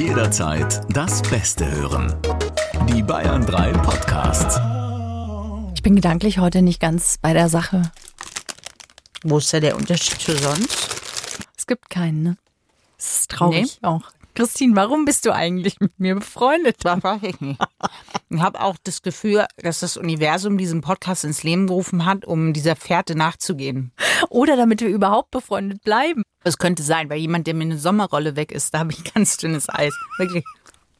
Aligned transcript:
Jederzeit 0.00 0.80
das 0.88 1.20
Beste 1.20 1.70
hören. 1.70 2.16
Die 2.88 3.02
Bayern 3.02 3.44
3 3.44 3.72
Podcasts. 3.72 4.58
Ich 5.74 5.82
bin 5.82 5.94
gedanklich 5.94 6.38
heute 6.38 6.62
nicht 6.62 6.80
ganz 6.80 7.18
bei 7.20 7.34
der 7.34 7.50
Sache. 7.50 7.82
Wo 9.22 9.36
ist 9.36 9.52
da 9.52 9.60
der 9.60 9.76
Unterschied 9.76 10.18
zu 10.18 10.34
sonst? 10.38 11.44
Es 11.54 11.66
gibt 11.66 11.90
keinen, 11.90 12.22
ne? 12.22 12.36
Es 12.96 13.20
ist 13.20 13.30
traurig 13.32 13.78
auch. 13.82 14.00
Christine, 14.34 14.74
warum 14.74 15.04
bist 15.04 15.26
du 15.26 15.34
eigentlich 15.34 15.78
mit 15.80 16.00
mir 16.00 16.14
befreundet? 16.14 16.76
Das 16.82 17.04
weiß 17.04 17.22
ich 17.22 17.38
nicht. 17.42 17.60
Ich 18.32 18.40
habe 18.40 18.60
auch 18.60 18.76
das 18.84 19.02
Gefühl, 19.02 19.44
dass 19.56 19.80
das 19.80 19.96
Universum 19.96 20.56
diesen 20.56 20.82
Podcast 20.82 21.24
ins 21.24 21.42
Leben 21.42 21.66
gerufen 21.66 22.06
hat, 22.06 22.24
um 22.24 22.52
dieser 22.52 22.76
Fährte 22.76 23.16
nachzugehen. 23.16 23.92
Oder 24.28 24.56
damit 24.56 24.80
wir 24.80 24.88
überhaupt 24.88 25.32
befreundet 25.32 25.82
bleiben. 25.82 26.22
Das 26.44 26.58
könnte 26.58 26.84
sein, 26.84 27.10
weil 27.10 27.18
jemand, 27.18 27.48
der 27.48 27.54
mir 27.54 27.64
eine 27.64 27.78
Sommerrolle 27.78 28.36
weg 28.36 28.52
ist, 28.52 28.72
da 28.72 28.78
habe 28.78 28.92
ich 28.92 29.02
ganz 29.14 29.36
dünnes 29.36 29.68
Eis. 29.68 29.94
Wirklich. 30.18 30.44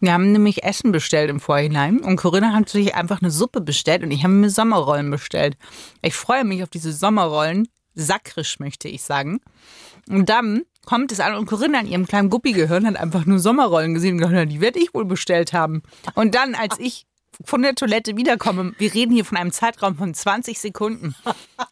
Wir 0.01 0.13
haben 0.13 0.33
nämlich 0.33 0.65
Essen 0.65 0.93
bestellt 0.93 1.31
im 1.31 1.41
Vorhinein 1.41 2.01
und 2.01 2.17
Corinna 2.17 2.53
hat 2.53 2.69
sich 2.69 2.95
einfach 2.95 3.21
eine 3.21 3.31
Suppe 3.31 3.61
bestellt 3.61 4.03
und 4.03 4.11
ich 4.11 4.25
habe 4.25 4.33
mir 4.33 4.51
Sommerrollen 4.51 5.11
bestellt. 5.11 5.57
Ich 6.01 6.15
freue 6.15 6.45
mich 6.45 6.63
auf 6.63 6.71
diese 6.71 6.93
Sommerrollen. 6.93 7.69
Sakrisch 7.95 8.59
möchte 8.61 8.89
ich 8.89 9.03
sagen. 9.03 9.41
Und 10.09 10.31
dann 10.31 10.63
kommt 10.87 11.13
es 11.13 11.21
an 11.21 11.35
und 11.35 11.47
Corinna 11.47 11.81
in 11.81 11.87
ihrem 11.87 12.07
kleinen 12.07 12.31
Guppigehirn 12.31 12.87
hat 12.87 12.97
einfach 12.97 13.27
nur 13.27 13.39
Sommerrollen 13.39 13.95
gesehen 13.95 14.15
und 14.15 14.29
gedacht, 14.29 14.51
die 14.51 14.63
werde 14.63 14.79
ich 14.79 14.95
wohl 14.95 15.05
bestellt 15.05 15.53
haben. 15.53 15.83
Und 16.15 16.35
dann, 16.35 16.55
als 16.55 16.79
ich 16.79 17.07
von 17.45 17.63
der 17.63 17.75
Toilette 17.75 18.17
wiederkomme, 18.17 18.75
wir 18.79 18.95
reden 18.95 19.13
hier 19.13 19.25
von 19.25 19.39
einem 19.39 19.53
Zeitraum 19.53 19.97
von 19.97 20.15
20 20.15 20.59
Sekunden. 20.59 21.15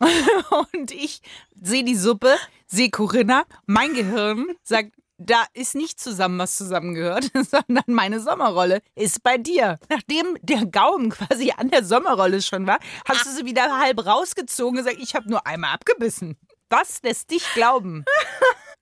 Und 0.72 0.90
ich 0.92 1.20
sehe 1.60 1.84
die 1.84 1.96
Suppe, 1.96 2.34
sehe 2.66 2.90
Corinna, 2.90 3.44
mein 3.66 3.94
Gehirn 3.94 4.46
sagt, 4.62 4.92
da 5.18 5.44
ist 5.52 5.74
nicht 5.74 5.98
zusammen, 6.00 6.38
was 6.38 6.56
zusammengehört, 6.56 7.30
sondern 7.50 7.84
meine 7.86 8.20
Sommerrolle 8.20 8.82
ist 8.94 9.22
bei 9.22 9.36
dir. 9.36 9.78
Nachdem 9.88 10.38
der 10.42 10.65
Gaumen 10.66 11.10
quasi 11.10 11.52
an 11.56 11.70
der 11.70 11.84
Sommerrolle 11.84 12.40
schon 12.40 12.66
war, 12.66 12.78
hast 13.04 13.26
du 13.26 13.30
sie 13.30 13.45
wieder 13.45 13.78
halb 13.78 14.06
rausgezogen 14.06 14.78
und 14.78 14.84
gesagt, 14.84 15.02
ich 15.02 15.15
habe 15.15 15.28
nur 15.28 15.46
einmal 15.46 15.74
abgebissen. 15.74 16.37
Was 16.70 17.02
lässt 17.02 17.30
dich 17.30 17.45
glauben? 17.54 18.04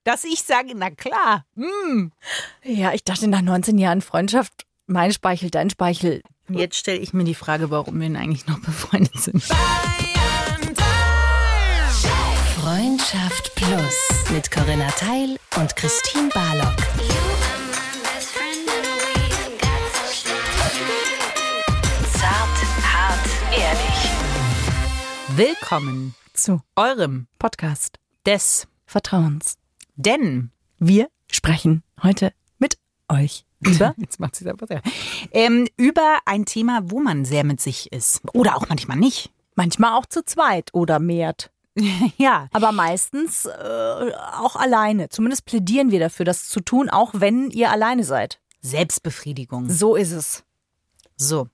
Dass 0.05 0.25
ich 0.25 0.43
sage, 0.43 0.73
na 0.75 0.91
klar, 0.91 1.45
mm. 1.55 2.11
Ja, 2.63 2.93
ich 2.93 3.03
dachte 3.03 3.29
nach 3.29 3.43
19 3.43 3.79
Jahren 3.79 4.03
Freundschaft, 4.03 4.67
mein 4.87 5.13
Speichel, 5.13 5.51
dein 5.51 5.71
Speichel. 5.71 6.23
Und 6.49 6.59
jetzt 6.59 6.77
stelle 6.77 6.99
ich 6.99 7.13
mir 7.13 7.25
die 7.25 7.35
Frage, 7.35 7.71
warum 7.71 7.99
wir 7.99 8.07
denn 8.07 8.17
eigentlich 8.17 8.47
noch 8.47 8.61
befreundet 8.61 9.19
sind. 9.19 9.43
Freundschaft 12.61 13.55
Plus 13.55 14.31
mit 14.33 14.51
Corinna 14.51 14.89
Teil 14.91 15.39
und 15.57 15.75
Christine 15.77 16.29
Barlock. 16.33 16.77
Zart, 22.13 22.59
hart, 22.83 23.29
ehrlich. 23.53 24.11
Willkommen 25.37 26.15
Zu 26.33 26.63
eurem 26.77 27.27
Podcast 27.39 27.99
des 28.25 28.69
Vertrauens. 28.87 29.57
Denn 29.97 30.51
Wir 30.79 31.09
sprechen 31.31 31.83
heute 32.03 32.33
mit 32.59 32.79
euch 33.09 33.46
Jetzt 33.61 34.21
macht 34.21 34.37
sie 34.37 34.49
einfach 34.49 34.69
sehr. 34.69 34.83
Ähm, 35.33 35.67
über 35.77 36.19
ein 36.27 36.45
Thema, 36.45 36.81
wo 36.85 37.01
man 37.01 37.25
sehr 37.25 37.43
mit 37.45 37.61
sich 37.61 37.91
ist. 37.93 38.21
Oder 38.35 38.57
auch 38.57 38.69
manchmal 38.69 38.97
nicht. 38.99 39.31
manchmal 39.55 39.93
auch 39.95 40.07
zu 40.07 40.25
zweit 40.25 40.71
oder 40.75 40.99
mehrt. 40.99 41.51
Ja. 42.17 42.49
Aber 42.53 42.73
meistens 42.73 43.45
äh, 43.47 44.13
auch 44.41 44.57
alleine. 44.57 45.09
Zumindest 45.11 45.45
plädieren 45.47 45.91
wir 45.91 46.01
dafür, 46.01 46.25
das 46.25 46.49
zu 46.49 46.61
tun, 46.61 46.89
auch 46.89 47.11
wenn 47.15 47.51
ihr 47.51 47.71
alleine 47.71 48.05
seid. 48.05 48.41
Selbstbefriedigung. 48.63 49.69
So 49.71 49.95
ist 49.97 50.13
es. 50.13 50.45
So. 51.17 51.49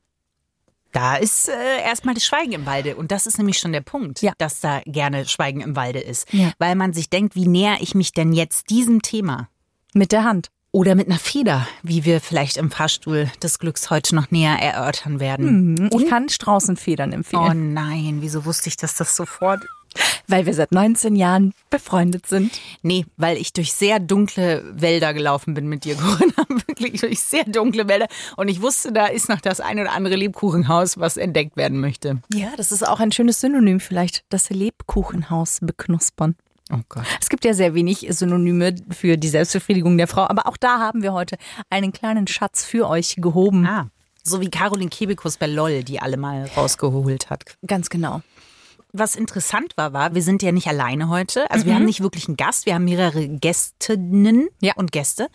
Da 0.92 1.16
ist 1.16 1.48
äh, 1.48 1.80
erstmal 1.82 2.14
das 2.14 2.24
Schweigen 2.24 2.52
im 2.52 2.66
Walde. 2.66 2.96
Und 2.96 3.10
das 3.12 3.26
ist 3.26 3.38
nämlich 3.38 3.58
schon 3.58 3.72
der 3.72 3.80
Punkt, 3.80 4.20
Ja. 4.22 4.32
dass 4.38 4.60
da 4.60 4.82
gerne 4.84 5.26
Schweigen 5.26 5.60
im 5.60 5.74
Walde 5.74 6.00
ist. 6.00 6.32
Ja. 6.32 6.52
Weil 6.58 6.74
man 6.76 6.92
sich 6.92 7.08
denkt, 7.10 7.34
wie 7.34 7.48
näher 7.48 7.78
ich 7.80 7.94
mich 7.94 8.12
denn 8.12 8.32
jetzt 8.32 8.70
diesem 8.70 9.02
Thema? 9.02 9.48
Mit 9.94 10.12
der 10.12 10.24
Hand. 10.24 10.50
Oder 10.74 10.94
mit 10.94 11.06
einer 11.06 11.18
Feder, 11.18 11.68
wie 11.82 12.06
wir 12.06 12.20
vielleicht 12.20 12.56
im 12.56 12.70
Fahrstuhl 12.70 13.30
des 13.42 13.58
Glücks 13.58 13.90
heute 13.90 14.14
noch 14.14 14.30
näher 14.30 14.56
erörtern 14.58 15.20
werden. 15.20 15.90
Ich 15.92 16.08
kann 16.08 16.30
Straußenfedern 16.30 17.10
Oh 17.10 17.16
empfehlen, 17.16 17.74
nein, 17.74 18.18
wieso 18.20 18.46
wusste 18.46 18.70
ich, 18.70 18.78
dass 18.78 18.96
das 18.96 19.14
sofort 19.14 19.60
weil 20.26 20.46
wir 20.46 20.54
seit 20.54 20.72
19 20.72 21.16
Jahren 21.16 21.52
befreundet 21.70 22.26
sind. 22.26 22.58
Nee, 22.82 23.04
weil 23.16 23.36
ich 23.36 23.52
durch 23.52 23.72
sehr 23.72 24.00
dunkle 24.00 24.64
Wälder 24.72 25.14
gelaufen 25.14 25.54
bin 25.54 25.68
mit 25.68 25.84
dir, 25.84 25.94
Corinna. 25.96 26.32
Wirklich 26.66 27.00
durch 27.00 27.20
sehr 27.20 27.44
dunkle 27.44 27.88
Wälder. 27.88 28.06
Und 28.36 28.48
ich 28.48 28.62
wusste, 28.62 28.92
da 28.92 29.06
ist 29.06 29.28
noch 29.28 29.40
das 29.40 29.60
ein 29.60 29.78
oder 29.78 29.92
andere 29.92 30.16
Lebkuchenhaus, 30.16 30.98
was 30.98 31.16
entdeckt 31.16 31.56
werden 31.56 31.80
möchte. 31.80 32.22
Ja, 32.32 32.48
das 32.56 32.72
ist 32.72 32.86
auch 32.86 33.00
ein 33.00 33.12
schönes 33.12 33.40
Synonym 33.40 33.80
vielleicht, 33.80 34.24
das 34.28 34.50
Lebkuchenhaus 34.50 35.58
beknuspern. 35.60 36.36
Oh. 36.72 37.00
Es 37.20 37.28
gibt 37.28 37.44
ja 37.44 37.52
sehr 37.52 37.74
wenig 37.74 38.06
Synonyme 38.10 38.76
für 38.90 39.18
die 39.18 39.28
Selbstbefriedigung 39.28 39.98
der 39.98 40.08
Frau, 40.08 40.22
aber 40.22 40.46
auch 40.46 40.56
da 40.56 40.78
haben 40.78 41.02
wir 41.02 41.12
heute 41.12 41.36
einen 41.68 41.92
kleinen 41.92 42.26
Schatz 42.26 42.64
für 42.64 42.88
euch 42.88 43.16
gehoben. 43.18 43.66
Ah, 43.66 43.88
so 44.22 44.40
wie 44.40 44.48
Caroline 44.48 44.88
Kebekus 44.88 45.36
bei 45.36 45.46
LOL, 45.46 45.82
die 45.82 46.00
alle 46.00 46.16
mal 46.16 46.48
rausgeholt 46.56 47.28
hat. 47.28 47.44
Ganz 47.66 47.90
genau. 47.90 48.22
Was 48.94 49.16
interessant 49.16 49.72
war, 49.76 49.94
war, 49.94 50.14
wir 50.14 50.22
sind 50.22 50.42
ja 50.42 50.52
nicht 50.52 50.66
alleine 50.68 51.08
heute. 51.08 51.50
Also 51.50 51.64
wir 51.64 51.74
haben 51.74 51.86
nicht 51.86 52.02
wirklich 52.02 52.28
einen 52.28 52.36
Gast, 52.36 52.66
wir 52.66 52.74
haben 52.74 52.84
mehrere 52.84 53.26
Gästinnen 53.26 54.48
Ja. 54.60 54.74
und 54.76 54.92
Gäste. 54.92 55.28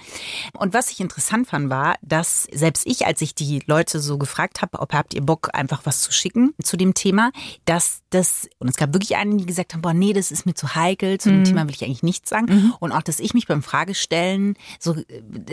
Und 0.54 0.76
was 0.76 0.92
ich 0.92 1.00
interessant 1.00 1.48
fand, 1.48 1.70
war, 1.72 1.96
dass 2.04 2.48
selbst 2.54 2.86
ich, 2.86 3.08
als 3.08 3.22
ich 3.22 3.34
die 3.34 3.64
Leute 3.66 4.00
so 4.00 4.20
gefragt 4.20 4.62
habe, 4.62 4.80
ob 4.80 4.94
habt 4.94 5.16
ihr 5.16 5.22
Bock, 5.22 5.50
einfach 5.54 5.82
was 5.86 6.02
zu 6.02 6.12
schicken 6.12 6.54
zu 6.64 6.78
dem 6.78 6.94
Thema, 6.94 7.32
dass 7.66 8.02
das, 8.12 8.48
und 8.60 8.68
es 8.70 8.76
gab 8.78 8.94
wirklich 8.94 9.16
einige, 9.16 9.38
die 9.38 9.46
gesagt 9.48 9.74
haben, 9.74 9.82
boah, 9.82 9.94
nee, 9.94 10.14
das 10.14 10.32
ist 10.32 10.46
mir 10.46 10.54
zu 10.54 10.76
heikel, 10.76 11.20
zu 11.20 11.30
dem 11.30 11.44
Thema 11.44 11.64
will 11.68 11.74
ich 11.74 11.84
eigentlich 11.84 12.04
nichts 12.04 12.30
sagen. 12.30 12.74
Und 12.80 12.92
auch, 12.92 13.02
dass 13.02 13.20
ich 13.20 13.34
mich 13.34 13.48
beim 13.48 13.64
Fragestellen 13.64 14.56
so 14.80 14.94
äh, 14.94 15.04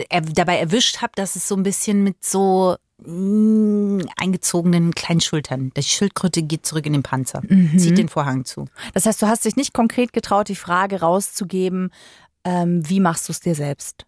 er, 0.09 0.21
dabei 0.21 0.59
erwischt 0.59 1.01
habe, 1.01 1.13
dass 1.15 1.35
es 1.35 1.47
so 1.47 1.55
ein 1.55 1.63
bisschen 1.63 2.03
mit 2.03 2.23
so 2.23 2.75
mm, 3.03 4.01
eingezogenen 4.17 4.93
kleinen 4.95 5.21
Schultern. 5.21 5.71
Die 5.75 5.83
Schildkröte 5.83 6.43
geht 6.43 6.65
zurück 6.65 6.85
in 6.85 6.93
den 6.93 7.03
Panzer, 7.03 7.41
zieht 7.77 7.97
den 7.97 8.09
Vorhang 8.09 8.45
zu. 8.45 8.65
Das 8.93 9.05
heißt, 9.05 9.21
du 9.21 9.27
hast 9.27 9.45
dich 9.45 9.55
nicht 9.55 9.73
konkret 9.73 10.13
getraut, 10.13 10.49
die 10.49 10.55
Frage 10.55 11.01
rauszugeben, 11.01 11.91
ähm, 12.43 12.87
wie 12.87 12.99
machst 12.99 13.27
du 13.27 13.31
es 13.31 13.39
dir 13.39 13.55
selbst? 13.55 14.05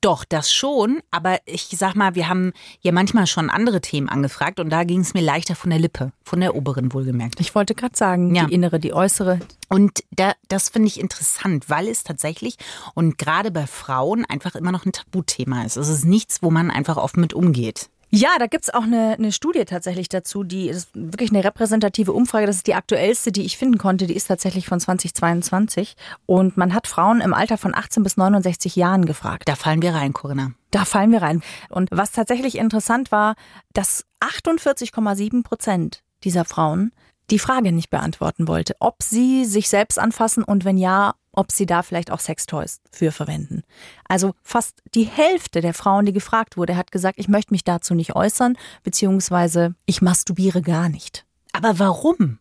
Doch, 0.00 0.24
das 0.24 0.50
schon, 0.54 1.00
aber 1.10 1.36
ich 1.44 1.68
sag 1.76 1.94
mal, 1.94 2.14
wir 2.14 2.30
haben 2.30 2.54
ja 2.80 2.92
manchmal 2.92 3.26
schon 3.26 3.50
andere 3.50 3.82
Themen 3.82 4.08
angefragt 4.08 4.58
und 4.58 4.70
da 4.70 4.84
ging 4.84 5.00
es 5.00 5.12
mir 5.12 5.20
leichter 5.20 5.54
von 5.54 5.68
der 5.68 5.78
Lippe, 5.78 6.12
von 6.24 6.40
der 6.40 6.54
oberen 6.56 6.94
wohlgemerkt. 6.94 7.38
Ich 7.40 7.54
wollte 7.54 7.74
gerade 7.74 7.94
sagen, 7.94 8.34
Ja. 8.34 8.46
die 8.46 8.54
innere, 8.54 8.80
die 8.80 8.94
äußere. 8.94 9.38
Und 9.68 10.02
da, 10.12 10.32
das 10.48 10.70
finde 10.70 10.88
ich 10.88 10.98
interessant, 10.98 11.68
weil 11.68 11.88
es 11.88 12.04
tatsächlich 12.04 12.56
und 12.94 13.18
gerade 13.18 13.50
bei 13.50 13.66
Frauen 13.66 14.24
einfach 14.24 14.54
immer 14.54 14.72
noch 14.72 14.86
ein 14.86 14.92
Tabuthema 14.92 15.64
ist. 15.66 15.76
Es 15.76 15.88
ist 15.90 16.06
nichts, 16.06 16.42
wo 16.42 16.50
man 16.50 16.70
einfach 16.70 16.96
offen 16.96 17.20
mit 17.20 17.34
umgeht. 17.34 17.90
Ja, 18.10 18.30
da 18.38 18.46
gibt's 18.46 18.70
auch 18.70 18.84
eine, 18.84 19.14
eine 19.18 19.32
Studie 19.32 19.64
tatsächlich 19.64 20.08
dazu, 20.08 20.44
die 20.44 20.68
ist 20.68 20.90
wirklich 20.94 21.30
eine 21.30 21.42
repräsentative 21.42 22.12
Umfrage. 22.12 22.46
Das 22.46 22.56
ist 22.56 22.66
die 22.66 22.74
aktuellste, 22.74 23.32
die 23.32 23.44
ich 23.44 23.58
finden 23.58 23.78
konnte. 23.78 24.06
Die 24.06 24.14
ist 24.14 24.28
tatsächlich 24.28 24.66
von 24.66 24.78
2022. 24.78 25.96
Und 26.24 26.56
man 26.56 26.72
hat 26.72 26.86
Frauen 26.86 27.20
im 27.20 27.34
Alter 27.34 27.58
von 27.58 27.74
18 27.74 28.02
bis 28.02 28.16
69 28.16 28.76
Jahren 28.76 29.06
gefragt. 29.06 29.48
Da 29.48 29.56
fallen 29.56 29.82
wir 29.82 29.94
rein, 29.94 30.12
Corinna. 30.12 30.52
Da 30.70 30.84
fallen 30.84 31.10
wir 31.10 31.22
rein. 31.22 31.42
Und 31.68 31.88
was 31.90 32.12
tatsächlich 32.12 32.56
interessant 32.58 33.10
war, 33.10 33.34
dass 33.72 34.04
48,7 34.20 35.42
Prozent 35.42 36.02
dieser 36.22 36.44
Frauen 36.44 36.92
die 37.30 37.38
Frage 37.40 37.72
nicht 37.72 37.90
beantworten 37.90 38.46
wollte, 38.46 38.76
ob 38.78 39.02
sie 39.02 39.44
sich 39.44 39.68
selbst 39.68 39.98
anfassen 39.98 40.44
und 40.44 40.64
wenn 40.64 40.78
ja, 40.78 41.14
ob 41.36 41.52
sie 41.52 41.66
da 41.66 41.82
vielleicht 41.82 42.10
auch 42.10 42.18
Sextoys 42.18 42.80
für 42.90 43.12
verwenden. 43.12 43.62
Also 44.08 44.34
fast 44.42 44.82
die 44.94 45.04
Hälfte 45.04 45.60
der 45.60 45.74
Frauen, 45.74 46.04
die 46.06 46.12
gefragt 46.12 46.56
wurde, 46.56 46.76
hat 46.76 46.90
gesagt, 46.90 47.18
ich 47.20 47.28
möchte 47.28 47.52
mich 47.54 47.62
dazu 47.62 47.94
nicht 47.94 48.16
äußern, 48.16 48.56
beziehungsweise 48.82 49.74
ich 49.84 50.02
masturbiere 50.02 50.62
gar 50.62 50.88
nicht. 50.88 51.24
Aber 51.52 51.78
warum? 51.78 52.40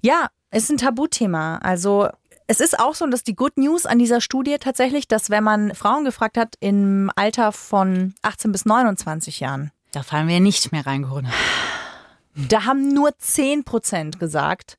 Ja, 0.00 0.28
es 0.50 0.64
ist 0.64 0.70
ein 0.70 0.78
Tabuthema. 0.78 1.58
Also 1.58 2.08
es 2.46 2.60
ist 2.60 2.78
auch 2.78 2.94
so, 2.94 3.06
dass 3.06 3.24
die 3.24 3.34
Good 3.34 3.56
News 3.56 3.86
an 3.86 3.98
dieser 3.98 4.20
Studie 4.20 4.56
tatsächlich, 4.60 5.08
dass 5.08 5.30
wenn 5.30 5.44
man 5.44 5.74
Frauen 5.74 6.04
gefragt 6.04 6.36
hat 6.36 6.54
im 6.60 7.10
Alter 7.16 7.52
von 7.52 8.14
18 8.22 8.52
bis 8.52 8.64
29 8.64 9.40
Jahren, 9.40 9.70
Da 9.92 10.02
fallen 10.02 10.28
wir 10.28 10.40
nicht 10.40 10.70
mehr 10.72 10.86
rein, 10.86 11.04
Corinna. 11.08 11.30
da 12.34 12.64
haben 12.64 12.92
nur 12.92 13.16
10 13.18 13.64
Prozent 13.64 14.18
gesagt, 14.20 14.78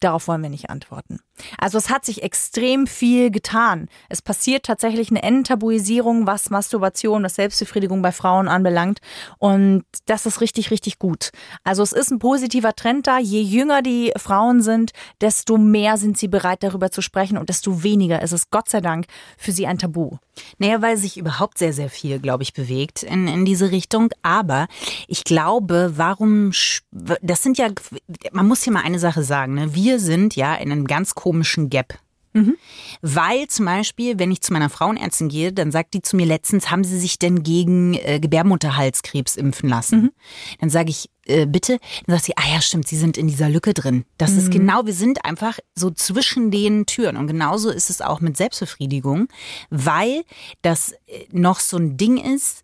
darauf 0.00 0.28
wollen 0.28 0.42
wir 0.42 0.50
nicht 0.50 0.70
antworten. 0.70 1.20
Also 1.58 1.78
es 1.78 1.90
hat 1.90 2.04
sich 2.04 2.22
extrem 2.22 2.86
viel 2.86 3.30
getan. 3.30 3.88
Es 4.08 4.22
passiert 4.22 4.64
tatsächlich 4.64 5.10
eine 5.10 5.22
Enttabuisierung, 5.22 6.26
was 6.26 6.50
Masturbation, 6.50 7.24
was 7.24 7.36
Selbstbefriedigung 7.36 8.02
bei 8.02 8.12
Frauen 8.12 8.48
anbelangt. 8.48 9.00
Und 9.38 9.84
das 10.06 10.26
ist 10.26 10.40
richtig, 10.40 10.70
richtig 10.70 10.98
gut. 10.98 11.30
Also 11.64 11.82
es 11.82 11.92
ist 11.92 12.10
ein 12.10 12.18
positiver 12.18 12.74
Trend 12.74 13.06
da. 13.06 13.18
Je 13.18 13.40
jünger 13.42 13.82
die 13.82 14.12
Frauen 14.16 14.62
sind, 14.62 14.92
desto 15.20 15.58
mehr 15.58 15.96
sind 15.96 16.18
sie 16.18 16.28
bereit, 16.28 16.62
darüber 16.62 16.90
zu 16.90 17.02
sprechen 17.02 17.38
und 17.38 17.48
desto 17.48 17.82
weniger 17.82 18.22
ist 18.22 18.32
es 18.32 18.50
Gott 18.50 18.68
sei 18.68 18.80
Dank 18.80 19.06
für 19.36 19.52
sie 19.52 19.66
ein 19.66 19.78
Tabu. 19.78 20.18
Naja, 20.58 20.80
weil 20.80 20.96
sich 20.96 21.18
überhaupt 21.18 21.58
sehr, 21.58 21.72
sehr 21.72 21.90
viel, 21.90 22.18
glaube 22.18 22.42
ich, 22.42 22.54
bewegt 22.54 23.02
in, 23.02 23.28
in 23.28 23.44
diese 23.44 23.70
Richtung. 23.70 24.10
Aber 24.22 24.66
ich 25.06 25.24
glaube, 25.24 25.92
warum, 25.96 26.52
das 26.90 27.42
sind 27.42 27.58
ja, 27.58 27.68
man 28.32 28.48
muss 28.48 28.62
hier 28.62 28.72
mal 28.72 28.82
eine 28.82 28.98
Sache 28.98 29.22
sagen, 29.22 29.54
ne? 29.54 29.74
wir 29.74 29.98
sind 29.98 30.34
ja 30.34 30.54
in 30.54 30.72
einem 30.72 30.86
ganz 30.86 31.14
Gap. 31.70 31.98
Weil 33.02 33.46
zum 33.48 33.66
Beispiel, 33.66 34.18
wenn 34.18 34.30
ich 34.30 34.40
zu 34.40 34.52
meiner 34.52 34.70
Frauenärztin 34.70 35.28
gehe, 35.28 35.52
dann 35.52 35.70
sagt 35.70 35.92
die 35.94 36.00
zu 36.00 36.16
mir 36.16 36.26
letztens, 36.26 36.70
haben 36.70 36.84
Sie 36.84 36.98
sich 36.98 37.18
denn 37.18 37.42
gegen 37.42 37.94
äh, 37.94 38.20
Gebärmutterhalskrebs 38.20 39.36
impfen 39.36 39.68
lassen? 39.68 40.10
Dann 40.60 40.70
sage 40.70 40.90
ich, 40.90 41.10
äh, 41.26 41.46
bitte. 41.46 41.78
Dann 42.06 42.16
sagt 42.16 42.24
sie, 42.24 42.36
ah 42.36 42.48
ja, 42.52 42.60
stimmt, 42.60 42.88
Sie 42.88 42.96
sind 42.96 43.18
in 43.18 43.28
dieser 43.28 43.48
Lücke 43.48 43.74
drin. 43.74 44.04
Das 44.18 44.32
ist 44.32 44.50
genau, 44.50 44.86
wir 44.86 44.94
sind 44.94 45.24
einfach 45.24 45.58
so 45.74 45.90
zwischen 45.90 46.50
den 46.50 46.86
Türen. 46.86 47.16
Und 47.16 47.26
genauso 47.26 47.70
ist 47.70 47.90
es 47.90 48.00
auch 48.00 48.20
mit 48.20 48.36
Selbstbefriedigung, 48.36 49.28
weil 49.70 50.24
das 50.62 50.92
äh, 51.06 51.26
noch 51.30 51.60
so 51.60 51.76
ein 51.76 51.96
Ding 51.96 52.16
ist, 52.16 52.61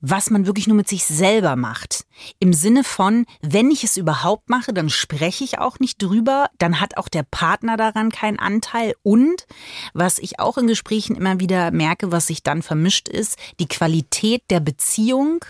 was 0.00 0.30
man 0.30 0.46
wirklich 0.46 0.66
nur 0.66 0.76
mit 0.76 0.88
sich 0.88 1.04
selber 1.04 1.56
macht. 1.56 2.06
Im 2.38 2.52
Sinne 2.52 2.84
von, 2.84 3.26
wenn 3.40 3.70
ich 3.70 3.84
es 3.84 3.96
überhaupt 3.96 4.48
mache, 4.48 4.72
dann 4.72 4.90
spreche 4.90 5.44
ich 5.44 5.58
auch 5.58 5.78
nicht 5.78 6.02
drüber, 6.02 6.48
dann 6.58 6.80
hat 6.80 6.96
auch 6.96 7.08
der 7.08 7.22
Partner 7.22 7.76
daran 7.76 8.10
keinen 8.10 8.38
Anteil. 8.38 8.94
Und 9.02 9.46
was 9.92 10.18
ich 10.18 10.38
auch 10.38 10.58
in 10.58 10.66
Gesprächen 10.66 11.16
immer 11.16 11.40
wieder 11.40 11.70
merke, 11.70 12.12
was 12.12 12.26
sich 12.26 12.42
dann 12.42 12.62
vermischt 12.62 13.08
ist, 13.08 13.36
die 13.58 13.68
Qualität 13.68 14.42
der 14.50 14.60
Beziehung 14.60 15.44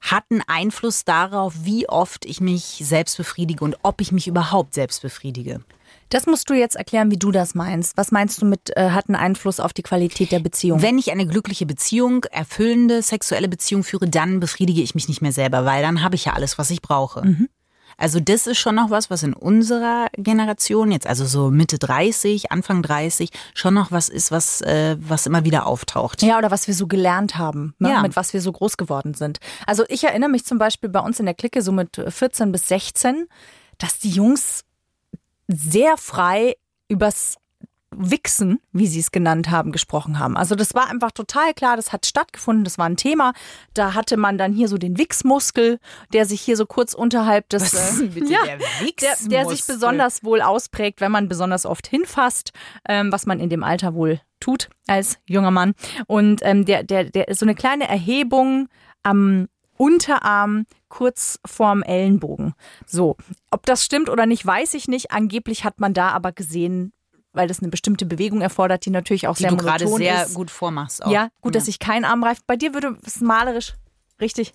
hat 0.00 0.24
einen 0.30 0.42
Einfluss 0.46 1.04
darauf, 1.04 1.54
wie 1.62 1.88
oft 1.88 2.24
ich 2.24 2.40
mich 2.40 2.80
selbst 2.82 3.16
befriedige 3.16 3.64
und 3.64 3.76
ob 3.82 4.00
ich 4.00 4.12
mich 4.12 4.28
überhaupt 4.28 4.74
selbst 4.74 5.02
befriedige. 5.02 5.60
Das 6.08 6.26
musst 6.26 6.48
du 6.50 6.54
jetzt 6.54 6.76
erklären, 6.76 7.10
wie 7.10 7.18
du 7.18 7.32
das 7.32 7.54
meinst. 7.54 7.96
Was 7.96 8.12
meinst 8.12 8.40
du 8.40 8.46
mit, 8.46 8.76
äh, 8.76 8.90
hat 8.90 9.08
einen 9.08 9.16
Einfluss 9.16 9.60
auf 9.60 9.72
die 9.72 9.82
Qualität 9.82 10.32
der 10.32 10.40
Beziehung? 10.40 10.82
Wenn 10.82 10.98
ich 10.98 11.10
eine 11.10 11.26
glückliche 11.26 11.66
Beziehung, 11.66 12.24
erfüllende 12.24 13.02
sexuelle 13.02 13.48
Beziehung 13.48 13.82
führe, 13.82 14.08
dann 14.08 14.40
befriedige 14.40 14.82
ich 14.82 14.94
mich 14.94 15.08
nicht 15.08 15.22
mehr 15.22 15.32
selber, 15.32 15.64
weil 15.64 15.82
dann 15.82 16.02
habe 16.02 16.14
ich 16.14 16.26
ja 16.26 16.34
alles, 16.34 16.58
was 16.58 16.70
ich 16.70 16.82
brauche. 16.82 17.22
Also 17.98 18.20
das 18.20 18.46
ist 18.46 18.58
schon 18.58 18.74
noch 18.74 18.90
was, 18.90 19.08
was 19.08 19.22
in 19.22 19.32
unserer 19.32 20.08
Generation 20.16 20.92
jetzt, 20.92 21.06
also 21.06 21.24
so 21.24 21.50
Mitte 21.50 21.78
30, 21.78 22.52
Anfang 22.52 22.82
30, 22.82 23.30
schon 23.54 23.72
noch 23.72 23.90
was 23.90 24.08
ist, 24.10 24.30
was, 24.30 24.60
äh, 24.60 24.96
was 25.00 25.26
immer 25.26 25.44
wieder 25.44 25.66
auftaucht. 25.66 26.22
Ja, 26.22 26.36
oder 26.36 26.50
was 26.50 26.66
wir 26.66 26.74
so 26.74 26.86
gelernt 26.86 27.38
haben, 27.38 27.74
ne? 27.78 27.90
Ja. 27.90 28.02
mit 28.02 28.14
was 28.14 28.34
wir 28.34 28.42
so 28.42 28.52
groß 28.52 28.76
geworden 28.76 29.14
sind. 29.14 29.38
Also 29.66 29.84
ich 29.88 30.04
erinnere 30.04 30.28
mich 30.28 30.44
zum 30.44 30.58
Beispiel 30.58 30.90
bei 30.90 31.00
uns 31.00 31.20
in 31.20 31.26
der 31.26 31.34
Clique 31.34 31.62
so 31.62 31.72
mit 31.72 32.00
14 32.06 32.52
bis 32.52 32.68
16, 32.68 33.28
dass 33.78 33.98
die 33.98 34.10
Jungs 34.10 34.65
sehr 35.48 35.96
frei 35.96 36.56
übers 36.88 37.36
Wichsen, 37.98 38.60
wie 38.72 38.86
sie 38.86 39.00
es 39.00 39.10
genannt 39.10 39.50
haben, 39.50 39.72
gesprochen 39.72 40.18
haben. 40.18 40.36
Also 40.36 40.54
das 40.54 40.74
war 40.74 40.90
einfach 40.90 41.12
total 41.12 41.54
klar, 41.54 41.76
das 41.76 41.92
hat 41.92 42.04
stattgefunden, 42.04 42.64
das 42.64 42.78
war 42.78 42.86
ein 42.86 42.96
Thema. 42.96 43.32
Da 43.74 43.94
hatte 43.94 44.16
man 44.16 44.38
dann 44.38 44.52
hier 44.52 44.68
so 44.68 44.76
den 44.76 44.98
Wichsmuskel, 44.98 45.78
der 46.12 46.26
sich 46.26 46.40
hier 46.40 46.56
so 46.56 46.66
kurz 46.66 46.94
unterhalb 46.94 47.48
des... 47.48 47.62
Was 47.74 48.00
ist 48.00 48.14
bitte 48.14 48.32
ja, 48.32 48.44
der 48.44 48.58
der, 48.58 48.68
der 48.80 49.16
sich 49.16 49.30
Wichsmuskel? 49.30 49.74
besonders 49.74 50.24
wohl 50.24 50.42
ausprägt, 50.42 51.00
wenn 51.00 51.12
man 51.12 51.28
besonders 51.28 51.64
oft 51.64 51.86
hinfasst, 51.86 52.52
ähm, 52.88 53.12
was 53.12 53.24
man 53.24 53.40
in 53.40 53.48
dem 53.48 53.64
Alter 53.64 53.94
wohl 53.94 54.20
tut 54.40 54.68
als 54.86 55.18
junger 55.24 55.50
Mann. 55.50 55.74
Und 56.06 56.40
ähm, 56.42 56.64
der, 56.64 56.82
der, 56.82 57.04
der 57.04 57.28
ist 57.28 57.38
so 57.38 57.46
eine 57.46 57.54
kleine 57.54 57.88
Erhebung 57.88 58.68
am 59.02 59.48
Unterarm 59.76 60.66
kurz 60.88 61.38
vorm 61.44 61.82
Ellenbogen. 61.82 62.54
So, 62.86 63.16
ob 63.50 63.66
das 63.66 63.84
stimmt 63.84 64.08
oder 64.08 64.26
nicht, 64.26 64.46
weiß 64.46 64.74
ich 64.74 64.88
nicht. 64.88 65.10
Angeblich 65.12 65.64
hat 65.64 65.80
man 65.80 65.94
da 65.94 66.10
aber 66.10 66.32
gesehen, 66.32 66.92
weil 67.32 67.48
das 67.48 67.60
eine 67.60 67.68
bestimmte 67.68 68.06
Bewegung 68.06 68.40
erfordert, 68.40 68.86
die 68.86 68.90
natürlich 68.90 69.28
auch 69.28 69.36
die 69.36 69.42
sehr 69.42 69.50
du 69.50 69.56
gerade 69.56 69.86
sehr 69.86 70.24
ist. 70.24 70.34
gut 70.34 70.50
vormachst. 70.50 71.04
Auch. 71.04 71.10
Ja, 71.10 71.28
gut, 71.40 71.54
dass 71.54 71.66
sich 71.66 71.78
kein 71.78 72.04
Arm 72.04 72.24
reift. 72.24 72.46
Bei 72.46 72.56
dir 72.56 72.72
würde 72.74 72.96
es 73.04 73.20
malerisch 73.20 73.74
richtig 74.20 74.54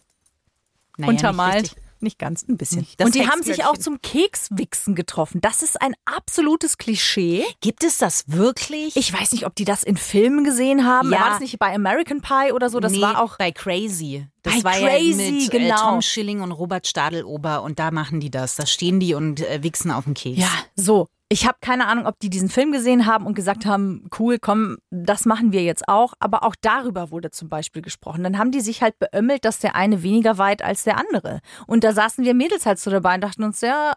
Naja, 0.97 1.11
untermalt. 1.11 1.63
richtig. 1.63 1.80
Nicht 2.01 2.17
ganz, 2.17 2.47
ein 2.47 2.57
bisschen. 2.57 2.87
Das 2.97 3.05
und 3.05 3.15
die 3.15 3.27
haben 3.27 3.43
sich 3.43 3.63
auch 3.65 3.77
zum 3.77 4.01
Kekswichsen 4.01 4.95
getroffen. 4.95 5.39
Das 5.41 5.61
ist 5.61 5.81
ein 5.81 5.93
absolutes 6.05 6.77
Klischee. 6.77 7.45
Gibt 7.61 7.83
es 7.83 7.97
das 7.97 8.23
wirklich? 8.27 8.95
Ich 8.95 9.13
weiß 9.13 9.31
nicht, 9.33 9.45
ob 9.45 9.55
die 9.55 9.65
das 9.65 9.83
in 9.83 9.97
Filmen 9.97 10.43
gesehen 10.43 10.85
haben. 10.85 11.11
Ja. 11.11 11.19
War 11.19 11.29
das 11.31 11.39
nicht 11.39 11.59
bei 11.59 11.73
American 11.73 12.21
Pie 12.21 12.51
oder 12.53 12.69
so? 12.69 12.79
Das 12.79 12.93
nee, 12.93 13.01
war 13.01 13.21
auch. 13.21 13.37
bei 13.37 13.51
Crazy. 13.51 14.25
Das 14.43 14.63
Bei 14.63 14.63
war 14.63 14.73
Crazy, 14.73 15.23
ja 15.23 15.31
mit 15.31 15.51
genau. 15.51 15.75
äh, 15.75 15.77
Tom 15.77 16.01
Schilling 16.01 16.41
und 16.41 16.51
Robert 16.51 16.87
Stadelober 16.87 17.61
und 17.61 17.77
da 17.77 17.91
machen 17.91 18.19
die 18.19 18.31
das. 18.31 18.55
Da 18.55 18.65
stehen 18.65 18.99
die 18.99 19.13
und 19.13 19.41
äh, 19.41 19.61
wichsen 19.61 19.91
auf 19.91 20.05
dem 20.05 20.15
Keks. 20.15 20.39
Ja, 20.39 20.49
so. 20.75 21.07
Ich 21.31 21.47
habe 21.47 21.59
keine 21.61 21.87
Ahnung, 21.87 22.07
ob 22.07 22.19
die 22.19 22.29
diesen 22.29 22.49
Film 22.49 22.73
gesehen 22.73 23.05
haben 23.05 23.25
und 23.25 23.35
gesagt 23.35 23.65
haben, 23.65 24.09
cool, 24.19 24.37
komm, 24.37 24.79
das 24.89 25.25
machen 25.25 25.53
wir 25.53 25.63
jetzt 25.63 25.87
auch. 25.87 26.13
Aber 26.19 26.43
auch 26.43 26.55
darüber 26.59 27.09
wurde 27.09 27.31
zum 27.31 27.47
Beispiel 27.47 27.81
gesprochen. 27.81 28.21
Dann 28.21 28.37
haben 28.37 28.51
die 28.51 28.59
sich 28.59 28.81
halt 28.81 28.99
beömmelt, 28.99 29.45
dass 29.45 29.59
der 29.59 29.73
eine 29.73 30.03
weniger 30.03 30.37
weit 30.37 30.61
als 30.61 30.83
der 30.83 30.97
andere. 30.97 31.39
Und 31.67 31.85
da 31.85 31.93
saßen 31.93 32.25
wir 32.25 32.33
Mädels 32.33 32.65
halt 32.65 32.79
so 32.79 32.91
dabei 32.91 33.15
und 33.15 33.21
dachten 33.21 33.45
uns, 33.45 33.61
ja, 33.61 33.93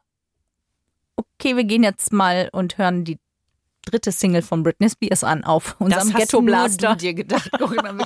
okay, 1.17 1.57
wir 1.57 1.65
gehen 1.65 1.83
jetzt 1.83 2.13
mal 2.13 2.51
und 2.53 2.79
hören 2.79 3.03
die 3.03 3.19
dritte 3.85 4.13
Single 4.13 4.43
von 4.43 4.63
Britney 4.63 4.89
Spears 4.89 5.25
an 5.25 5.43
auf 5.43 5.75
unserem 5.81 6.13
das 6.13 6.17
Ghetto 6.17 6.37
nur 6.37 6.47
Blaster. 6.47 6.91
du 6.91 6.99
dir 6.99 7.15
gedacht, 7.15 7.51
Corinna. 7.59 7.97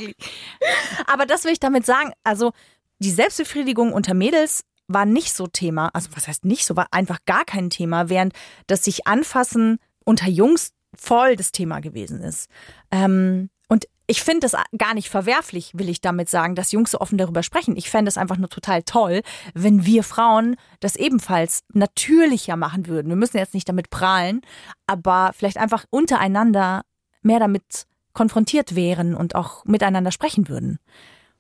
Aber 1.07 1.27
das 1.27 1.45
will 1.45 1.53
ich 1.53 1.61
damit 1.61 1.85
sagen. 1.85 2.15
Also 2.25 2.53
die 2.99 3.11
Selbstbefriedigung 3.11 3.93
unter 3.93 4.15
Mädels 4.15 4.65
war 4.89 5.07
nicht 5.07 5.33
so 5.33 5.47
Thema. 5.47 5.91
Also 5.93 6.11
was 6.15 6.27
heißt 6.27 6.45
nicht 6.45 6.65
so, 6.65 6.75
war 6.75 6.89
einfach 6.91 7.19
gar 7.27 7.45
kein 7.45 7.71
Thema, 7.71 8.09
während 8.09 8.33
das 8.67 8.85
sich 8.85 9.07
anfassen 9.07 9.79
unter 10.05 10.29
Jungs 10.29 10.73
voll 10.97 11.37
das 11.37 11.53
Thema 11.53 11.81
gewesen 11.81 12.21
ist. 12.23 12.49
Ähm, 12.91 13.51
und 13.69 13.87
ich 14.07 14.23
finde 14.23 14.47
es 14.47 14.57
gar 14.79 14.95
nicht 14.95 15.11
verwerflich, 15.11 15.73
will 15.75 15.91
ich 15.91 16.01
damit 16.01 16.31
sagen, 16.31 16.55
dass 16.55 16.73
Jungs 16.73 16.91
so 16.91 17.01
offen 17.01 17.19
darüber 17.19 17.43
sprechen. 17.43 17.77
Ich 17.77 17.91
fände 17.91 18.09
es 18.09 18.17
einfach 18.17 18.39
nur 18.39 18.49
total 18.49 18.83
toll, 18.83 19.21
wenn 19.53 19.85
wir 19.85 20.03
Frauen 20.03 20.57
das 20.81 20.97
ebenfalls 20.97 21.63
natürlicher 21.75 22.57
machen 22.57 22.87
würden. 22.87 23.11
Wir 23.11 23.17
müssen 23.17 23.37
jetzt 23.37 23.53
nicht 23.53 23.69
damit 23.69 23.91
prahlen, 23.91 24.41
aber 24.87 25.33
vielleicht 25.37 25.59
einfach 25.59 25.85
untereinander 25.91 26.83
mehr 27.21 27.39
damit 27.39 27.87
konfrontiert 28.15 28.75
wären 28.75 29.15
und 29.15 29.35
auch 29.35 29.67
miteinander 29.67 30.11
sprechen 30.11 30.49
würden. 30.49 30.79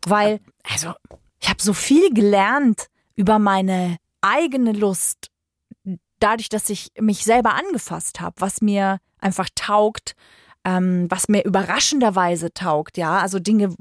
Weil, 0.06 0.41
also, 0.71 0.93
ich 1.41 1.49
habe 1.49 1.62
so 1.62 1.73
viel 1.73 2.12
gelernt 2.12 2.89
über 3.19 3.41
meine 3.41 3.97
eigene 4.20 4.73
Lust, 4.73 5.31
dadurch, 6.20 6.49
dass 6.49 6.70
ich 6.70 6.93
mich 7.00 7.25
selber 7.25 7.55
angefasst 7.55 8.20
habe, 8.20 8.37
was 8.38 8.62
mir 8.62 8.99
einfach 9.19 9.49
taugt, 9.56 10.15
ähm, 10.65 11.06
was 11.11 11.29
mir 11.29 11.44
überraschenderweise 11.44 12.55
taugt, 12.55 12.97
ja, 12.97 13.19
also 13.19 13.41
Dinge, 13.41 13.75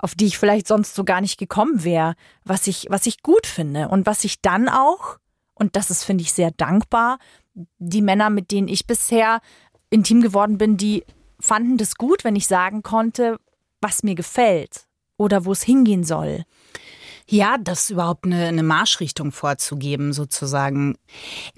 auf 0.00 0.16
die 0.16 0.26
ich 0.26 0.38
vielleicht 0.38 0.66
sonst 0.66 0.96
so 0.96 1.04
gar 1.04 1.20
nicht 1.20 1.38
gekommen 1.38 1.84
wäre, 1.84 2.14
was 2.44 2.66
ich, 2.66 2.86
was 2.90 3.06
ich 3.06 3.22
gut 3.22 3.46
finde 3.46 3.88
und 3.88 4.06
was 4.06 4.24
ich 4.24 4.42
dann 4.42 4.68
auch, 4.68 5.18
und 5.54 5.76
das 5.76 5.90
ist, 5.90 6.02
finde 6.02 6.22
ich, 6.22 6.32
sehr 6.32 6.50
dankbar, 6.50 7.18
die 7.78 8.02
Männer, 8.02 8.28
mit 8.28 8.50
denen 8.50 8.66
ich 8.66 8.88
bisher 8.88 9.40
intim 9.90 10.20
geworden 10.20 10.58
bin, 10.58 10.76
die 10.76 11.04
fanden 11.38 11.78
das 11.78 11.94
gut, 11.94 12.24
wenn 12.24 12.34
ich 12.34 12.48
sagen 12.48 12.82
konnte, 12.82 13.38
was 13.80 14.02
mir 14.02 14.16
gefällt 14.16 14.86
oder 15.16 15.44
wo 15.44 15.52
es 15.52 15.62
hingehen 15.62 16.02
soll. 16.02 16.42
Ja, 17.26 17.56
das 17.58 17.88
überhaupt 17.88 18.26
eine, 18.26 18.46
eine 18.48 18.62
Marschrichtung 18.62 19.32
vorzugeben, 19.32 20.12
sozusagen. 20.12 20.96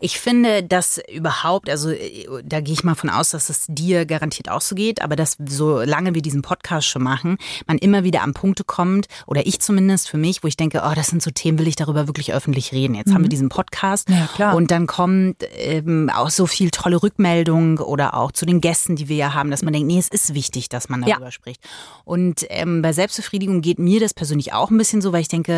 Ich 0.00 0.20
finde, 0.20 0.62
dass 0.62 1.00
überhaupt, 1.12 1.68
also 1.68 1.90
äh, 1.90 2.26
da 2.44 2.60
gehe 2.60 2.72
ich 2.72 2.84
mal 2.84 2.94
von 2.94 3.10
aus, 3.10 3.30
dass 3.30 3.48
es 3.50 3.64
dir 3.68 4.06
garantiert 4.06 4.48
auch 4.48 4.60
so 4.60 4.76
geht, 4.76 5.02
aber 5.02 5.16
dass 5.16 5.36
solange 5.44 6.14
wir 6.14 6.22
diesen 6.22 6.42
Podcast 6.42 6.86
schon 6.86 7.02
machen, 7.02 7.36
man 7.66 7.78
immer 7.78 8.04
wieder 8.04 8.22
an 8.22 8.32
Punkte 8.32 8.62
kommt, 8.62 9.06
oder 9.26 9.44
ich 9.46 9.60
zumindest 9.60 10.08
für 10.08 10.18
mich, 10.18 10.44
wo 10.44 10.48
ich 10.48 10.56
denke, 10.56 10.82
oh, 10.84 10.92
das 10.94 11.08
sind 11.08 11.20
so 11.20 11.30
Themen, 11.32 11.58
will 11.58 11.66
ich 11.66 11.74
darüber 11.76 12.06
wirklich 12.06 12.32
öffentlich 12.32 12.70
reden. 12.72 12.94
Jetzt 12.94 13.12
haben 13.12 13.22
wir 13.22 13.28
diesen 13.28 13.48
Podcast 13.48 14.08
Ja, 14.08 14.28
klar. 14.36 14.54
und 14.54 14.70
dann 14.70 14.86
kommt 14.86 15.42
ähm, 15.56 16.10
auch 16.14 16.30
so 16.30 16.46
viel 16.46 16.70
tolle 16.70 17.02
Rückmeldung 17.02 17.78
oder 17.78 18.14
auch 18.14 18.30
zu 18.30 18.46
den 18.46 18.60
Gästen, 18.60 18.94
die 18.94 19.08
wir 19.08 19.16
ja 19.16 19.34
haben, 19.34 19.50
dass 19.50 19.62
man 19.62 19.72
denkt, 19.72 19.88
nee, 19.88 19.98
es 19.98 20.08
ist 20.08 20.32
wichtig, 20.34 20.68
dass 20.68 20.88
man 20.88 21.02
Ja. 21.02 21.14
darüber 21.16 21.32
spricht. 21.32 21.60
Und 22.04 22.46
ähm, 22.50 22.82
bei 22.82 22.92
Selbstbefriedigung 22.92 23.62
geht 23.62 23.80
mir 23.80 23.98
das 23.98 24.14
persönlich 24.14 24.52
auch 24.52 24.70
ein 24.70 24.78
bisschen 24.78 25.02
so, 25.02 25.12
weil 25.12 25.22
ich 25.22 25.28
denke, 25.28 25.55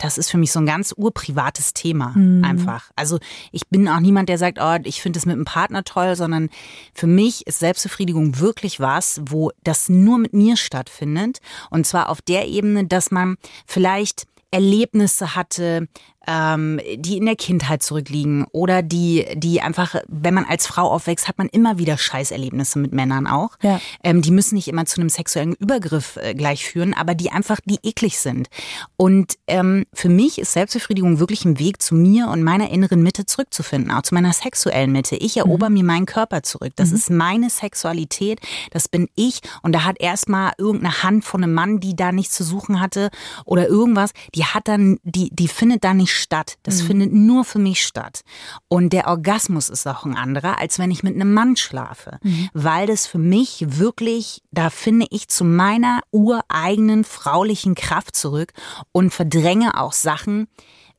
das 0.00 0.18
ist 0.18 0.30
für 0.30 0.38
mich 0.38 0.52
so 0.52 0.60
ein 0.60 0.66
ganz 0.66 0.94
urprivates 0.96 1.74
Thema 1.74 2.14
einfach. 2.42 2.90
Also 2.96 3.18
ich 3.52 3.68
bin 3.68 3.88
auch 3.88 4.00
niemand, 4.00 4.28
der 4.28 4.38
sagt, 4.38 4.58
oh, 4.60 4.76
ich 4.84 5.02
finde 5.02 5.18
es 5.18 5.26
mit 5.26 5.34
einem 5.34 5.44
Partner 5.44 5.84
toll, 5.84 6.16
sondern 6.16 6.48
für 6.94 7.06
mich 7.06 7.46
ist 7.46 7.58
Selbstbefriedigung 7.60 8.38
wirklich 8.38 8.80
was, 8.80 9.20
wo 9.26 9.50
das 9.64 9.88
nur 9.88 10.18
mit 10.18 10.32
mir 10.32 10.56
stattfindet. 10.56 11.38
Und 11.70 11.86
zwar 11.86 12.08
auf 12.08 12.20
der 12.22 12.46
Ebene, 12.48 12.86
dass 12.86 13.10
man 13.10 13.36
vielleicht 13.66 14.26
Erlebnisse 14.50 15.34
hatte, 15.34 15.88
ähm, 16.26 16.80
die 16.96 17.16
in 17.16 17.26
der 17.26 17.36
Kindheit 17.36 17.82
zurückliegen 17.82 18.46
oder 18.52 18.82
die, 18.82 19.26
die 19.34 19.60
einfach, 19.60 19.96
wenn 20.08 20.34
man 20.34 20.44
als 20.44 20.66
Frau 20.66 20.90
aufwächst, 20.90 21.28
hat 21.28 21.38
man 21.38 21.48
immer 21.48 21.78
wieder 21.78 21.96
Scheißerlebnisse 21.96 22.78
mit 22.78 22.92
Männern 22.92 23.26
auch. 23.26 23.50
Ja. 23.62 23.80
Ähm, 24.02 24.22
die 24.22 24.30
müssen 24.30 24.56
nicht 24.56 24.68
immer 24.68 24.86
zu 24.86 25.00
einem 25.00 25.08
sexuellen 25.08 25.54
Übergriff 25.54 26.16
äh, 26.16 26.34
gleich 26.34 26.66
führen, 26.66 26.94
aber 26.94 27.14
die 27.14 27.30
einfach, 27.30 27.60
die 27.64 27.78
eklig 27.82 28.18
sind. 28.18 28.48
Und 28.96 29.34
ähm, 29.46 29.86
für 29.92 30.08
mich 30.08 30.38
ist 30.38 30.52
Selbstbefriedigung 30.52 31.18
wirklich 31.18 31.44
ein 31.44 31.58
Weg 31.58 31.80
zu 31.80 31.94
mir 31.94 32.28
und 32.28 32.42
meiner 32.42 32.70
inneren 32.70 33.02
Mitte 33.02 33.26
zurückzufinden, 33.26 33.90
auch 33.92 34.02
zu 34.02 34.14
meiner 34.14 34.32
sexuellen 34.32 34.92
Mitte. 34.92 35.16
Ich 35.16 35.36
erober 35.36 35.70
mir 35.70 35.84
meinen 35.84 36.06
Körper 36.06 36.42
zurück. 36.42 36.72
Das 36.76 36.92
ist 36.92 37.10
meine 37.10 37.50
Sexualität, 37.50 38.40
das 38.70 38.88
bin 38.88 39.08
ich. 39.14 39.40
Und 39.62 39.72
da 39.72 39.84
hat 39.84 40.00
erstmal 40.00 40.52
irgendeine 40.58 41.02
Hand 41.02 41.24
von 41.24 41.42
einem 41.42 41.54
Mann, 41.54 41.80
die 41.80 41.94
da 41.94 42.12
nichts 42.12 42.34
zu 42.34 42.44
suchen 42.44 42.80
hatte 42.80 43.10
oder 43.44 43.68
irgendwas, 43.68 44.10
die 44.34 44.44
hat 44.44 44.68
dann, 44.68 44.98
die, 45.04 45.30
die 45.32 45.48
findet 45.48 45.84
da 45.84 45.94
nicht 45.94 46.15
statt. 46.16 46.56
Das 46.62 46.82
findet 46.82 47.12
nur 47.12 47.44
für 47.44 47.58
mich 47.58 47.84
statt. 47.84 48.22
Und 48.68 48.92
der 48.92 49.08
Orgasmus 49.08 49.68
ist 49.68 49.86
auch 49.86 50.04
ein 50.04 50.16
anderer, 50.16 50.58
als 50.58 50.78
wenn 50.78 50.90
ich 50.90 51.02
mit 51.02 51.14
einem 51.14 51.32
Mann 51.32 51.56
schlafe. 51.56 52.18
Weil 52.52 52.86
das 52.86 53.06
für 53.06 53.18
mich 53.18 53.64
wirklich, 53.78 54.42
da 54.50 54.70
finde 54.70 55.06
ich 55.10 55.28
zu 55.28 55.44
meiner 55.44 56.00
ureigenen 56.10 57.04
fraulichen 57.04 57.74
Kraft 57.74 58.16
zurück 58.16 58.52
und 58.92 59.12
verdränge 59.12 59.78
auch 59.80 59.92
Sachen, 59.92 60.48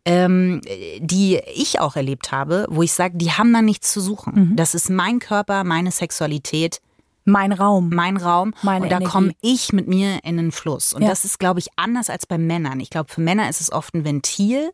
ähm, 0.05 0.61
die 0.99 1.41
ich 1.53 1.79
auch 1.81 1.95
erlebt 1.97 2.31
habe, 2.31 2.65
wo 2.69 2.81
ich 2.81 2.93
sage, 2.93 3.17
die 3.17 3.31
haben 3.31 3.51
da 3.51 3.61
nichts 3.61 3.91
zu 3.91 3.99
suchen. 3.99 4.33
Das 4.55 4.73
ist 4.73 4.89
mein 4.89 5.19
Körper, 5.19 5.63
meine 5.65 5.91
Sexualität, 5.91 6.79
Mein 7.27 7.51
Raum. 7.51 7.89
mein 7.93 8.15
Raum 8.17 8.53
Meine 8.61 8.85
und 8.85 8.89
da 8.91 8.99
komme 9.01 9.33
ich 9.41 9.73
mit 9.73 9.87
mir 9.87 10.23
in 10.23 10.37
den 10.37 10.51
Fluss. 10.53 10.93
Und 10.93 11.01
Ja. 11.01 11.09
das 11.09 11.25
ist, 11.25 11.39
glaube 11.39 11.59
ich, 11.59 11.67
anders 11.75 12.09
als 12.09 12.25
bei 12.25 12.37
Männern. 12.37 12.79
Ich 12.79 12.89
glaube, 12.89 13.11
für 13.11 13.19
Männer 13.21 13.49
ist 13.49 13.59
es 13.59 13.69
oft 13.71 13.93
ein 13.93 14.05
Ventil 14.05 14.71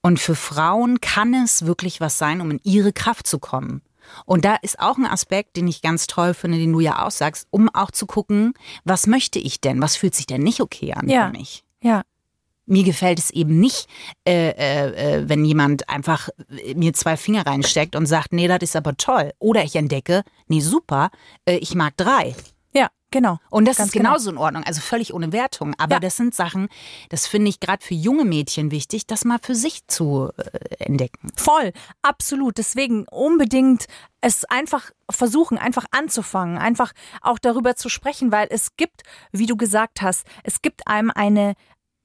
und 0.00 0.18
für 0.18 0.34
Frauen 0.34 1.00
kann 1.02 1.34
es 1.34 1.66
wirklich 1.66 2.00
was 2.00 2.16
sein, 2.16 2.40
um 2.40 2.50
in 2.50 2.60
ihre 2.64 2.92
Kraft 2.94 3.26
zu 3.26 3.38
kommen. 3.38 3.82
Und 4.26 4.44
da 4.44 4.56
ist 4.56 4.80
auch 4.80 4.96
ein 4.96 5.06
Aspekt, 5.06 5.56
den 5.56 5.68
ich 5.68 5.82
ganz 5.82 6.06
toll 6.06 6.34
finde, 6.34 6.58
den 6.58 6.72
du 6.72 6.80
ja 6.80 7.04
auch 7.04 7.10
sagst, 7.10 7.46
um 7.50 7.68
auch 7.74 7.90
zu 7.90 8.06
gucken, 8.06 8.54
was 8.84 9.06
möchte 9.06 9.38
ich 9.38 9.60
denn? 9.60 9.80
Was 9.82 9.96
fühlt 9.96 10.14
sich 10.14 10.26
denn 10.26 10.42
nicht 10.42 10.60
okay 10.60 10.94
an 10.94 11.08
Ja. 11.08 11.26
für 11.26 11.32
mich? 11.38 11.64
Ja. 11.82 12.02
Mir 12.66 12.82
gefällt 12.84 13.18
es 13.18 13.30
eben 13.30 13.60
nicht, 13.60 13.88
äh, 14.26 14.50
äh, 14.50 15.18
äh, 15.18 15.28
wenn 15.28 15.44
jemand 15.44 15.88
einfach 15.88 16.28
äh, 16.48 16.74
mir 16.74 16.92
zwei 16.94 17.16
Finger 17.16 17.46
reinsteckt 17.46 17.94
und 17.96 18.06
sagt, 18.06 18.32
nee, 18.32 18.48
das 18.48 18.58
ist 18.62 18.76
aber 18.76 18.96
toll. 18.96 19.32
Oder 19.38 19.64
ich 19.64 19.76
entdecke, 19.76 20.22
nee, 20.48 20.60
super, 20.60 21.10
äh, 21.46 21.56
ich 21.56 21.74
mag 21.74 21.96
drei. 21.96 22.34
Ja, 22.72 22.88
genau. 23.10 23.38
Und 23.50 23.66
das 23.68 23.76
Ganz 23.76 23.88
ist 23.88 23.92
genauso 23.92 24.30
in 24.30 24.38
Ordnung, 24.38 24.64
also 24.64 24.80
völlig 24.80 25.12
ohne 25.14 25.30
Wertung. 25.32 25.74
Aber 25.78 25.96
Ja. 25.96 26.00
das 26.00 26.16
sind 26.16 26.34
Sachen, 26.34 26.68
das 27.10 27.26
finde 27.26 27.50
ich 27.50 27.60
gerade 27.60 27.84
für 27.84 27.94
junge 27.94 28.24
Mädchen 28.24 28.70
wichtig, 28.70 29.06
das 29.06 29.24
mal 29.24 29.38
für 29.40 29.54
sich 29.54 29.86
zu 29.86 30.30
äh, 30.36 30.84
entdecken. 30.84 31.30
Voll, 31.36 31.72
absolut. 32.02 32.58
Deswegen 32.58 33.04
unbedingt 33.10 33.84
es 34.20 34.44
einfach 34.46 34.90
versuchen, 35.10 35.58
einfach 35.58 35.84
anzufangen, 35.90 36.56
einfach 36.58 36.92
auch 37.20 37.38
darüber 37.38 37.76
zu 37.76 37.88
sprechen, 37.90 38.32
weil 38.32 38.48
es 38.50 38.74
gibt, 38.76 39.02
wie 39.32 39.46
du 39.46 39.56
gesagt 39.56 40.00
hast, 40.02 40.26
es 40.42 40.62
gibt 40.62 40.88
einem 40.88 41.10
eine, 41.14 41.54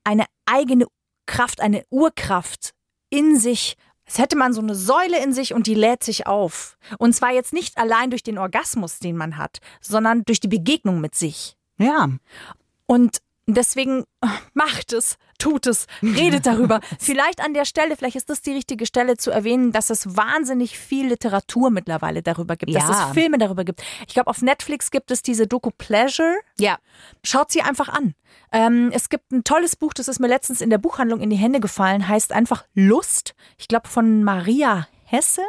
eine 0.04 0.26
eigene 0.46 0.88
Kraft, 1.26 1.62
eine 1.62 1.84
Urkraft 1.90 2.72
in 3.10 3.38
sich. 3.38 3.76
Es 4.06 4.18
hätte 4.18 4.36
man 4.36 4.54
so 4.54 4.62
eine 4.62 4.74
Säule 4.74 5.24
in 5.24 5.34
sich 5.34 5.54
und 5.54 5.68
die 5.68 5.76
lädt 5.76 6.04
sich 6.04 6.26
auf. 6.26 6.78
Und 6.98 7.14
zwar 7.14 7.32
jetzt 7.32 7.54
nicht 7.54 7.78
allein 7.78 8.10
durch 8.10 8.24
den 8.24 8.40
Orgasmus, 8.40 9.00
den 9.00 9.16
man 9.16 9.38
hat, 9.38 9.60
sondern 9.82 10.24
durch 10.26 10.40
die 10.40 10.48
Begegnung 10.48 11.00
mit 11.00 11.16
sich. 11.16 11.56
Ja, 11.78 12.10
Und 12.88 13.20
deswegen 13.46 14.04
macht 14.54 14.94
es, 14.94 15.16
tut 15.40 15.66
es, 15.66 15.88
redet 16.04 16.46
darüber. 16.46 16.80
vielleicht 17.00 17.42
an 17.44 17.54
der 17.56 17.66
Stelle, 17.66 17.98
vielleicht 17.98 18.16
ist 18.16 18.30
das 18.30 18.42
die 18.42 18.52
richtige 18.54 18.86
Stelle 18.86 19.18
zu 19.18 19.32
erwähnen, 19.32 19.72
dass 19.72 19.90
es 19.90 20.16
wahnsinnig 20.16 20.78
viel 20.78 21.08
Literatur 21.08 21.72
mittlerweile 21.72 22.22
darüber 22.22 22.56
gibt, 22.56 22.76
dass 22.76 22.84
Ja. 22.88 23.08
es 23.08 23.14
Filme 23.14 23.38
darüber 23.40 23.64
gibt. 23.64 23.82
Ich 24.08 24.14
glaube, 24.14 24.30
auf 24.30 24.42
Netflix 24.44 24.92
gibt 24.92 25.10
es 25.10 25.24
diese 25.24 25.48
Doku 25.48 25.72
Pleasure. 25.76 26.36
ja, 26.60 26.78
Schaut 27.24 27.52
sie 27.52 27.62
einfach 27.62 27.90
an. 27.90 28.14
Ähm, 28.52 28.92
es 28.94 29.10
gibt 29.10 29.32
ein 29.32 29.44
tolles 29.44 29.76
Buch, 29.76 29.94
das 29.94 30.08
ist 30.08 30.20
mir 30.20 30.28
letztens 30.28 30.62
in 30.62 30.70
der 30.70 30.78
Buchhandlung 30.78 31.20
in 31.22 31.30
die 31.30 31.36
Hände 31.36 31.60
gefallen, 31.60 32.08
heißt 32.08 32.32
einfach 32.34 32.66
Lust. 32.76 33.34
Ich 33.58 33.68
glaube 33.68 33.88
von 33.88 34.24
Maria 34.24 34.88
Hesse. 35.06 35.42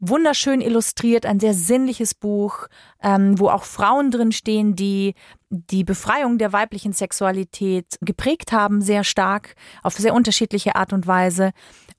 Wunderschön 0.00 0.60
illustriert, 0.60 1.26
ein 1.26 1.40
sehr 1.40 1.54
sinnliches 1.54 2.14
Buch, 2.14 2.68
ähm, 3.02 3.36
wo 3.40 3.48
auch 3.48 3.64
Frauen 3.64 4.12
drin 4.12 4.30
stehen, 4.30 4.76
die 4.76 5.14
die 5.50 5.84
Befreiung 5.84 6.38
der 6.38 6.52
weiblichen 6.52 6.92
Sexualität 6.92 7.96
geprägt 8.00 8.52
haben, 8.52 8.82
sehr 8.82 9.02
stark, 9.04 9.54
auf 9.82 9.94
sehr 9.94 10.14
unterschiedliche 10.14 10.76
Art 10.76 10.92
und 10.92 11.06
Weise. 11.06 11.52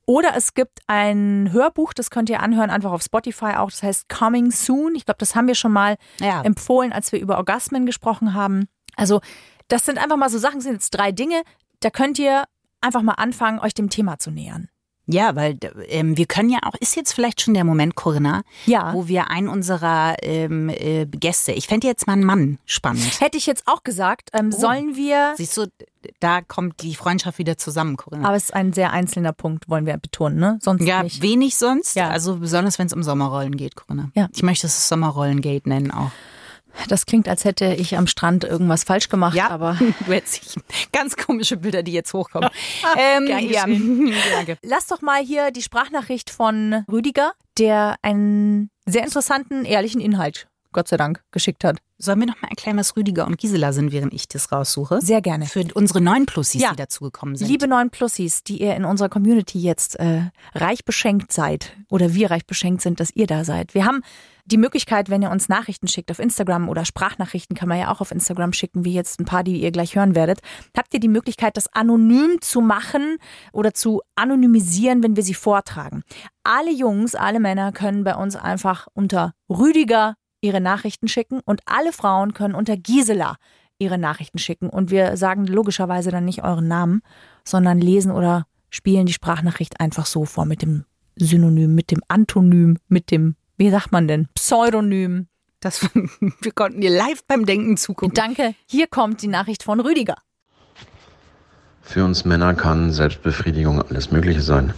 Oder 0.06 0.36
es 0.36 0.54
gibt 0.54 0.80
ein 0.88 1.50
Hörbuch, 1.52 1.94
das 1.94 2.10
könnt 2.10 2.30
ihr 2.30 2.42
anhören, 2.42 2.70
einfach 2.70 2.92
auf 2.92 3.02
Spotify 3.04 3.56
auch, 3.58 3.70
das 3.70 3.84
heißt 3.84 4.10
Coming 4.10 4.52
Soon. 4.52 4.96
Ich 4.96 5.06
glaube, 5.06 5.18
das 5.20 5.36
haben 5.36 5.48
wir 5.48 5.56
schon 5.56 5.72
mal 5.72 5.98
Ja. 6.20 6.42
empfohlen, 6.42 6.92
als 6.94 7.12
wir 7.12 7.20
über 7.20 7.38
Orgasmen 7.38 7.86
gesprochen 7.86 8.34
haben. 8.34 8.68
Also, 8.96 9.22
das 9.68 9.86
sind 9.86 9.98
einfach 9.98 10.18
mal 10.18 10.30
so 10.30 10.38
Sachen, 10.40 10.62
sind 10.62 10.74
jetzt 10.74 10.92
drei 10.92 11.12
Dinge, 11.12 11.42
da 11.80 11.90
könnt 11.90 12.18
ihr 12.20 12.44
einfach 12.82 13.02
mal 13.02 13.14
anfangen, 13.14 13.60
euch 13.60 13.74
dem 13.74 13.90
Thema 13.90 14.18
zu 14.20 14.32
nähern. 14.32 14.70
Ja, 15.12 15.36
weil 15.36 15.58
ähm, 15.88 16.16
wir 16.18 16.26
können 16.28 16.50
ja 16.50 16.60
auch, 16.64 16.76
ist 16.80 16.96
jetzt 16.96 17.14
vielleicht 17.14 17.42
schon 17.42 17.54
der 17.54 17.64
Moment, 17.64 17.96
Corinna, 17.96 18.44
Ja. 18.66 18.94
wo 18.94 19.08
wir 19.08 19.30
einen 19.30 19.48
unserer 19.50 20.16
ähm, 20.22 20.70
äh, 20.70 21.06
Gäste, 21.08 21.52
ich 21.52 21.68
fände 21.68 21.88
jetzt 21.88 22.06
mal 22.08 22.14
einen 22.14 22.24
Mann 22.24 22.60
spannend. 22.66 23.20
Hätte 23.20 23.38
ich 23.38 23.46
jetzt 23.46 23.64
auch 23.66 23.84
gesagt, 23.84 24.30
ähm, 24.34 24.52
sollen 24.52 24.96
wir, 24.96 25.34
Siehst 25.38 25.58
du, 25.58 25.66
da 26.20 26.42
kommt 26.42 26.82
die 26.84 26.96
Freundschaft 26.96 27.40
wieder 27.40 27.58
zusammen, 27.58 27.98
Corinna. 27.98 28.28
aber 28.28 28.38
es 28.38 28.46
ist 28.46 28.54
ein 28.54 28.72
sehr 28.72 28.92
einzelner 28.92 29.34
Punkt, 29.34 29.68
wollen 29.68 29.86
wir 29.86 29.98
betonen, 29.98 30.38
ne? 30.38 30.60
Sonst 30.62 30.84
ja, 30.86 31.04
nicht. 31.04 31.22
wenig 31.22 31.56
sonst. 31.58 31.96
Ja. 31.96 32.10
Also 32.10 32.38
besonders, 32.38 32.78
wenn 32.80 32.88
es 32.88 32.94
um 32.94 33.04
Sommerrollen 33.04 33.58
geht, 33.58 33.76
Corinna. 33.76 34.12
Ja. 34.16 34.30
Ich 34.34 34.44
möchte 34.44 34.68
es 34.68 34.88
Sommerrollengate 34.88 35.68
nennen 35.68 35.92
auch. 35.92 36.12
Das 36.88 37.06
klingt, 37.06 37.28
als 37.28 37.46
hätte 37.46 37.74
ich 37.74 37.98
am 37.98 38.08
Strand 38.08 38.44
irgendwas 38.44 38.84
falsch 38.84 39.10
gemacht, 39.10 39.40
aber 39.40 39.78
du 40.06 40.12
hättest 40.14 40.60
ganz 40.92 41.16
komische 41.18 41.58
Bilder, 41.58 41.84
die 41.84 41.92
jetzt 41.94 42.14
hochkommen. 42.14 42.50
ähm, 42.98 43.28
ja. 43.50 43.66
Danke. 44.36 44.58
lass 44.64 44.88
doch 44.88 45.02
mal 45.02 45.22
hier 45.24 45.52
die 45.52 45.62
Sprachnachricht 45.62 46.30
von 46.30 46.84
Rüdiger, 46.92 47.34
der 47.58 47.96
einen 48.02 48.70
sehr 48.86 49.04
interessanten, 49.04 49.66
ehrlichen 49.66 50.02
Inhalt, 50.02 50.48
Gott 50.72 50.88
sei 50.88 50.98
Dank, 50.98 51.22
geschickt 51.32 51.64
hat. 51.64 51.78
Sollen 52.02 52.20
wir 52.22 52.28
noch 52.28 52.42
mal 52.42 52.48
erklären, 52.48 52.78
was 52.78 52.96
Rüdiger 52.96 53.28
und 53.28 53.38
Gisela 53.38 53.74
sind, 53.74 53.92
während 53.92 54.14
ich 54.14 54.30
das 54.30 54.54
raussuche? 54.54 55.02
Sehr 55.02 55.22
gerne. 55.22 55.46
Für 55.48 55.66
unsere 55.74 56.00
neuen 56.00 56.26
Plussis, 56.26 56.62
Ja. 56.62 56.70
die 56.70 56.78
dazugekommen 56.78 57.36
sind. 57.36 57.50
Liebe 57.50 57.68
neuen 57.68 57.90
Plussis, 57.90 58.42
die 58.44 58.62
ihr 58.62 58.74
in 58.76 58.86
unserer 58.86 59.10
Community 59.10 59.60
jetzt 59.60 60.00
äh, 60.00 60.22
reich 60.56 60.86
beschenkt 60.86 61.34
seid 61.34 61.76
oder 61.90 62.14
wir 62.14 62.32
reich 62.32 62.46
beschenkt 62.46 62.82
sind, 62.84 63.02
dass 63.02 63.12
ihr 63.14 63.28
da 63.28 63.44
seid. 63.44 63.74
Wir 63.74 63.84
haben 63.86 64.02
die 64.52 64.58
Möglichkeit, 64.58 65.10
wenn 65.10 65.22
ihr 65.22 65.32
uns 65.32 65.50
Nachrichten 65.50 65.88
schickt 65.88 66.12
auf 66.12 66.20
Instagram 66.20 66.70
oder 66.70 66.86
Sprachnachrichten 66.86 67.56
kann 67.56 67.70
man 67.70 67.80
ja 67.80 67.92
auch 67.92 68.02
auf 68.02 68.12
Instagram 68.12 68.54
schicken, 68.54 68.84
wie 68.84 68.94
jetzt 68.94 69.20
ein 69.20 69.26
paar, 69.26 69.44
die 69.44 69.62
ihr 69.62 69.72
gleich 69.72 69.96
hören 69.96 70.16
werdet, 70.16 70.40
habt 70.76 70.94
ihr 70.94 71.00
die 71.00 71.08
Möglichkeit, 71.08 71.56
das 71.56 71.72
anonym 71.74 72.42
zu 72.42 72.62
machen 72.62 73.18
oder 73.54 73.74
zu 73.74 74.02
anonymisieren, 74.16 75.04
wenn 75.04 75.16
wir 75.16 75.24
sie 75.24 75.34
vortragen. 75.34 76.04
Alle 76.44 76.72
Jungs, 76.72 77.16
alle 77.16 77.40
Männer 77.40 77.72
können 77.72 78.04
bei 78.04 78.16
uns 78.16 78.36
einfach 78.36 78.88
unter 78.94 79.34
Rüdiger 79.50 80.16
ihre 80.42 80.62
Nachrichten 80.62 81.08
schicken 81.08 81.42
und 81.46 81.62
alle 81.66 81.94
Frauen 81.94 82.34
können 82.34 82.56
unter 82.56 82.78
Gisela 82.78 83.36
ihre 83.78 83.98
Nachrichten 83.98 84.38
schicken. 84.38 84.70
Und 84.70 84.92
wir 84.92 85.18
sagen 85.18 85.46
logischerweise 85.48 86.12
dann 86.12 86.26
nicht 86.26 86.44
euren 86.44 86.68
Namen, 86.68 87.02
sondern 87.46 87.80
lesen 87.80 88.12
oder 88.12 88.46
spielen 88.70 89.06
die 89.06 89.14
Sprachnachricht 89.14 89.80
einfach 89.80 90.06
so 90.06 90.26
vor 90.26 90.46
mit 90.46 90.62
dem 90.62 90.86
Synonym, 91.16 91.76
mit 91.76 91.92
dem 91.92 92.02
Antonym, 92.08 92.78
mit 92.88 93.12
dem, 93.12 93.36
wie 93.60 93.70
sagt 93.70 93.92
man 93.92 94.08
denn, 94.08 94.28
Pseudonym. 94.34 95.28
Das, 95.60 95.82
wir 96.42 96.52
konnten 96.54 96.82
dir 96.82 96.90
live 96.90 97.24
beim 97.28 97.46
Denken 97.46 97.78
zugucken. 97.78 98.16
Danke. 98.16 98.56
Hier 98.66 98.88
kommt 98.88 99.22
die 99.22 99.28
Nachricht 99.28 99.64
von 99.64 99.82
Rüdiger. 99.82 100.16
Für 101.82 102.06
uns 102.06 102.24
Männer 102.24 102.54
kann 102.54 102.92
Selbstbefriedigung 102.92 103.82
alles 103.82 104.12
Mögliche 104.12 104.42
sein. 104.42 104.74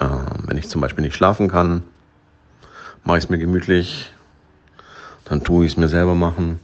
Ähm, 0.00 0.26
wenn 0.46 0.56
ich 0.56 0.68
zum 0.68 0.80
Beispiel 0.80 1.04
nicht 1.04 1.14
schlafen 1.14 1.48
kann, 1.48 1.84
mache 3.04 3.18
ich 3.18 3.24
es 3.24 3.30
mir 3.30 3.38
gemütlich, 3.38 4.12
dann 5.24 5.44
tue 5.44 5.64
ich 5.64 5.72
es 5.72 5.78
mir 5.78 5.88
selber 5.88 6.14
machen 6.14 6.58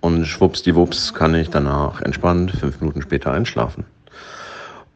und 0.00 0.24
schwuppsdiwupps 0.24 1.12
kann 1.12 1.34
ich 1.34 1.50
danach 1.50 2.00
entspannt 2.00 2.52
fünf 2.52 2.80
Minuten 2.80 3.02
später 3.02 3.32
einschlafen. 3.32 3.84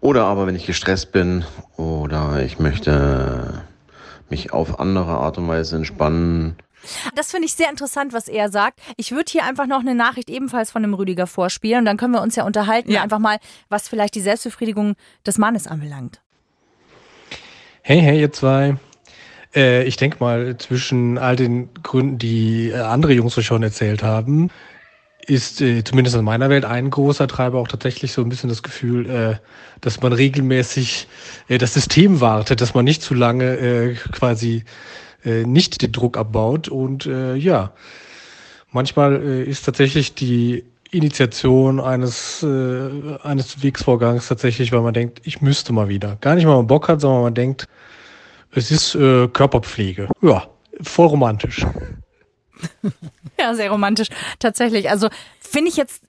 Oder 0.00 0.24
aber 0.24 0.46
wenn 0.46 0.54
ich 0.54 0.66
gestresst 0.66 1.12
bin 1.12 1.44
oder 1.76 2.42
ich 2.42 2.58
möchte 2.58 3.62
mich 4.30 4.52
auf 4.52 4.78
andere 4.80 5.12
Art 5.18 5.38
und 5.38 5.48
Weise 5.48 5.76
entspannen, 5.76 6.56
Das 7.16 7.32
finde 7.32 7.46
ich 7.46 7.54
sehr 7.54 7.68
interessant, 7.70 8.12
was 8.12 8.28
er 8.28 8.50
sagt. 8.50 8.78
Ich 8.96 9.10
würde 9.10 9.30
hier 9.30 9.44
einfach 9.44 9.66
noch 9.66 9.80
eine 9.80 9.94
Nachricht 9.96 10.30
ebenfalls 10.30 10.70
von 10.70 10.82
dem 10.82 10.94
Rüdiger 10.94 11.26
vorspielen 11.26 11.80
und 11.80 11.84
dann 11.86 11.96
können 11.96 12.12
wir 12.14 12.22
uns 12.22 12.36
ja 12.36 12.44
unterhalten, 12.44 12.92
Ja. 12.92 13.02
einfach 13.02 13.18
mal, 13.18 13.38
was 13.68 13.88
vielleicht 13.88 14.14
die 14.14 14.20
Selbstbefriedigung 14.20 14.94
des 15.26 15.38
Mannes 15.38 15.66
anbelangt. 15.66 16.20
Hey, 17.82 18.00
hey, 18.00 18.20
ihr 18.20 18.32
zwei. 18.32 18.76
Äh, 19.54 19.84
ich 19.84 19.96
denke 19.96 20.18
mal, 20.20 20.56
zwischen 20.58 21.18
all 21.18 21.34
den 21.36 21.70
Gründen, 21.82 22.18
die 22.18 22.68
äh, 22.70 22.78
andere 22.80 23.12
Jungs 23.12 23.36
euch 23.38 23.46
schon 23.46 23.62
erzählt 23.62 24.02
haben, 24.02 24.50
ist 25.28 25.60
äh, 25.60 25.84
zumindest 25.84 26.16
in 26.16 26.24
meiner 26.24 26.48
Welt 26.48 26.64
ein 26.64 26.90
großer 26.90 27.28
Treiber 27.28 27.58
auch 27.58 27.68
tatsächlich 27.68 28.12
so 28.12 28.22
ein 28.22 28.30
bisschen 28.30 28.48
das 28.48 28.62
Gefühl, 28.62 29.08
äh, 29.10 29.36
dass 29.80 30.00
man 30.00 30.12
regelmäßig 30.12 31.06
äh, 31.48 31.58
das 31.58 31.74
System 31.74 32.20
wartet, 32.20 32.60
dass 32.60 32.74
man 32.74 32.84
nicht 32.84 33.02
zu 33.02 33.14
lange 33.14 33.56
äh, 33.58 33.94
quasi 34.12 34.64
äh, 35.24 35.44
nicht 35.44 35.82
den 35.82 35.92
Druck 35.92 36.16
abbaut. 36.16 36.68
Und 36.68 37.06
äh, 37.06 37.34
ja, 37.34 37.72
manchmal 38.72 39.22
äh, 39.22 39.44
ist 39.44 39.66
tatsächlich 39.66 40.14
die 40.14 40.64
Initiation 40.90 41.78
eines, 41.78 42.42
äh, 42.42 43.18
eines 43.22 43.62
Wegsvorgangs 43.62 44.28
tatsächlich, 44.28 44.72
weil 44.72 44.80
man 44.80 44.94
denkt, 44.94 45.20
ich 45.24 45.42
müsste 45.42 45.74
mal 45.74 45.88
wieder. 45.88 46.16
Gar 46.22 46.36
nicht, 46.36 46.46
weil 46.46 46.56
man 46.56 46.66
Bock 46.66 46.88
hat, 46.88 47.02
sondern 47.02 47.22
man 47.22 47.34
denkt, 47.34 47.66
es 48.52 48.70
ist 48.70 48.94
äh, 48.94 49.28
Körperpflege. 49.28 50.08
Ja, 50.22 50.46
voll 50.80 51.08
romantisch. 51.08 51.66
Ja, 53.40 53.54
sehr 53.54 53.70
romantisch. 53.70 54.08
Tatsächlich. 54.40 54.90
Also 54.90 55.10
finde 55.38 55.70
ich 55.70 55.76
jetzt 55.76 56.02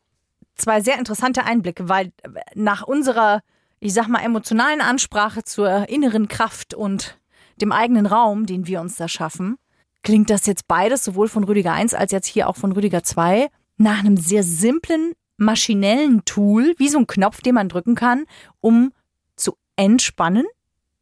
zwei 0.55 0.81
sehr 0.81 0.97
interessante 0.97 1.43
Einblicke, 1.43 1.87
weil 1.87 2.11
nach 2.55 2.81
unserer, 2.81 3.41
ich 3.79 3.93
sag 3.93 4.07
mal, 4.07 4.23
emotionalen 4.23 4.81
Ansprache 4.81 5.43
zur 5.43 5.87
inneren 5.89 6.27
Kraft 6.27 6.73
und 6.73 7.19
dem 7.61 7.71
eigenen 7.71 8.07
Raum, 8.07 8.47
den 8.47 8.65
wir 8.65 8.81
uns 8.81 8.95
da 8.95 9.07
schaffen, 9.07 9.57
klingt 10.01 10.29
das 10.29 10.45
jetzt 10.45 10.67
beides, 10.67 11.03
sowohl 11.03 11.27
von 11.27 11.43
Rüdiger 11.43 11.73
1 11.73 11.93
als 11.93 12.11
jetzt 12.11 12.27
hier 12.27 12.47
auch 12.47 12.55
von 12.55 12.71
Rüdiger 12.71 13.03
2, 13.03 13.49
nach 13.77 13.99
einem 13.99 14.17
sehr 14.17 14.43
simplen, 14.43 15.13
maschinellen 15.37 16.25
Tool, 16.25 16.73
wie 16.77 16.89
so 16.89 16.99
ein 16.99 17.07
Knopf, 17.07 17.41
den 17.41 17.55
man 17.55 17.69
drücken 17.69 17.95
kann, 17.95 18.25
um 18.59 18.91
zu 19.35 19.55
entspannen. 19.75 20.45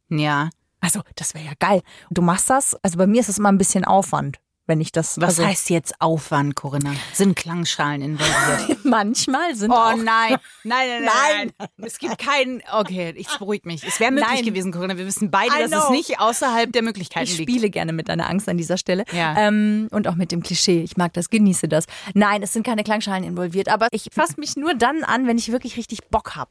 Ja. 0.08 0.50
Also, 0.80 1.00
das 1.16 1.34
wäre 1.34 1.44
ja 1.44 1.52
geil. 1.58 1.82
Du 2.10 2.22
machst 2.22 2.50
das, 2.50 2.76
also 2.84 2.98
bei 2.98 3.06
mir 3.06 3.20
ist 3.20 3.28
es 3.28 3.38
immer 3.38 3.50
ein 3.50 3.58
bisschen 3.58 3.84
Aufwand, 3.84 4.38
wenn 4.68 4.80
ich 4.80 4.92
das. 4.92 5.18
Was 5.20 5.38
also, 5.38 5.46
heißt 5.46 5.70
jetzt 5.70 6.00
Aufwand, 6.00 6.54
Corinna? 6.54 6.92
Sind 7.12 7.34
Klangschalen 7.34 8.02
involviert? 8.02 8.78
Manchmal 8.84 9.54
sind 9.54 9.70
Oh 9.72 9.96
nein. 9.96 10.36
Nein, 10.62 10.88
nein, 10.88 11.04
nein, 11.04 11.52
nein. 11.58 11.68
Es 11.78 11.98
gibt 11.98 12.18
keinen. 12.18 12.62
Okay, 12.72 13.14
ich 13.16 13.26
beruhige 13.38 13.66
mich. 13.66 13.82
Es 13.84 13.98
wäre 13.98 14.12
möglich 14.12 14.30
Nein. 14.30 14.44
gewesen, 14.44 14.72
Corinna. 14.72 14.96
Wir 14.96 15.06
wissen 15.06 15.30
beide, 15.30 15.54
I 15.56 15.62
dass 15.62 15.72
es 15.72 15.86
know. 15.86 15.92
nicht 15.92 16.20
außerhalb 16.20 16.72
der 16.72 16.82
Möglichkeiten 16.82 17.24
Ich 17.24 17.38
liegt. 17.38 17.50
spiele 17.50 17.70
gerne 17.70 17.92
mit 17.92 18.08
deiner 18.08 18.28
Angst 18.28 18.48
an 18.48 18.58
dieser 18.58 18.76
Stelle. 18.76 19.04
Ja. 19.12 19.36
Ähm, 19.38 19.88
und 19.90 20.06
auch 20.06 20.14
mit 20.14 20.30
dem 20.30 20.42
Klischee. 20.42 20.82
Ich 20.82 20.96
mag 20.96 21.12
das, 21.14 21.30
genieße 21.30 21.68
das. 21.68 21.86
Nein, 22.14 22.42
es 22.42 22.52
sind 22.52 22.64
keine 22.64 22.84
Klangschalen 22.84 23.24
involviert, 23.24 23.68
aber 23.68 23.88
ich 23.90 24.10
fasse 24.12 24.34
mich 24.38 24.56
nur 24.56 24.74
dann 24.74 25.02
an, 25.02 25.26
wenn 25.26 25.38
ich 25.38 25.50
wirklich 25.50 25.76
richtig 25.76 26.08
Bock 26.10 26.36
habe. 26.36 26.50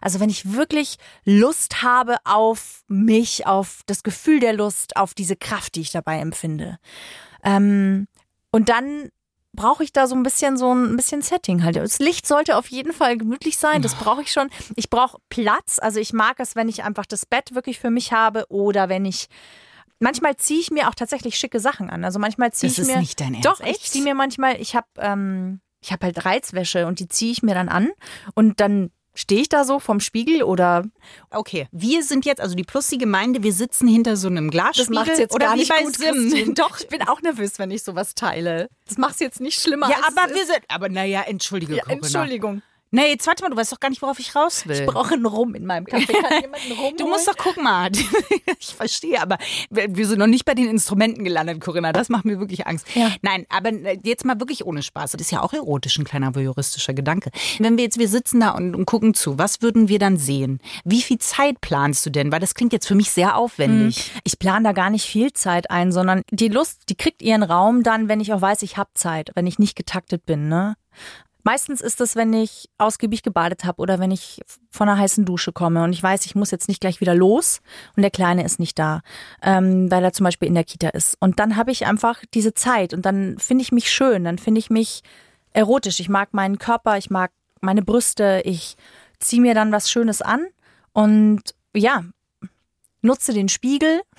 Also 0.00 0.20
wenn 0.20 0.30
ich 0.30 0.52
wirklich 0.52 0.96
Lust 1.24 1.82
habe 1.82 2.16
auf 2.24 2.82
mich, 2.88 3.46
auf 3.46 3.80
das 3.86 4.02
Gefühl 4.02 4.40
der 4.40 4.52
Lust, 4.52 4.96
auf 4.96 5.14
diese 5.14 5.36
Kraft, 5.36 5.74
die 5.74 5.80
ich 5.80 5.90
dabei 5.92 6.18
empfinde. 6.18 6.78
Ähm, 7.42 8.08
und 8.50 8.68
dann 8.68 9.10
brauche 9.52 9.82
ich 9.82 9.92
da 9.92 10.06
so 10.06 10.14
ein 10.14 10.22
bisschen 10.22 10.56
so 10.56 10.72
ein 10.72 10.96
bisschen 10.96 11.22
Setting 11.22 11.64
halt. 11.64 11.76
Das 11.76 11.98
Licht 11.98 12.26
sollte 12.26 12.56
auf 12.56 12.68
jeden 12.68 12.92
Fall 12.92 13.16
gemütlich 13.16 13.58
sein, 13.58 13.82
das 13.82 13.94
brauche 13.94 14.22
ich 14.22 14.30
schon. 14.30 14.50
Ich 14.76 14.88
brauche 14.90 15.18
Platz, 15.30 15.78
also 15.80 15.98
ich 15.98 16.12
mag 16.12 16.38
es, 16.38 16.54
wenn 16.54 16.68
ich 16.68 16.84
einfach 16.84 17.06
das 17.06 17.26
Bett 17.26 17.54
wirklich 17.54 17.78
für 17.78 17.90
mich 17.90 18.12
habe 18.12 18.46
oder 18.48 18.88
wenn 18.88 19.04
ich 19.04 19.28
manchmal 19.98 20.36
ziehe 20.36 20.60
ich 20.60 20.70
mir 20.70 20.88
auch 20.88 20.94
tatsächlich 20.94 21.36
schicke 21.36 21.58
Sachen 21.60 21.90
an. 21.90 22.04
Also 22.04 22.18
manchmal 22.18 22.52
ziehe 22.52 22.70
Das 22.70 22.78
ich 22.78 22.82
ist 22.82 22.94
mir 22.94 23.00
nicht 23.00 23.20
dein 23.20 23.34
Ernst, 23.34 23.46
Doch, 23.46 23.60
ich 23.60 23.82
ziehe 23.90 24.04
mir 24.04 24.14
manchmal, 24.14 24.60
ich 24.60 24.76
habe 24.76 24.86
ähm, 24.98 25.60
ich 25.80 25.92
habe 25.92 26.06
halt 26.06 26.24
Reizwäsche 26.24 26.86
und 26.86 27.00
die 27.00 27.08
ziehe 27.08 27.32
ich 27.32 27.42
mir 27.42 27.54
dann 27.54 27.68
an 27.68 27.90
und 28.34 28.60
dann 28.60 28.90
stehe 29.18 29.40
ich 29.40 29.48
da 29.48 29.64
so 29.64 29.80
vorm 29.80 30.00
Spiegel 30.00 30.42
oder 30.44 30.84
Okay, 31.30 31.66
wir 31.72 32.02
sind 32.02 32.24
jetzt, 32.24 32.40
also 32.40 32.54
die 32.54 32.62
Plus 32.62 32.88
die 32.88 32.98
Gemeinde, 32.98 33.42
wir 33.42 33.52
sitzen 33.52 33.88
hinter 33.88 34.16
so 34.16 34.28
einem 34.28 34.50
Glasspiegel. 34.50 35.26
oder 35.30 35.54
wie 35.54 35.64
bei 35.66 35.84
Sim. 35.84 35.92
Christine. 35.92 36.54
Doch, 36.54 36.78
ich 36.80 36.88
bin 36.88 37.02
auch 37.02 37.20
nervös, 37.22 37.58
wenn 37.58 37.70
ich 37.70 37.82
sowas 37.82 38.14
teile. 38.14 38.68
Das 38.86 38.96
macht 38.98 39.14
es 39.14 39.20
jetzt 39.20 39.40
nicht 39.40 39.60
schlimmer. 39.60 39.90
Ja, 39.90 39.96
aber 40.06 40.34
wir 40.34 40.46
sind. 40.46 40.60
Aber 40.68 40.88
naja, 40.88 41.22
entschuldige, 41.26 41.76
Ja, 41.76 41.82
Corinna. 41.82 42.06
Entschuldigung. 42.06 42.62
Nee, 42.90 43.08
jetzt 43.10 43.26
warte 43.26 43.42
mal, 43.42 43.50
du 43.50 43.56
weißt 43.56 43.72
doch 43.72 43.80
gar 43.80 43.90
nicht, 43.90 44.00
worauf 44.00 44.18
ich 44.18 44.34
raus 44.34 44.66
will. 44.66 44.80
Ich 44.80 44.86
brauche 44.86 45.14
einen 45.14 45.26
Rum 45.26 45.54
in 45.54 45.66
meinem 45.66 45.84
Kaffee. 45.84 46.12
Kann 46.12 46.32
jemand 46.42 46.62
einen 46.62 46.72
Rum 46.72 46.96
Du 46.96 47.06
musst 47.06 47.28
doch 47.28 47.36
gucken 47.36 47.64
mal. 47.64 47.90
Ich 48.60 48.74
verstehe, 48.74 49.20
aber 49.20 49.38
wir 49.70 50.06
sind 50.06 50.18
noch 50.18 50.26
nicht 50.26 50.44
bei 50.44 50.54
den 50.54 50.68
Instrumenten 50.68 51.22
gelandet, 51.22 51.60
Corinna. 51.60 51.92
Das 51.92 52.08
macht 52.08 52.24
mir 52.24 52.40
wirklich 52.40 52.66
Angst. 52.66 52.86
Ja. 52.94 53.10
Nein, 53.22 53.46
aber 53.50 53.70
jetzt 54.02 54.24
mal 54.24 54.40
wirklich 54.40 54.64
ohne 54.64 54.82
Spaß. 54.82 55.12
Das 55.12 55.20
ist 55.20 55.30
ja 55.30 55.42
auch 55.42 55.52
erotisch, 55.52 55.98
ein 55.98 56.04
kleiner 56.04 56.34
voyeuristischer 56.34 56.94
Gedanke. 56.94 57.30
Wenn 57.58 57.76
wir 57.76 57.84
jetzt, 57.84 57.98
wir 57.98 58.08
sitzen 58.08 58.40
da 58.40 58.50
und, 58.50 58.74
und 58.74 58.86
gucken 58.86 59.14
zu, 59.14 59.38
was 59.38 59.62
würden 59.62 59.88
wir 59.88 59.98
dann 59.98 60.16
sehen? 60.16 60.60
Wie 60.84 61.02
viel 61.02 61.18
Zeit 61.18 61.60
planst 61.60 62.04
du 62.06 62.10
denn? 62.10 62.32
Weil 62.32 62.40
das 62.40 62.54
klingt 62.54 62.72
jetzt 62.72 62.88
für 62.88 62.94
mich 62.94 63.10
sehr 63.10 63.36
aufwendig. 63.36 64.10
Ich 64.24 64.38
plane 64.38 64.64
da 64.64 64.72
gar 64.72 64.90
nicht 64.90 65.06
viel 65.06 65.32
Zeit 65.32 65.70
ein, 65.70 65.92
sondern 65.92 66.22
die 66.30 66.48
Lust, 66.48 66.82
die 66.88 66.96
kriegt 66.96 67.22
ihren 67.22 67.42
Raum 67.42 67.82
dann, 67.82 68.08
wenn 68.08 68.20
ich 68.20 68.32
auch 68.32 68.40
weiß, 68.40 68.62
ich 68.62 68.76
habe 68.76 68.90
Zeit, 68.94 69.30
wenn 69.34 69.46
ich 69.46 69.58
nicht 69.58 69.76
getaktet 69.76 70.26
bin. 70.26 70.48
Ne? 70.48 70.74
Meistens 71.48 71.80
ist 71.80 72.02
es, 72.02 72.14
wenn 72.14 72.34
ich 72.34 72.68
ausgiebig 72.76 73.22
gebadet 73.22 73.64
habe 73.64 73.80
oder 73.80 73.98
wenn 73.98 74.10
ich 74.10 74.42
von 74.70 74.86
einer 74.86 74.98
heißen 74.98 75.24
Dusche 75.24 75.50
komme 75.50 75.82
und 75.82 75.94
ich 75.94 76.02
weiß, 76.02 76.26
ich 76.26 76.34
muss 76.34 76.50
jetzt 76.50 76.68
nicht 76.68 76.78
gleich 76.78 77.00
wieder 77.00 77.14
los 77.14 77.62
und 77.96 78.02
der 78.02 78.10
Kleine 78.10 78.44
ist 78.44 78.60
nicht 78.60 78.78
da, 78.78 79.00
ähm, 79.42 79.90
weil 79.90 80.04
er 80.04 80.12
zum 80.12 80.24
Beispiel 80.24 80.46
in 80.46 80.54
der 80.54 80.64
Kita 80.64 80.90
ist. 80.90 81.16
Und 81.20 81.40
dann 81.40 81.56
habe 81.56 81.70
ich 81.70 81.86
einfach 81.86 82.22
diese 82.34 82.52
Zeit 82.52 82.92
und 82.92 83.06
dann 83.06 83.38
finde 83.38 83.62
ich 83.62 83.72
mich 83.72 83.90
schön, 83.90 84.24
dann 84.24 84.36
finde 84.36 84.58
ich 84.58 84.68
mich 84.68 85.02
erotisch. 85.54 86.00
Ich 86.00 86.10
mag 86.10 86.34
meinen 86.34 86.58
Körper, 86.58 86.98
ich 86.98 87.08
mag 87.08 87.30
meine 87.62 87.80
Brüste, 87.80 88.42
ich 88.44 88.76
ziehe 89.18 89.40
mir 89.40 89.54
dann 89.54 89.72
was 89.72 89.90
Schönes 89.90 90.20
an 90.20 90.48
und 90.92 91.54
ja, 91.74 92.04
nutze 93.00 93.32
den 93.32 93.48
Spiegel. 93.48 94.02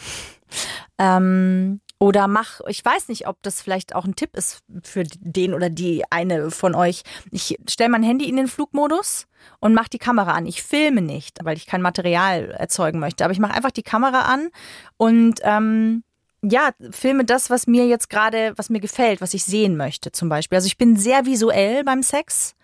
Ähm, 1.02 1.80
oder 2.00 2.30
mach, 2.30 2.62
ich 2.68 2.84
weiß 2.84 3.10
nicht, 3.10 3.28
ob 3.28 3.44
das 3.44 3.62
vielleicht 3.62 3.94
auch 3.94 4.06
ein 4.06 4.16
Tipp 4.16 4.36
ist 4.36 4.64
für 4.84 5.04
den 5.04 5.54
oder 5.54 5.70
die 5.70 6.04
eine 6.10 6.50
von 6.50 6.74
euch. 6.74 7.04
Ich 7.30 7.60
stelle 7.70 7.90
mein 7.90 8.04
Handy 8.04 8.30
in 8.30 8.38
den 8.38 8.48
Flugmodus 8.48 9.28
und 9.60 9.74
mache 9.74 9.90
die 9.90 10.00
Kamera 10.00 10.32
an. 10.32 10.46
Ich 10.46 10.64
filme 10.64 11.02
nicht, 11.02 11.40
weil 11.44 11.58
ich 11.58 11.68
kein 11.68 11.82
Material 11.82 12.52
erzeugen 12.52 13.00
möchte. 13.00 13.26
Aber 13.26 13.34
ich 13.34 13.40
mache 13.40 13.54
einfach 13.54 13.72
die 13.72 13.84
Kamera 13.84 14.22
an 14.22 14.50
und 14.96 15.42
ähm, 15.44 16.04
ja, 16.42 16.72
filme 16.92 17.26
das, 17.26 17.50
was 17.50 17.68
mir 17.68 17.86
jetzt 17.86 18.10
gerade, 18.10 18.54
was 18.56 18.70
mir 18.70 18.80
gefällt, 18.80 19.20
was 19.20 19.34
ich 19.34 19.44
sehen 19.44 19.76
möchte 19.76 20.14
zum 20.14 20.30
Beispiel. 20.30 20.56
Also 20.56 20.68
ich 20.68 20.78
bin 20.78 20.96
sehr 20.96 21.26
visuell 21.26 21.84
beim 21.84 22.02
Sex 22.02 22.56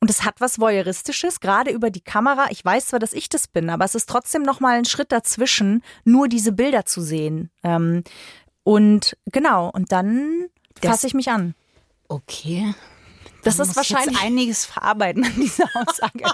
und 0.00 0.10
es 0.10 0.24
hat 0.24 0.42
was 0.42 0.60
voyeuristisches, 0.60 1.40
gerade 1.40 1.70
über 1.70 1.88
die 1.88 2.02
Kamera. 2.02 2.48
Ich 2.50 2.62
weiß 2.62 2.88
zwar, 2.88 2.98
dass 2.98 3.14
ich 3.14 3.30
das 3.30 3.48
bin, 3.48 3.70
aber 3.70 3.86
es 3.86 3.94
ist 3.94 4.10
trotzdem 4.10 4.42
noch 4.42 4.60
mal 4.60 4.76
ein 4.76 4.84
Schritt 4.84 5.10
dazwischen, 5.10 5.82
nur 6.04 6.28
diese 6.28 6.52
Bilder 6.52 6.84
zu 6.84 7.00
sehen. 7.00 7.50
Ähm, 7.62 8.04
und 8.64 9.16
genau, 9.26 9.70
und 9.70 9.92
dann 9.92 10.48
fasse 10.82 11.06
ich 11.06 11.14
mich 11.14 11.30
an. 11.30 11.54
Okay. 12.08 12.74
Das 13.44 13.56
Da 13.56 13.62
ist 13.62 13.76
wahrscheinlich 13.76 14.20
einiges 14.20 14.64
verarbeiten 14.66 15.24
an 15.24 15.34
dieser 15.36 15.64
Aussage. 15.74 16.24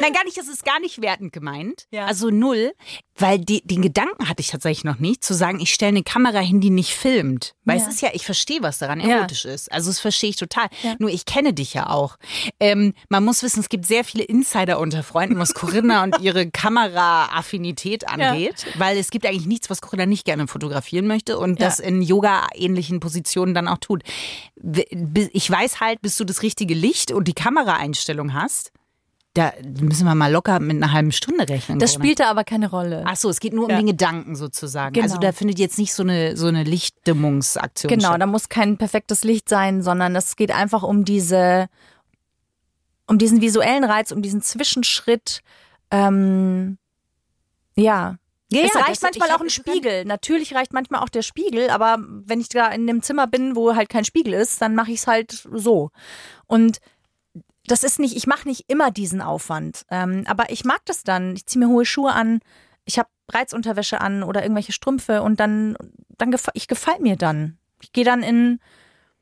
Nein, 0.00 0.12
gar 0.12 0.24
nicht. 0.24 0.36
Das 0.36 0.48
ist 0.48 0.64
gar 0.64 0.80
nicht 0.80 1.02
wertend 1.02 1.32
gemeint. 1.32 1.86
Ja. 1.90 2.06
Also 2.06 2.30
null, 2.30 2.72
weil 3.16 3.38
die, 3.38 3.60
den 3.66 3.82
Gedanken 3.82 4.28
hatte 4.28 4.40
ich 4.40 4.48
tatsächlich 4.48 4.84
noch 4.84 4.98
nicht, 4.98 5.22
zu 5.22 5.34
sagen, 5.34 5.60
ich 5.60 5.72
stelle 5.74 5.90
eine 5.90 6.02
Kamera 6.02 6.38
hin, 6.38 6.60
die 6.60 6.70
nicht 6.70 6.94
filmt. 6.94 7.54
Weil 7.64 7.78
Ja. 7.78 7.82
es 7.86 7.94
ist 7.94 8.00
ja, 8.02 8.08
ich 8.12 8.24
verstehe, 8.24 8.62
was 8.62 8.78
daran 8.78 9.00
Ja. 9.00 9.18
erotisch 9.18 9.44
ist. 9.44 9.70
Also 9.70 9.90
das 9.90 10.00
verstehe 10.00 10.30
ich 10.30 10.36
total. 10.36 10.68
Ja. 10.82 10.94
Nur 10.98 11.10
ich 11.10 11.24
kenne 11.26 11.52
dich 11.52 11.74
ja 11.74 11.90
auch. 11.90 12.16
Ähm, 12.58 12.94
man 13.08 13.24
muss 13.24 13.42
wissen, 13.42 13.60
es 13.60 13.68
gibt 13.68 13.86
sehr 13.86 14.04
viele 14.04 14.24
Insider 14.24 14.78
unter 14.80 15.02
Freunden, 15.02 15.38
was 15.38 15.54
Corinna 15.54 16.02
und 16.04 16.18
ihre 16.20 16.50
Kameraaffinität 16.50 18.08
angeht. 18.08 18.66
Weil 18.76 18.96
es 18.98 19.10
gibt 19.10 19.26
eigentlich 19.26 19.46
nichts, 19.46 19.70
was 19.70 19.80
Corinna 19.82 20.06
nicht 20.06 20.24
gerne 20.24 20.46
fotografieren 20.48 21.06
möchte 21.06 21.38
und 21.38 21.60
Ja. 21.60 21.66
das 21.66 21.80
in 21.80 22.02
Yoga-ähnlichen 22.02 23.00
Positionen 23.00 23.54
dann 23.54 23.68
auch 23.68 23.78
tut. 23.78 24.02
Ich 25.32 25.50
weiß 25.50 25.80
halt, 25.80 26.00
bis 26.02 26.16
du 26.16 26.24
das 26.24 26.42
richtige 26.42 26.74
Licht 26.74 27.12
und 27.12 27.28
die 27.28 27.34
Kameraeinstellung 27.34 28.32
hast, 28.34 28.72
da 29.34 29.52
müssen 29.80 30.04
wir 30.04 30.14
mal 30.14 30.30
locker 30.30 30.60
mit 30.60 30.76
einer 30.76 30.92
halben 30.92 31.10
Stunde 31.12 31.48
rechnen. 31.48 31.78
Das 31.78 31.92
Corinna. 31.92 32.04
spielt 32.04 32.20
da 32.20 32.30
aber 32.30 32.44
keine 32.44 32.68
Rolle. 32.70 33.02
Ach 33.06 33.16
so, 33.16 33.30
es 33.30 33.40
geht 33.40 33.54
nur 33.54 33.64
um 33.64 33.70
Ja. 33.70 33.76
den 33.78 33.86
Gedanken 33.86 34.36
sozusagen. 34.36 34.92
Genau. 34.92 35.04
Also 35.04 35.18
da 35.18 35.32
findet 35.32 35.58
jetzt 35.58 35.78
nicht 35.78 35.94
so 35.94 36.02
eine, 36.02 36.36
so 36.36 36.48
eine 36.48 36.64
Lichtdimmungsaktion 36.64 37.88
Genau, 37.88 38.08
statt. 38.08 38.20
da 38.20 38.26
muss 38.26 38.48
kein 38.50 38.76
perfektes 38.76 39.24
Licht 39.24 39.48
sein, 39.48 39.82
sondern 39.82 40.14
es 40.16 40.36
geht 40.36 40.50
einfach 40.50 40.82
um 40.82 41.04
diese, 41.06 41.68
um 43.06 43.16
diesen 43.16 43.40
visuellen 43.40 43.84
Reiz, 43.84 44.12
um 44.12 44.20
diesen 44.20 44.42
Zwischenschritt. 44.42 45.40
Ähm, 45.90 46.76
ja. 47.74 48.16
Ja, 48.50 48.60
es 48.66 48.74
ja, 48.74 48.80
reicht 48.82 49.02
manchmal 49.02 49.30
auch 49.30 49.40
ein 49.40 49.48
Spiegel. 49.48 50.04
Natürlich 50.04 50.54
reicht 50.54 50.74
manchmal 50.74 51.00
auch 51.02 51.08
der 51.08 51.22
Spiegel, 51.22 51.70
aber 51.70 51.96
wenn 52.26 52.38
ich 52.38 52.50
da 52.50 52.68
in 52.68 52.86
dem 52.86 53.00
Zimmer 53.00 53.26
bin, 53.26 53.56
wo 53.56 53.74
halt 53.74 53.88
kein 53.88 54.04
Spiegel 54.04 54.34
ist, 54.34 54.60
dann 54.60 54.74
mache 54.74 54.90
ich 54.92 54.98
es 55.00 55.06
halt 55.06 55.48
so. 55.54 55.90
Und 56.46 56.78
das 57.66 57.84
ist 57.84 57.98
nicht, 57.98 58.16
ich 58.16 58.26
mache 58.26 58.48
nicht 58.48 58.68
immer 58.68 58.90
diesen 58.90 59.20
Aufwand. 59.20 59.84
Ähm, 59.90 60.24
aber 60.26 60.50
ich 60.50 60.64
mag 60.64 60.80
das 60.84 61.04
dann. 61.04 61.36
Ich 61.36 61.46
ziehe 61.46 61.64
mir 61.64 61.70
hohe 61.70 61.84
Schuhe 61.84 62.12
an, 62.12 62.40
ich 62.84 62.98
habe 62.98 63.08
Reizunterwäsche 63.30 64.00
an 64.00 64.22
oder 64.22 64.42
irgendwelche 64.42 64.72
Strümpfe 64.72 65.22
und 65.22 65.38
dann, 65.40 65.76
dann 66.18 66.30
gefa 66.30 66.50
ich 66.54 66.68
gefällt 66.68 67.00
mir 67.00 67.16
dann. 67.16 67.58
Ich 67.80 67.92
gehe 67.92 68.04
dann 68.04 68.22
in, 68.22 68.60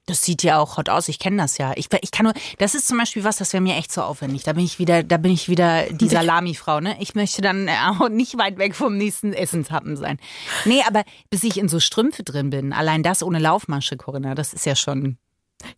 Das 0.06 0.24
sieht 0.24 0.42
ja 0.42 0.58
auch 0.58 0.76
hot 0.76 0.88
aus. 0.88 1.08
Ich 1.08 1.18
kenne 1.18 1.36
das 1.36 1.58
ja. 1.58 1.72
Ich, 1.76 1.88
ich 2.00 2.10
kann 2.10 2.24
nur, 2.24 2.34
das 2.58 2.74
ist 2.74 2.88
zum 2.88 2.98
Beispiel 2.98 3.22
was, 3.22 3.36
das 3.36 3.52
wäre 3.52 3.62
mir 3.62 3.76
echt 3.76 3.92
so 3.92 4.02
aufwendig. 4.02 4.42
Da 4.42 4.54
bin 4.54 4.64
ich 4.64 4.78
wieder, 4.78 5.02
da 5.02 5.18
bin 5.18 5.30
ich 5.30 5.48
wieder 5.48 5.84
die 5.90 6.08
Salami-Frau, 6.16 6.80
ne? 6.80 6.96
Ich 7.00 7.14
möchte 7.14 7.42
dann 7.42 7.68
äh, 7.68 7.76
auch 7.86 8.08
nicht 8.08 8.36
weit 8.38 8.58
weg 8.58 8.74
vom 8.74 8.96
nächsten 8.96 9.32
Essenshappen 9.32 9.96
sein. 9.96 10.18
Nee, 10.64 10.82
aber 10.86 11.04
bis 11.28 11.44
ich 11.44 11.58
in 11.58 11.68
so 11.68 11.78
Strümpfe 11.78 12.22
drin 12.24 12.50
bin, 12.50 12.72
allein 12.72 13.02
das 13.02 13.22
ohne 13.22 13.38
Laufmasche, 13.38 13.96
Corinna, 13.96 14.34
das 14.34 14.52
ist 14.52 14.66
ja 14.66 14.74
schon, 14.74 15.18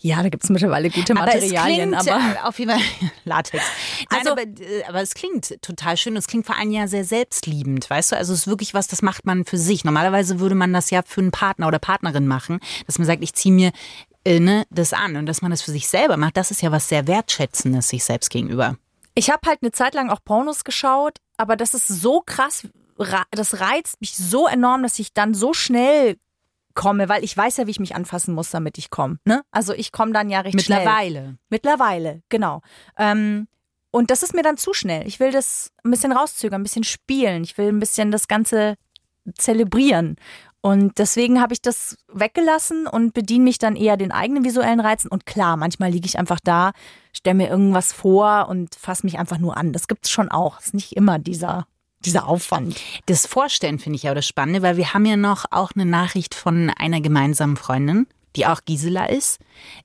Ja, 0.01 0.23
da 0.23 0.29
gibt 0.29 0.45
es 0.45 0.51
mittlerweile 0.51 0.90
gute 0.90 1.12
Aber 1.14 1.27
Materialien, 1.27 1.90
klingt, 1.92 2.09
aber 2.12 2.21
äh, 2.21 2.38
auf 2.47 2.59
jeden 2.59 2.71
Fall 2.73 2.81
Latex. 3.25 3.64
Nein, 4.11 4.18
Also- 4.21 4.33
aber, 4.33 4.42
äh, 4.42 4.85
aber 4.88 5.01
es 5.03 5.14
klingt 5.14 5.61
total 5.62 5.97
schön 5.97 6.12
und 6.14 6.18
es 6.18 6.27
klingt 6.27 6.47
vor 6.47 6.57
allem 6.57 6.71
ja 6.71 6.87
sehr 6.88 7.05
selbstliebend, 7.05 7.88
weißt 7.90 8.12
du? 8.12 8.16
Also 8.16 8.33
es 8.33 8.40
ist 8.40 8.47
wirklich 8.47 8.75
was, 8.75 8.87
das 8.88 9.03
macht 9.03 9.27
man 9.27 9.45
für 9.45 9.59
sich. 9.59 9.85
Normalerweise 9.85 10.40
würde 10.40 10.55
man 10.55 10.73
das 10.73 10.90
ja 10.90 11.03
für 11.07 11.21
einen 11.21 11.31
Partner 11.31 11.68
oder 11.68 11.79
Partnerin 11.79 12.27
machen, 12.27 12.61
dass 12.87 12.99
man 12.99 13.07
sagt, 13.07 13.23
ich 13.23 13.35
ziehe 13.35 13.55
mir 13.55 13.73
äh, 14.25 14.38
ne, 14.40 14.64
das 14.71 14.92
an 14.92 15.16
und 15.16 15.27
dass 15.27 15.42
man 15.42 15.51
das 15.51 15.62
für 15.62 15.73
sich 15.73 15.88
selber 15.88 16.16
macht, 16.16 16.37
das 16.37 16.51
ist 16.51 16.62
ja 16.62 16.71
was 16.71 16.88
sehr 16.88 17.07
wertschätzendes 17.07 17.88
sich 17.88 18.05
selbst 18.05 18.31
gegenüber. 18.31 18.77
Ich 19.14 19.31
habe 19.31 19.47
halt 19.47 19.59
eine 19.62 19.73
Zeit 19.73 19.95
lang 19.95 20.11
auch 20.11 20.21
Pornos 20.25 20.64
geschaut, 20.64 21.18
aber 21.37 21.57
das 21.57 21.75
ist 21.75 21.88
so 21.88 22.23
krass, 22.25 22.66
ra- 22.99 23.25
das 23.33 23.61
reizt 23.61 24.01
mich 24.01 24.16
so 24.16 24.47
enorm, 24.47 24.83
dass 24.85 24.99
ich 24.99 25.12
dann 25.12 25.35
so 25.35 25.53
schnell 25.53 26.16
komme, 26.74 27.08
weil 27.08 27.24
ich 27.24 27.37
weiß 27.37 27.56
ja, 27.58 27.66
wie 27.66 27.70
ich 27.70 27.80
mich 27.80 27.94
anfassen 27.94 28.35
muss, 28.35 28.50
damit 28.50 28.78
ich 28.78 28.90
komme. 28.90 29.18
Ne? 29.24 29.42
Also 29.50 29.72
ich 29.72 29.92
komme 29.92 30.12
dann 30.12 30.30
ja 30.30 30.40
recht 30.40 30.61
schnell. 30.61 30.78
Mittlerweile. 30.78 31.37
Mittlerweile, 31.48 32.22
genau. 32.28 32.62
Ähm, 32.98 33.48
und 33.90 34.11
das 34.11 34.22
ist 34.22 34.35
mir 34.35 34.42
dann 34.42 34.56
zu 34.56 34.72
schnell. 34.72 35.06
Ich 35.06 35.20
will 35.20 35.30
das 35.30 35.70
ein 35.85 35.90
bisschen 35.90 36.12
rauszögern, 36.12 36.61
ein 36.61 36.64
bisschen 36.64 36.85
spielen. 36.85 37.44
Ich 37.44 37.58
will 37.58 37.68
ein 37.68 37.80
bisschen 37.80 38.11
das 38.11 38.26
Ganze 38.26 38.76
zelebrieren. 39.37 40.16
Und 40.62 40.98
deswegen 40.98 41.40
habe 41.40 41.52
ich 41.54 41.61
das 41.61 41.98
weggelassen 42.06 42.87
und 42.87 43.14
bediene 43.14 43.44
mich 43.44 43.58
dann 43.58 43.74
eher 43.74 43.96
den 43.96 44.12
eigenen 44.12 44.44
visuellen 44.44 44.78
Reizen. 44.78 45.08
Und 45.08 45.26
klar, 45.26 45.56
manchmal 45.56 45.90
liege 45.90 46.06
ich 46.06 46.18
einfach 46.18 46.38
da, 46.42 46.70
stelle 47.12 47.35
mir 47.35 47.48
irgendwas 47.48 47.92
vor 47.92 48.48
und 48.48 48.74
fasse 48.76 49.04
mich 49.04 49.18
einfach 49.18 49.38
nur 49.38 49.56
an. 49.56 49.72
Das 49.72 49.88
gibt's 49.88 50.08
schon 50.11 50.30
auch. 50.30 50.61
ist 50.61 50.72
nicht 50.72 50.96
immer 50.96 51.18
dieser, 51.18 51.66
dieser 52.07 52.29
Aufwand. 52.29 52.81
Das 53.07 53.27
Vorstellen 53.27 53.79
finde 53.79 53.97
ich 53.97 54.05
ja 54.05 54.15
das 54.15 54.27
Spannende, 54.27 54.62
weil 54.62 54.77
wir 54.77 54.95
haben 54.95 55.07
ja 55.07 55.17
noch 55.17 55.45
auch 55.51 55.73
eine 55.75 55.87
Nachricht 55.87 56.35
von 56.35 56.71
einer 56.71 57.01
gemeinsamen 57.01 57.57
Freundin, 57.57 58.07
die 58.37 58.47
auch 58.47 58.61
Gisela 58.65 59.07
ist, 59.07 59.38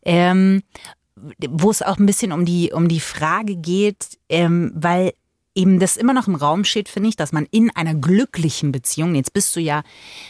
ähm, 0.03 0.63
wo 1.49 1.71
es 1.71 1.81
auch 1.81 1.97
ein 1.97 2.05
bisschen 2.05 2.31
um 2.31 2.45
die, 2.45 2.71
um 2.71 2.87
die 2.87 2.99
Frage 2.99 3.55
geht, 3.55 4.17
ähm, 4.29 4.71
weil 4.75 5.13
eben 5.57 5.79
das 5.79 5.97
immer 5.97 6.13
noch 6.13 6.27
im 6.27 6.35
Raum 6.35 6.63
steht, 6.63 6.87
finde 6.87 7.09
ich, 7.09 7.15
dass 7.15 7.31
man 7.31 7.47
in 7.49 7.75
einer 7.75 7.95
glücklichen 7.95 8.71
Beziehung, 8.71 9.15
jetzt 9.15 9.33
bist 9.33 9.55
du 9.55 9.59
ja 9.59 9.81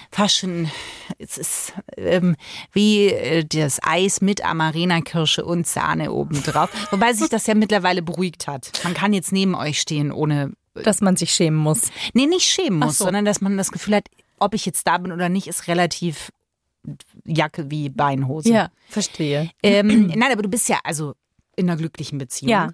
fast 0.10 0.38
schon, 0.38 0.72
es 1.20 1.38
ist 1.38 1.74
ähm, 1.98 2.38
wie 2.72 3.08
äh, 3.08 3.44
das 3.44 3.80
Eis 3.84 4.22
mit 4.22 4.44
Amarena-Kirsche 4.44 5.44
und 5.44 5.68
Sahne 5.68 6.14
obendrauf, 6.14 6.70
wobei 6.92 7.12
sich 7.14 7.30
das 7.30 7.46
ja 7.46 7.56
mittlerweile 7.56 8.02
beruhigt 8.02 8.48
hat. 8.48 8.72
Man 8.86 8.94
kann 8.94 9.12
jetzt 9.12 9.34
neben 9.34 9.54
euch 9.54 9.82
stehen, 9.82 10.14
ohne 10.14 10.54
Dass 10.84 11.02
man 11.02 11.16
sich 11.16 11.32
schämen 11.32 11.60
muss. 11.60 11.92
Nee, 12.14 12.26
nicht 12.26 12.46
schämen 12.46 12.80
muss, 12.80 12.98
so. 12.98 13.06
sondern 13.06 13.26
dass 13.26 13.42
man 13.42 13.58
das 13.58 13.72
Gefühl 13.72 13.96
hat, 13.96 14.10
ob 14.40 14.54
ich 14.54 14.66
jetzt 14.66 14.86
da 14.88 14.98
bin 14.98 15.12
oder 15.12 15.30
nicht, 15.30 15.48
ist 15.48 15.68
relativ 15.68 16.32
Jacke 17.26 17.70
wie 17.70 17.90
Beinhose. 17.90 18.50
verstehe. 18.90 19.52
Ähm, 19.62 20.08
nein, 20.16 20.32
aber 20.32 20.42
du 20.42 20.50
bist 20.50 20.70
ja 20.70 20.80
also 20.84 21.14
in 21.56 21.70
einer 21.70 21.78
glücklichen 21.78 22.18
Beziehung. 22.18 22.52
Ja. 22.52 22.72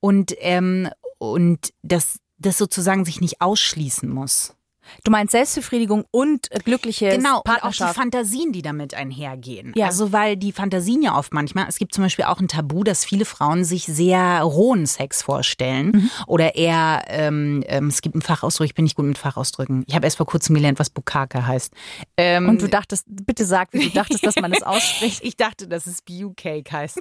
Und, 0.00 0.34
ähm, 0.38 0.88
und 1.18 1.72
dass 1.82 2.18
das 2.38 2.58
sozusagen 2.58 3.04
sich 3.04 3.20
nicht 3.20 3.40
ausschließen 3.40 4.08
muss. 4.08 4.54
Du 5.04 5.10
meinst 5.10 5.32
Selbstbefriedigung 5.32 6.04
und 6.10 6.48
glückliche 6.64 7.10
Genau, 7.10 7.36
und 7.36 7.38
auch 7.38 7.42
die 7.42 7.50
Partnerschaft. 7.50 7.94
Fantasien, 7.96 8.52
die 8.52 8.62
damit 8.62 8.94
einhergehen. 8.94 9.72
Ja. 9.76 9.86
Also 9.86 10.12
weil 10.12 10.36
die 10.36 10.52
Fantasien 10.52 11.02
ja 11.02 11.16
oft 11.16 11.32
manchmal, 11.32 11.66
es 11.68 11.78
gibt 11.78 11.94
zum 11.94 12.04
Beispiel 12.04 12.24
auch 12.24 12.40
ein 12.40 12.48
Tabu, 12.48 12.84
dass 12.84 13.04
viele 13.04 13.24
Frauen 13.24 13.64
sich 13.64 13.84
sehr 13.86 14.42
rohen 14.42 14.86
Sex 14.86 15.22
vorstellen. 15.22 15.92
Mhm. 15.92 16.10
Oder 16.26 16.54
eher, 16.54 17.02
ähm, 17.08 17.62
ähm, 17.66 17.88
es 17.88 18.02
gibt 18.02 18.14
einen 18.14 18.22
Fachausdruck, 18.22 18.66
ich 18.66 18.74
bin 18.74 18.84
nicht 18.84 18.96
gut 18.96 19.06
mit 19.06 19.18
Fachausdrücken. 19.18 19.84
Ich 19.86 19.94
habe 19.94 20.06
erst 20.06 20.16
vor 20.16 20.26
kurzem 20.26 20.54
gelernt, 20.54 20.78
was 20.78 20.90
Bukake 20.90 21.46
heißt. 21.46 21.72
Ähm, 22.16 22.48
und 22.48 22.62
du 22.62 22.68
dachtest, 22.68 23.04
bitte 23.08 23.44
sag, 23.44 23.72
wie 23.72 23.88
du 23.88 23.90
dachtest, 23.90 24.24
dass 24.26 24.36
man 24.36 24.50
das 24.52 24.62
ausspricht. 24.64 25.20
ich 25.22 25.36
dachte, 25.36 25.68
dass 25.68 25.86
es 25.86 26.02
BU-Cake 26.02 26.70
heißt. 26.70 27.00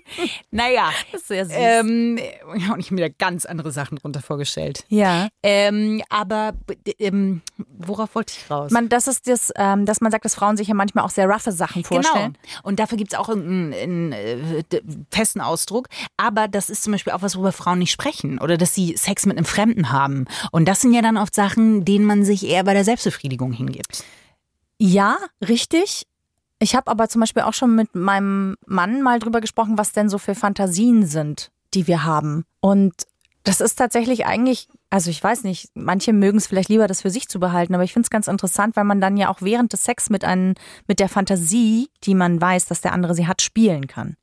naja. 0.52 0.90
Das 1.12 1.22
ist 1.22 1.28
sehr 1.28 1.46
süß. 1.46 1.56
Ähm, 1.58 2.18
ja, 2.58 2.74
und 2.74 2.80
ich 2.80 2.86
habe 2.86 2.96
mir 2.96 3.10
da 3.10 3.16
ganz 3.18 3.46
andere 3.46 3.72
Sachen 3.72 3.98
drunter 3.98 4.22
vorgestellt. 4.22 4.86
ja. 4.90 5.28
Ähm, 5.44 6.02
aber 6.10 6.54
ähm, 7.00 7.42
worauf 7.88 8.16
wollte 8.16 8.34
ich 8.38 8.50
raus? 8.50 8.72
Man, 8.72 8.90
das 8.90 9.08
ist 9.08 9.28
das, 9.28 9.52
ähm, 9.56 9.86
dass 9.86 10.02
man 10.02 10.12
sagt, 10.12 10.26
dass 10.26 10.36
Frauen 10.36 10.58
sich 10.58 10.68
ja 10.68 10.74
manchmal 10.74 11.04
auch 11.06 11.10
sehr 11.10 11.28
roughe 11.28 11.52
Sachen 11.52 11.84
vorstellen. 11.84 12.38
Genau. 12.42 12.60
Und 12.64 12.80
dafür 12.80 12.98
gibt 12.98 13.14
es 13.14 13.20
auch 13.20 13.30
einen, 13.30 13.74
einen 13.74 14.12
äh, 14.12 14.64
festen 15.12 15.42
Ausdruck. 15.42 15.88
Aber 16.18 16.48
das 16.48 16.70
ist 16.70 16.84
zum 16.84 16.92
Beispiel 16.92 17.14
auch 17.14 17.22
was, 17.22 17.36
worüber 17.36 17.52
Frauen 17.52 17.80
nicht 17.80 17.92
sprechen. 17.92 18.40
Oder 18.40 18.58
dass 18.58 18.76
sie 18.76 18.96
Sex 18.98 19.26
mit 19.26 19.38
einem 19.38 19.46
Fremden 19.46 19.92
haben. 19.92 20.26
Und 20.52 20.68
das 20.68 20.82
sind 20.82 20.94
ja 20.94 21.02
dann 21.02 21.18
oft 21.18 21.36
Sachen, 21.36 21.86
denen 21.86 22.06
man 22.06 22.26
sich 22.26 22.46
eher 22.46 22.64
bei 22.64 22.74
der 22.74 22.84
Selbstbefriedigung 22.84 23.52
hingibt. 23.54 24.04
Ja, 24.78 25.18
richtig. 25.48 26.08
Ich 26.60 26.76
habe 26.76 26.90
aber 26.92 27.10
zum 27.10 27.22
Beispiel 27.22 27.44
auch 27.44 27.54
schon 27.54 27.76
mit 27.76 27.96
meinem 27.96 28.56
Mann 28.66 29.02
mal 29.02 29.20
drüber 29.20 29.42
gesprochen, 29.42 29.78
was 29.78 29.94
denn 29.94 30.10
so 30.10 30.18
für 30.18 30.36
Fantasien 30.36 31.06
sind, 31.06 31.52
die 31.74 31.88
wir 31.88 32.04
haben. 32.04 32.46
Und 32.60 32.94
das 33.44 33.60
ist 33.60 33.76
tatsächlich 33.76 34.26
eigentlich, 34.26 34.68
also 34.90 35.10
ich 35.10 35.24
weiß 35.24 35.44
nicht, 35.44 35.70
manche 35.74 36.14
mögen 36.14 36.38
es 36.38 36.48
vielleicht 36.48 36.70
lieber, 36.70 36.88
das 36.88 37.02
für 37.02 37.10
sich 37.10 37.28
zu 37.28 37.40
behalten, 37.40 37.74
aber 37.74 37.84
ich 37.84 37.94
finde 37.94 38.06
es 38.06 38.12
ganz 38.12 38.28
interessant, 38.28 38.76
weil 38.76 38.84
man 38.84 39.02
dann 39.02 39.18
ja 39.18 39.30
auch 39.30 39.42
während 39.42 39.74
des 39.74 39.84
Sex 39.84 40.10
mit, 40.10 40.24
einem, 40.24 40.54
mit 40.88 41.00
der 41.00 41.10
Fantasie, 41.10 41.90
die 42.04 42.14
man 42.14 42.40
weiß, 42.40 42.66
dass 42.66 42.82
der 42.82 42.94
andere 42.94 43.16
sie 43.16 43.28
hat, 43.28 43.42
spielen 43.42 43.88
kann. 43.88 44.16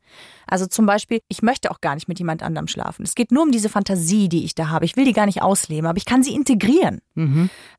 Also 0.46 0.66
zum 0.66 0.87
Beispiel, 0.87 1.20
ich 1.28 1.42
möchte 1.42 1.70
auch 1.70 1.81
gar 1.81 1.94
nicht 1.94 2.09
mit 2.09 2.18
jemand 2.18 2.42
anderem 2.42 2.68
schlafen. 2.68 3.02
Es 3.02 3.14
geht 3.14 3.33
nur 3.33 3.42
um 3.42 3.50
diese 3.50 3.68
Fantasie, 3.68 4.28
die 4.28 4.44
ich 4.44 4.54
da 4.54 4.68
habe. 4.68 4.85
Ich 4.85 4.96
will 4.96 5.04
die 5.04 5.12
gar 5.12 5.26
nicht 5.26 5.42
ausleben, 5.42 5.87
aber 5.87 5.98
ich 5.98 6.07
kann 6.07 6.22
sie 6.22 6.35
integrieren. 6.35 7.00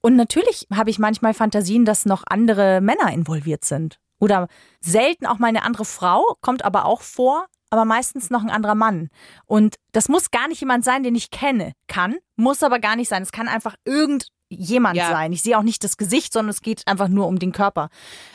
Und 0.02 0.15
natürlich 0.15 0.67
habe 0.73 0.89
ich 0.89 0.99
manchmal 0.99 1.34
Fantasien, 1.34 1.86
dass 1.86 2.06
noch 2.06 2.23
andere 2.28 2.82
Männer 2.82 3.12
involviert 3.13 3.65
sind. 3.65 3.99
Oder 4.19 4.49
selten 4.82 5.25
auch 5.25 5.39
mal 5.39 5.47
eine 5.47 5.63
andere 5.63 5.86
Frau, 5.86 6.36
kommt 6.41 6.65
aber 6.65 6.86
auch 6.86 7.02
vor, 7.02 7.45
aber 7.69 7.86
meistens 7.86 8.29
noch 8.29 8.41
ein 8.43 8.49
anderer 8.49 8.75
Mann. 8.75 9.10
Und 9.45 9.75
das 9.91 10.10
muss 10.10 10.32
gar 10.32 10.47
nicht 10.47 10.60
jemand 10.62 10.84
sein, 10.84 11.03
den 11.03 11.15
ich 11.15 11.29
kenne. 11.32 11.73
Kann, 11.88 12.15
muss 12.36 12.63
aber 12.63 12.79
gar 12.79 12.95
nicht 12.95 13.10
sein. 13.10 13.21
Es 13.23 13.32
kann 13.32 13.47
einfach 13.47 13.75
irgendjemand 13.86 14.95
Ja. 14.97 15.10
sein. 15.10 15.32
Ich 15.32 15.41
sehe 15.41 15.58
auch 15.58 15.63
nicht 15.63 15.84
das 15.84 15.97
Gesicht, 15.97 16.34
sondern 16.34 16.49
es 16.49 16.62
geht 16.62 16.84
einfach 16.88 17.08
nur 17.08 17.27
um 17.27 17.39
den 17.39 17.51
Körper. 17.51 17.89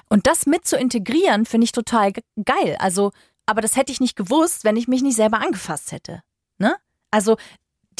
Und 0.08 0.26
das 0.26 0.46
mit 0.46 0.66
zu 0.66 0.76
integrieren, 0.76 1.46
finde 1.46 1.64
ich 1.64 1.72
total 1.72 2.12
ge- 2.12 2.22
geil. 2.44 2.76
Also, 2.78 3.10
aber 3.46 3.60
das 3.60 3.76
hätte 3.76 3.92
ich 3.92 4.00
nicht 4.00 4.16
gewusst, 4.16 4.64
wenn 4.64 4.76
ich 4.76 4.88
mich 4.88 5.02
nicht 5.02 5.16
selber 5.16 5.40
angefasst 5.40 5.92
hätte. 5.92 6.22
Ne? 6.58 6.76
Also, 7.10 7.36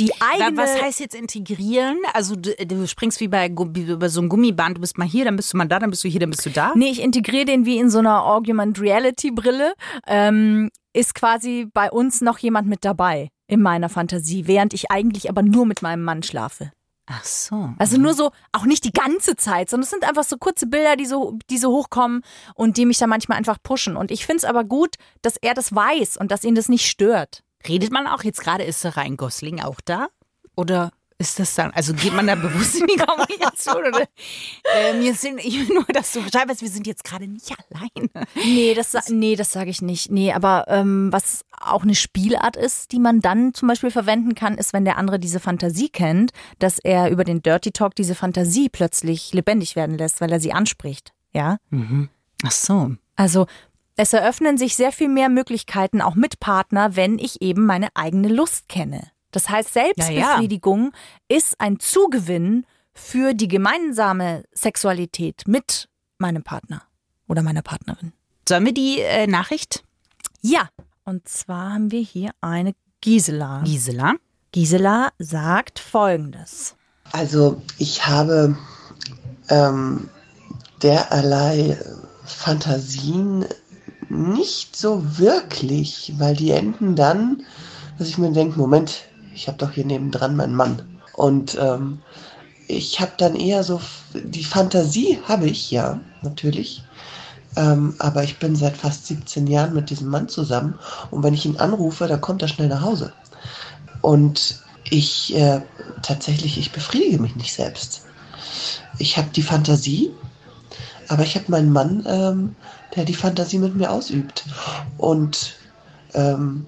die 0.01 0.13
eigene. 0.21 0.57
Was 0.61 0.83
heißt 0.83 0.99
jetzt 0.99 1.15
integrieren? 1.15 1.99
Also 2.15 2.35
du, 2.35 2.53
du 2.67 2.89
springst 2.89 3.21
wie 3.21 3.29
bei 3.29 3.47
über 3.49 4.09
so 4.09 4.21
ein 4.21 4.29
Gummiband, 4.29 4.77
du 4.77 4.81
bist 4.81 4.99
mal 4.99 5.07
hier, 5.07 5.25
dann 5.25 5.37
bist 5.37 5.53
du 5.53 5.57
mal 5.57 5.67
da, 5.67 5.79
dann 5.79 5.91
bist 5.91 6.03
du 6.03 6.09
hier, 6.09 6.19
dann 6.19 6.31
bist 6.31 6.45
du 6.45 6.51
da. 6.51 6.73
Nee, 6.75 6.91
ich 6.91 7.01
integriere 7.01 7.45
den 7.45 7.65
wie 7.65 7.79
in 7.79 7.91
so 7.91 8.01
einer 8.01 8.25
Augmented 8.25 8.83
Reality 8.83 9.31
Brille. 9.31 9.75
Ähm, 10.09 10.71
ist 10.95 11.15
quasi 11.15 11.69
bei 11.75 11.91
uns 11.91 12.23
noch 12.23 12.39
jemand 12.39 12.69
mit 12.69 12.85
dabei 12.85 13.29
in 13.47 13.61
meiner 13.61 13.91
Fantasie, 13.91 14.47
während 14.47 14.73
ich 14.73 14.91
eigentlich 14.91 15.29
aber 15.29 15.43
nur 15.43 15.67
mit 15.67 15.83
meinem 15.83 16.03
Mann 16.03 16.23
schlafe. 16.23 16.73
Ach 17.07 17.25
so. 17.25 17.75
Also 17.79 17.99
nur 17.99 18.15
so, 18.15 18.31
auch 18.53 18.65
nicht 18.65 18.85
die 18.85 18.93
ganze 18.93 19.37
Zeit, 19.37 19.69
sondern 19.69 19.85
es 19.85 19.91
sind 19.91 20.09
einfach 20.09 20.25
so 20.25 20.39
kurze 20.39 20.67
Bilder, 20.67 20.97
die 20.97 21.05
so, 21.05 21.39
die 21.51 21.59
so 21.59 21.71
hochkommen 21.71 22.23
und 22.55 22.79
die 22.79 22.87
mich 22.87 22.97
dann 22.97 23.11
manchmal 23.11 23.37
einfach 23.37 23.59
pushen. 23.63 23.97
Und 23.97 24.11
ich 24.11 24.25
finde 24.25 24.39
es 24.39 24.45
aber 24.45 24.65
gut, 24.65 24.95
dass 25.21 25.37
er 25.37 25.53
das 25.53 25.75
weiß 25.75 26.17
und 26.17 26.31
dass 26.31 26.45
ihn 26.45 26.55
das 26.55 26.71
nicht 26.71 26.89
stört. 26.89 27.43
Redet 27.69 27.93
man 27.93 28.07
auch 28.07 28.23
jetzt 28.23 28.41
gerade, 28.41 28.65
ist 28.65 28.85
der 28.85 28.97
Ryan 28.97 29.19
Gosling 29.19 29.61
auch 29.61 29.81
da? 29.85 30.09
Oder 30.57 30.93
ist 31.25 31.39
das 31.39 31.55
dann, 31.55 31.71
also 31.71 31.95
geht 31.95 32.13
man 32.13 32.27
da 32.27 32.35
bewusst 32.35 32.77
in 32.77 32.87
die 32.87 32.97
Kommunikation? 32.97 33.77
Oder, 33.77 34.03
äh, 34.03 35.01
wir 35.01 35.15
sind, 35.15 35.43
ich 35.43 35.69
nur, 35.71 35.85
dass 35.85 36.13
du 36.13 36.23
Bescheid 36.23 36.49
weißt, 36.49 36.61
wir 36.61 36.69
sind 36.69 36.87
jetzt 36.87 37.03
gerade 37.03 37.27
nicht 37.27 37.51
alleine. 37.71 38.27
Nee, 38.35 38.75
das, 38.75 39.09
nee, 39.09 39.35
das 39.35 39.53
sage 39.53 39.71
ich 39.71 39.81
nicht. 39.81 40.11
Nee, 40.11 40.33
aber 40.33 40.67
ähm, 40.69 41.11
was 41.13 41.45
auch 41.51 41.83
eine 41.83 41.95
Spielart 41.95 42.57
ist, 42.57 42.93
die 42.93 42.99
man 42.99 43.21
dann 43.21 43.55
zum 43.55 43.69
Beispiel 43.69 43.91
verwenden 43.91 44.35
kann, 44.35 44.59
ist, 44.59 44.75
wenn 44.75 44.85
der 44.85 44.99
andere 44.99 45.19
diese 45.19 45.41
Fantasie 45.41 45.89
kennt, 45.89 46.33
dass 46.59 46.79
er 46.79 47.11
über 47.11 47.25
den 47.25 47.43
Dirty 47.43 47.73
Talk 47.73 47.95
diese 47.95 48.15
Fantasie 48.15 48.69
plötzlich 48.69 49.33
lebendig 49.33 49.77
werden 49.77 49.97
lässt, 49.97 50.21
weil 50.21 50.31
er 50.31 50.41
sie 50.41 50.53
anspricht. 50.53 51.15
Ja. 51.33 51.57
Ach 52.45 52.53
so. 52.53 52.95
Also 53.17 53.47
es 53.97 54.13
eröffnen 54.13 54.59
sich 54.59 54.77
sehr 54.77 54.93
viel 54.93 55.09
mehr 55.09 55.29
Möglichkeiten 55.31 56.03
auch 56.03 56.17
mit 56.17 56.39
Partner, 56.39 56.97
wenn 56.97 57.19
ich 57.19 57.41
eben 57.41 57.65
meine 57.65 57.89
eigene 57.95 58.29
Lust 58.29 58.69
kenne. 58.69 59.14
Das 59.35 59.49
heißt, 59.49 59.73
Selbstbefriedigung 59.73 60.93
ist 61.29 61.57
ein 61.59 61.81
Zugewinn 61.81 62.65
für 62.93 63.35
die 63.35 63.49
gemeinsame 63.49 64.45
Sexualität 64.53 65.43
mit 65.49 65.89
meinem 66.19 66.45
Partner 66.45 66.83
oder 67.27 67.43
meiner 67.43 67.63
Partnerin. 67.63 68.13
Sollen 68.49 68.65
wir 68.65 68.73
die 68.73 69.01
äh, 69.01 69.27
Nachricht? 69.27 69.83
Ja, 70.41 70.69
und 71.03 71.27
zwar 71.29 71.73
haben 71.73 71.91
wir 71.91 72.01
hier 72.01 72.31
eine 72.41 72.75
Gisela. 73.01 73.63
Gisela. 73.65 74.15
Gisela 74.53 75.09
sagt 75.19 75.81
folgendes. 75.81 76.77
Also 77.11 77.61
ich 77.79 78.07
habe 78.07 78.57
ähm, 79.49 80.09
derlei 80.81 81.77
Fantasien 82.25 83.47
nicht 84.09 84.77
so 84.77 85.19
wirklich, 85.19 86.13
weil 86.19 86.37
die 86.37 86.53
enden 86.53 86.95
dann, 86.95 87.43
dass 87.99 88.07
ich 88.09 88.19
mir 88.19 88.31
denke, 88.31 88.61
Moment, 88.61 89.09
ich 89.35 89.49
habe 89.49 89.59
doch 89.59 89.73
hier 89.73 89.85
nebendran 89.85 90.37
meinen 90.37 90.55
Mann. 90.55 90.83
Und 91.15 91.57
ähm, 91.61 92.01
ich 92.69 93.01
habe 93.01 93.13
dann 93.19 93.37
eher 93.37 93.63
so, 93.63 93.81
die 94.15 94.45
Fantasie 94.45 95.19
habe 95.29 95.47
ich 95.47 95.71
ja, 95.71 96.01
natürlich. 96.23 96.83
Ähm, 97.57 97.95
aber 97.99 98.25
ich 98.25 98.39
bin 98.39 98.57
seit 98.57 98.77
fast 98.77 99.07
17 99.07 99.47
Jahren 99.47 99.75
mit 99.75 99.91
diesem 99.91 100.09
Mann 100.09 100.29
zusammen 100.29 100.77
und 101.13 101.23
wenn 101.23 101.35
ich 101.35 101.47
ihn 101.47 101.59
anrufe, 101.59 102.09
dann 102.09 102.21
kommt 102.21 102.43
er 102.43 102.49
schnell 102.49 102.69
nach 102.69 102.83
Hause. 102.83 103.13
Und 104.01 104.61
ich 104.91 105.35
äh, 105.37 105.61
tatsächlich, 106.03 106.59
ich 106.59 106.73
befriedige 106.73 107.21
mich 107.21 107.37
nicht 107.37 107.55
selbst. 107.55 108.07
Ich 108.99 109.17
habe 109.17 109.29
die 109.35 109.43
Fantasie, 109.43 110.11
aber 111.09 111.23
ich 111.23 111.37
habe 111.37 111.51
meinen 111.51 111.73
Mann, 111.73 112.05
ähm, 112.09 112.57
der 112.97 113.05
die 113.05 113.15
Fantasie 113.15 113.59
mit 113.59 113.77
mir 113.77 113.91
ausübt. 113.91 114.45
Und 114.99 115.55
ähm, 116.15 116.67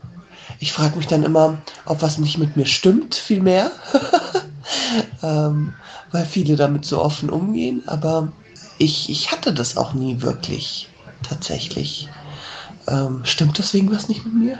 ich 0.59 0.73
frage 0.73 0.97
mich 0.97 1.07
dann 1.07 1.23
immer, 1.23 1.59
ob 1.85 2.03
was 2.03 2.19
nicht 2.19 2.39
mit 2.39 2.57
mir 2.57 2.67
stimmt, 2.67 3.15
vielmehr. 3.15 3.71
ähm, 5.23 5.73
weil 6.13 6.25
viele 6.25 6.57
damit 6.57 6.85
so 6.85 7.03
offen 7.03 7.31
umgehen. 7.31 7.83
Aber 7.87 8.33
ich, 8.79 9.11
ich 9.11 9.31
hatte 9.33 9.53
das 9.53 9.77
auch 9.77 9.95
nie 9.95 10.23
wirklich, 10.23 10.89
tatsächlich. 11.23 12.09
Ähm, 12.89 13.21
stimmt 13.25 13.59
deswegen 13.59 13.91
was 13.91 14.09
nicht 14.09 14.25
mit 14.25 14.35
mir? 14.35 14.59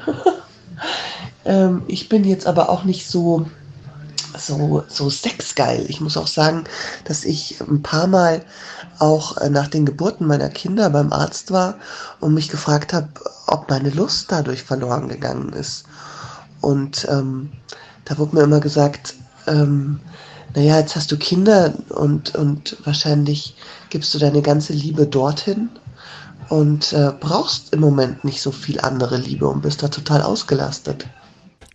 ähm, 1.45 1.83
ich 1.87 2.09
bin 2.09 2.25
jetzt 2.25 2.47
aber 2.47 2.69
auch 2.69 2.85
nicht 2.85 3.09
so, 3.09 3.47
so, 4.37 4.85
so 4.89 5.11
sexgeil. 5.11 5.87
Ich 5.89 6.01
muss 6.01 6.17
auch 6.17 6.27
sagen, 6.27 6.65
dass 7.05 7.25
ich 7.25 7.61
ein 7.61 7.83
paar 7.83 8.07
Mal 8.07 8.45
auch 8.99 9.37
äh, 9.39 9.51
nach 9.51 9.69
den 9.69 9.87
Geburten 9.87 10.27
meiner 10.27 10.49
Kinder 10.49 10.91
beim 10.91 11.13
Arzt 11.13 11.51
war 11.51 11.77
und 12.21 12.35
mich 12.35 12.49
gefragt 12.49 12.93
habe, 12.93 13.09
ob 13.47 13.69
meine 13.71 13.91
Lust 13.91 14.31
dadurch 14.31 14.63
verloren 14.63 15.09
gegangen 15.09 15.53
ist. 15.53 15.85
Und 16.61 17.07
ähm, 17.09 17.51
da 18.05 18.19
wurde 18.19 18.37
mir 18.37 18.43
immer 18.43 18.61
gesagt, 18.61 19.15
ähm, 19.47 20.01
naja, 20.55 20.79
jetzt 20.79 20.97
hast 20.97 21.13
du 21.13 21.19
Kinder 21.19 21.75
und, 21.91 22.35
und 22.35 22.77
wahrscheinlich 22.85 23.57
gibst 23.91 24.15
du 24.15 24.19
deine 24.19 24.43
ganze 24.43 24.73
Liebe 24.73 25.07
dorthin 25.07 25.69
und 26.49 26.93
äh, 26.93 27.13
brauchst 27.19 27.73
im 27.73 27.81
Moment 27.81 28.25
nicht 28.25 28.41
so 28.41 28.53
viel 28.53 28.81
andere 28.81 29.17
Liebe 29.17 29.47
und 29.49 29.63
bist 29.63 29.83
da 29.83 29.89
total 29.89 30.23
ausgelastet. 30.23 31.07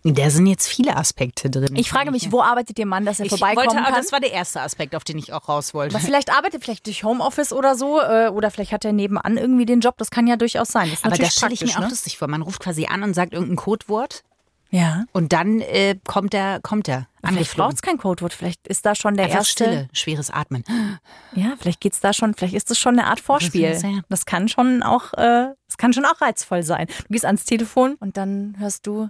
Da 0.04 0.30
sind 0.30 0.46
jetzt 0.48 0.66
viele 0.68 0.96
Aspekte 0.96 1.48
drin. 1.48 1.76
Ich 1.76 1.88
frage 1.88 2.10
mich, 2.10 2.32
wo 2.32 2.42
arbeitet 2.42 2.76
Ihr 2.78 2.86
Mann, 2.86 3.04
dass 3.04 3.20
er 3.20 3.26
ich 3.26 3.30
vorbeikommen 3.30 3.68
wollte, 3.68 3.82
kann? 3.82 3.94
Das 3.94 4.10
war 4.10 4.18
der 4.18 4.32
erste 4.32 4.60
Aspekt, 4.60 4.96
auf 4.96 5.04
den 5.04 5.16
ich 5.16 5.32
auch 5.32 5.48
raus 5.48 5.74
wollte. 5.74 5.94
Aber 5.94 6.04
vielleicht 6.04 6.32
arbeitet 6.36 6.64
vielleicht 6.64 6.86
durch 6.86 7.04
Homeoffice 7.04 7.52
oder 7.52 7.76
so 7.76 8.00
äh, 8.00 8.28
oder 8.28 8.50
vielleicht 8.50 8.72
hat 8.72 8.84
er 8.84 8.92
nebenan 8.92 9.36
irgendwie 9.36 9.64
den 9.66 9.80
Job. 9.80 9.96
Das 9.98 10.10
kann 10.10 10.26
ja 10.26 10.36
durchaus 10.36 10.68
sein. 10.68 10.90
Das 10.90 10.98
ist 10.98 11.04
Aber 11.04 11.10
da 11.16 11.22
natürlich 11.22 11.32
stelle 11.34 11.52
ich 11.54 11.60
mir 11.60 11.66
praktisch, 11.66 11.76
auch 11.78 11.84
ne? 11.84 11.90
lustig 11.90 12.18
vor. 12.18 12.26
Man 12.28 12.42
ruft 12.42 12.60
quasi 12.60 12.86
an 12.86 13.04
und 13.04 13.14
sagt 13.14 13.32
irgendein 13.32 13.54
Codewort 13.56 14.24
Ja. 14.70 15.04
und 15.12 15.32
dann 15.32 15.60
äh, 15.60 15.96
kommt 16.04 16.34
er, 16.34 16.60
kommt 16.60 16.88
er. 16.88 17.06
Vielleicht 17.24 17.56
braucht 17.56 17.74
es 17.76 17.82
kein 17.82 17.98
Codewort. 17.98 18.32
Vielleicht 18.32 18.66
ist 18.66 18.84
da 18.84 18.96
schon 18.96 19.14
der 19.16 19.26
Einfach 19.26 19.38
erste. 19.38 19.64
Stille, 19.64 19.88
schweres 19.92 20.30
Atmen. 20.30 20.64
Ja, 21.36 21.54
vielleicht 21.60 21.80
geht's 21.80 22.00
da 22.00 22.12
schon. 22.12 22.34
Vielleicht 22.34 22.54
ist 22.54 22.70
es 22.72 22.78
schon 22.78 22.98
eine 22.98 23.06
Art 23.08 23.20
Vorspiel. 23.20 23.70
Das 23.70 23.82
ja- 23.82 24.00
Das 24.08 24.26
kann 24.26 24.48
schon 24.48 24.82
auch. 24.82 25.12
Äh, 25.14 25.54
das 25.68 25.78
kann 25.78 25.92
schon 25.92 26.04
auch 26.04 26.20
reizvoll 26.20 26.62
sein. 26.64 26.88
Du 26.88 27.12
gehst 27.12 27.24
ans 27.24 27.44
Telefon 27.44 27.94
und 28.00 28.16
dann 28.16 28.56
hörst 28.58 28.86
du. 28.88 29.08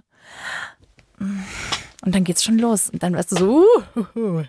Und 2.05 2.15
dann 2.15 2.23
geht's 2.23 2.43
schon 2.43 2.59
los. 2.59 2.89
Und 2.89 3.03
dann 3.03 3.15
weißt 3.15 3.31
du 3.31 3.35
so. 3.37 3.65
Uh, 4.15 4.43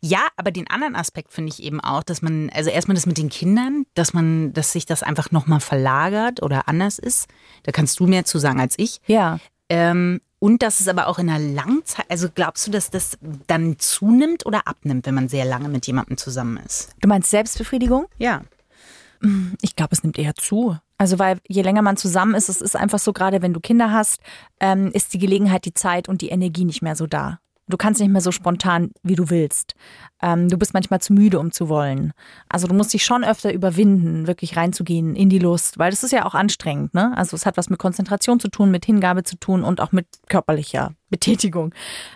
Ja, 0.00 0.26
aber 0.36 0.50
den 0.50 0.68
anderen 0.68 0.94
Aspekt 0.94 1.32
finde 1.32 1.50
ich 1.52 1.62
eben 1.62 1.80
auch, 1.80 2.02
dass 2.02 2.20
man, 2.20 2.50
also 2.50 2.70
erstmal 2.70 2.94
das 2.94 3.06
mit 3.06 3.16
den 3.16 3.30
Kindern, 3.30 3.86
dass 3.94 4.12
man, 4.12 4.52
dass 4.52 4.72
sich 4.72 4.86
das 4.86 5.02
einfach 5.02 5.30
nochmal 5.30 5.60
verlagert 5.60 6.42
oder 6.42 6.68
anders 6.68 6.98
ist. 6.98 7.28
Da 7.62 7.72
kannst 7.72 7.98
du 8.00 8.06
mehr 8.06 8.24
zu 8.24 8.38
sagen 8.38 8.60
als 8.60 8.74
ich. 8.78 9.00
ja. 9.06 9.38
Ähm, 9.70 10.20
und 10.40 10.62
dass 10.62 10.80
es 10.80 10.88
aber 10.88 11.08
auch 11.08 11.18
in 11.18 11.28
einer 11.28 11.44
langen 11.44 11.84
Zeit, 11.84 12.06
also 12.08 12.28
glaubst 12.32 12.66
du, 12.66 12.70
dass 12.70 12.90
das 12.90 13.18
dann 13.48 13.78
zunimmt 13.78 14.46
oder 14.46 14.68
abnimmt, 14.68 15.04
wenn 15.06 15.14
man 15.14 15.28
sehr 15.28 15.44
lange 15.44 15.68
mit 15.68 15.86
jemandem 15.86 16.16
zusammen 16.16 16.58
ist? 16.64 16.90
Du 17.00 17.08
meinst 17.08 17.30
Selbstbefriedigung? 17.30 18.06
Ja. 18.18 18.42
Ich 19.62 19.76
glaube, 19.76 19.94
es 19.94 20.02
nimmt 20.02 20.18
eher 20.18 20.34
zu. 20.34 20.76
Also, 20.96 21.18
weil 21.18 21.38
je 21.48 21.62
länger 21.62 21.82
man 21.82 21.96
zusammen 21.96 22.34
ist, 22.34 22.48
es 22.48 22.60
ist 22.60 22.76
einfach 22.76 22.98
so, 22.98 23.12
gerade 23.12 23.42
wenn 23.42 23.52
du 23.52 23.60
Kinder 23.60 23.92
hast, 23.92 24.20
ähm, 24.60 24.90
ist 24.92 25.14
die 25.14 25.18
Gelegenheit, 25.18 25.64
die 25.64 25.74
Zeit 25.74 26.08
und 26.08 26.20
die 26.20 26.28
Energie 26.28 26.64
nicht 26.64 26.82
mehr 26.82 26.96
so 26.96 27.06
da. 27.06 27.40
Du 27.68 27.76
kannst 27.76 28.00
nicht 28.00 28.10
mehr 28.10 28.22
so 28.22 28.32
spontan, 28.32 28.92
wie 29.02 29.14
du 29.14 29.28
willst. 29.28 29.74
Ähm, 30.22 30.48
du 30.48 30.56
bist 30.56 30.72
manchmal 30.72 31.00
zu 31.00 31.12
müde, 31.12 31.38
um 31.38 31.52
zu 31.52 31.68
wollen. 31.68 32.12
Also 32.48 32.66
du 32.66 32.74
musst 32.74 32.94
dich 32.94 33.04
schon 33.04 33.24
öfter 33.24 33.52
überwinden, 33.52 34.26
wirklich 34.26 34.56
reinzugehen 34.56 35.14
in 35.14 35.28
die 35.28 35.38
Lust, 35.38 35.78
weil 35.78 35.90
das 35.90 36.02
ist 36.02 36.12
ja 36.12 36.24
auch 36.24 36.34
anstrengend. 36.34 36.94
Ne? 36.94 37.16
Also 37.16 37.36
es 37.36 37.44
hat 37.44 37.58
was 37.58 37.68
mit 37.68 37.78
Konzentration 37.78 38.40
zu 38.40 38.48
tun, 38.48 38.70
mit 38.70 38.86
Hingabe 38.86 39.22
zu 39.22 39.36
tun 39.36 39.62
und 39.64 39.82
auch 39.82 39.92
mit 39.92 40.06
körperlicher 40.28 40.94
Betätigung. 41.10 41.74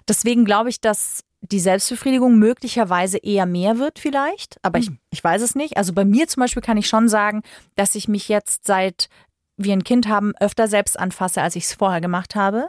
Deswegen 0.09 0.47
glaube 0.47 0.71
ich, 0.71 0.81
dass 0.81 1.23
die 1.43 1.61
Selbstbefriedigung 1.61 2.39
möglicherweise 2.39 3.19
eher 3.19 3.47
mehr 3.47 3.79
wird 3.79 3.99
vielleicht, 3.99 4.59
aber 4.63 4.79
ich, 4.79 4.91
ich 5.11 5.23
weiß 5.23 5.43
es 5.43 5.55
nicht. 5.55 5.77
Also 5.77 5.93
bei 5.93 6.05
mir 6.05 6.29
zum 6.29 6.41
Beispiel 6.41 6.63
kann 6.63 6.77
ich 6.77 6.87
schon 6.87 7.09
sagen, 7.09 7.43
dass 7.75 7.97
ich 7.97 8.09
mich 8.09 8.29
jetzt 8.29 8.65
seit 8.65 9.09
wir 9.57 9.73
ein 9.73 9.85
Kind 9.85 10.09
haben 10.09 10.35
öfter 10.41 10.69
selbst 10.69 10.99
anfasse, 10.99 11.43
als 11.43 11.57
ich 11.57 11.65
es 11.65 11.75
vorher 11.75 12.01
gemacht 12.01 12.35
habe 12.35 12.69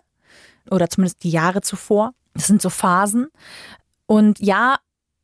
oder 0.69 0.89
zumindest 0.89 1.23
die 1.23 1.29
Jahre 1.29 1.61
zuvor. 1.61 2.13
Das 2.33 2.47
sind 2.47 2.61
so 2.61 2.69
Phasen. 2.69 3.27
Und 4.05 4.39
ja, 4.39 4.77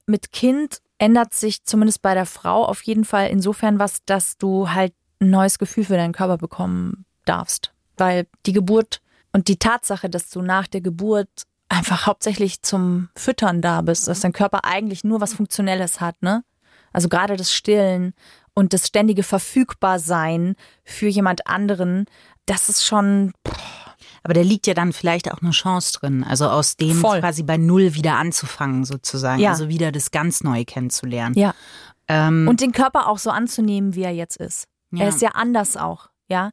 mit 0.06 0.32
Kind 0.32 0.80
ändert 0.98 1.34
sich 1.34 1.64
zumindest 1.64 2.02
bei 2.02 2.14
der 2.14 2.26
Frau 2.26 2.66
auf 2.66 2.82
jeden 2.84 3.06
Fall 3.06 3.30
insofern 3.30 3.80
was, 3.80 4.04
dass 4.06 4.38
du 4.38 4.70
halt 4.72 4.94
ein 5.20 5.32
neues 5.32 5.60
Gefühl 5.60 5.86
für 5.86 5.98
deinen 5.98 6.14
Körper 6.14 6.38
bekommen 6.38 7.06
darfst. 7.26 7.74
Weil 7.98 8.28
die 8.46 8.54
Geburt 8.54 9.02
und 9.32 9.48
die 9.48 9.58
Tatsache, 9.58 10.10
dass 10.10 10.30
du 10.30 10.42
nach 10.42 10.68
der 10.68 10.82
Geburt 10.82 11.44
einfach 11.70 12.06
hauptsächlich 12.08 12.62
zum 12.62 13.10
Füttern 13.16 13.62
da 13.62 13.82
bist, 13.82 14.08
dass 14.08 14.20
dein 14.22 14.34
Körper 14.34 14.66
eigentlich 14.66 15.04
nur 15.04 15.22
was 15.22 15.34
Funktionelles 15.34 16.02
hat, 16.02 16.22
ne? 16.22 16.44
Also 16.92 17.08
gerade 17.08 17.36
das 17.38 17.54
Stillen 17.54 18.14
und 18.56 18.74
das 18.74 18.88
ständige 18.88 19.22
Verfügbarsein 19.24 20.56
für 20.84 21.08
jemand 21.08 21.48
anderen, 21.48 22.06
das 22.48 22.68
ist 22.70 22.84
schon, 22.84 23.32
Aber 24.24 24.34
da 24.34 24.42
liegt 24.42 24.66
ja 24.68 24.74
dann 24.74 24.92
vielleicht 24.92 25.32
auch 25.32 25.42
eine 25.42 25.52
Chance 25.52 25.94
drin, 26.00 26.24
also 26.24 26.50
aus 26.50 26.76
dem 26.76 26.98
Voll. 27.00 27.20
quasi 27.20 27.44
bei 27.44 27.58
Null 27.58 27.94
wieder 27.94 28.16
anzufangen 28.18 28.84
sozusagen, 28.86 29.40
Ja. 29.42 29.52
also 29.52 29.70
wieder 29.70 29.92
das 29.92 30.12
ganz 30.12 30.44
neu 30.44 30.66
kennenzulernen. 30.66 31.36
ja. 31.38 31.54
Ähm, 32.08 32.48
Und 32.50 32.60
den 32.62 32.72
Körper 32.72 33.08
auch 33.08 33.20
so 33.20 33.30
anzunehmen, 33.30 33.94
wie 33.94 34.02
er 34.02 34.12
jetzt 34.12 34.38
ist. 34.38 34.68
Ja. 34.92 35.04
Er 35.04 35.10
ist 35.10 35.22
ja 35.22 35.30
anders 35.36 35.78
auch, 35.78 36.10
ja. 36.28 36.50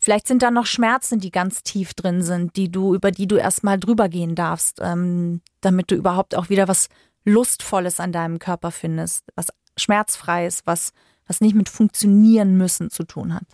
Vielleicht 0.00 0.28
sind 0.28 0.42
da 0.42 0.50
noch 0.50 0.66
Schmerzen, 0.66 1.18
die 1.18 1.30
ganz 1.30 1.62
tief 1.62 1.94
drin 1.94 2.22
sind, 2.22 2.56
die 2.56 2.70
du, 2.70 2.94
über 2.94 3.10
die 3.10 3.26
du 3.26 3.36
erstmal 3.36 3.78
drüber 3.78 4.08
gehen 4.08 4.34
darfst, 4.34 4.78
ähm, 4.80 5.40
damit 5.60 5.90
du 5.90 5.96
überhaupt 5.96 6.36
auch 6.36 6.48
wieder 6.48 6.68
was 6.68 6.88
Lustvolles 7.24 8.00
an 8.00 8.12
deinem 8.12 8.38
Körper 8.38 8.70
findest, 8.70 9.24
was 9.34 9.48
schmerzfreies, 9.76 10.62
was, 10.64 10.92
was 11.26 11.40
nicht 11.40 11.54
mit 11.54 11.68
funktionieren 11.68 12.56
müssen 12.56 12.90
zu 12.90 13.04
tun 13.04 13.34
hat. 13.34 13.44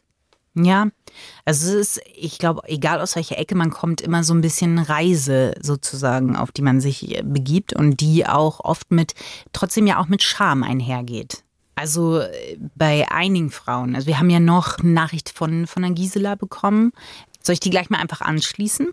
Ja, 0.57 0.89
also 1.45 1.77
es 1.77 1.97
ist, 1.97 2.01
ich 2.15 2.39
glaube, 2.39 2.63
egal 2.67 3.01
aus 3.01 3.17
welcher 3.17 3.39
Ecke 3.39 3.57
man 3.57 3.71
kommt, 3.71 4.01
immer 4.01 4.23
so 4.23 4.33
ein 4.35 4.41
bisschen 4.41 4.79
Reise 4.79 5.53
sozusagen, 5.61 6.37
auf 6.37 6.53
die 6.53 6.63
man 6.63 6.81
sich 6.81 7.17
äh, 7.17 7.23
begibt 7.25 7.73
und 7.73 8.01
die 8.01 8.27
auch 8.27 8.61
oft 8.61 8.93
mit, 8.93 9.15
trotzdem 9.53 9.89
ja 9.89 9.99
auch 9.99 10.07
mit 10.07 10.23
Scham 10.23 10.63
einhergeht. 10.63 11.44
Also 11.75 12.21
äh, 12.21 12.57
bei 12.77 13.07
einigen 13.11 13.51
Frauen, 13.51 13.95
also 13.95 14.07
wir 14.07 14.19
haben 14.19 14.31
ja 14.31 14.41
noch 14.41 14.79
eine 14.79 14.91
Nachricht 14.91 15.31
von, 15.31 15.67
von 15.67 15.83
der 15.83 15.93
Gisela 15.93 16.35
bekommen. 16.35 16.93
Soll 17.43 17.55
ich 17.55 17.61
die 17.61 17.71
gleich 17.71 17.91
mal 17.91 17.99
einfach 17.99 18.21
anschließen? 18.21 18.89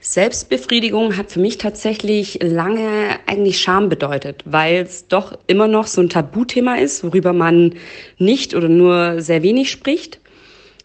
Selbstbefriedigung 0.00 1.16
hat 1.16 1.30
für 1.30 1.38
mich 1.38 1.58
tatsächlich 1.58 2.40
lange 2.42 3.18
eigentlich 3.26 3.60
Scham 3.60 3.88
bedeutet, 3.88 4.42
weil 4.44 4.82
es 4.82 5.06
doch 5.06 5.38
immer 5.46 5.68
noch 5.68 5.86
so 5.86 6.00
ein 6.00 6.08
Tabuthema 6.08 6.74
ist, 6.74 7.04
worüber 7.04 7.32
man 7.32 7.74
nicht 8.18 8.54
oder 8.54 8.68
nur 8.68 9.20
sehr 9.22 9.44
wenig 9.44 9.70
spricht. 9.70 10.20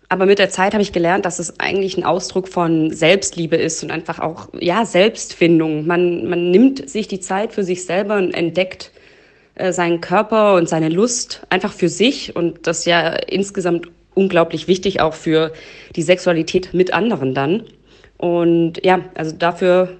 Aber 0.10 0.26
mit 0.26 0.40
der 0.40 0.50
Zeit 0.50 0.74
habe 0.74 0.84
ich 0.84 0.94
gelernt, 0.94 1.26
dass 1.26 1.40
es 1.40 1.60
eigentlich 1.60 1.98
ein 1.98 2.06
Ausdruck 2.06 2.48
von 2.48 2.94
Selbstliebe 2.94 3.56
ist 3.56 3.84
und 3.84 3.92
einfach 3.92 4.20
auch, 4.20 4.50
ja, 4.58 4.86
Selbstfindung. 4.86 5.86
Man, 5.86 6.30
man 6.30 6.52
nimmt 6.52 6.90
sich 6.90 7.08
die 7.08 7.20
Zeit 7.20 7.54
für 7.54 7.64
sich 7.64 7.86
selber 7.86 8.18
und 8.18 8.34
entdeckt 8.34 8.92
äh, 9.58 9.74
seinen 9.74 10.02
Körper 10.02 10.56
und 10.56 10.70
seine 10.70 10.90
Lust 10.90 11.42
einfach 11.50 11.74
für 11.74 11.90
sich 11.90 12.36
und 12.36 12.68
das 12.68 12.86
ja 12.86 13.10
insgesamt 13.10 13.88
unglaublich 14.14 14.68
wichtig 14.68 15.02
auch 15.02 15.14
für 15.14 15.54
die 15.96 16.02
Sexualität 16.02 16.74
mit 16.74 16.94
anderen 16.94 17.34
dann. 17.34 17.64
Und 18.18 18.84
ja, 18.84 19.02
also 19.14 19.36
dafür 19.36 19.98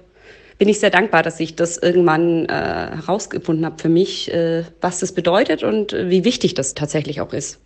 bin 0.58 0.68
ich 0.68 0.80
sehr 0.80 0.90
dankbar, 0.90 1.22
dass 1.22 1.38
ich 1.38 1.54
das 1.54 1.78
irgendwann 1.78 2.46
äh, 2.46 2.52
herausgefunden 2.52 3.64
habe 3.64 3.80
für 3.80 3.88
mich, 3.88 4.32
äh, 4.32 4.64
was 4.80 4.98
das 4.98 5.12
bedeutet 5.12 5.62
und 5.62 5.92
äh, 5.92 6.10
wie 6.10 6.24
wichtig 6.24 6.54
das 6.54 6.74
tatsächlich 6.74 7.20
auch 7.20 7.32
ist. 7.32 7.60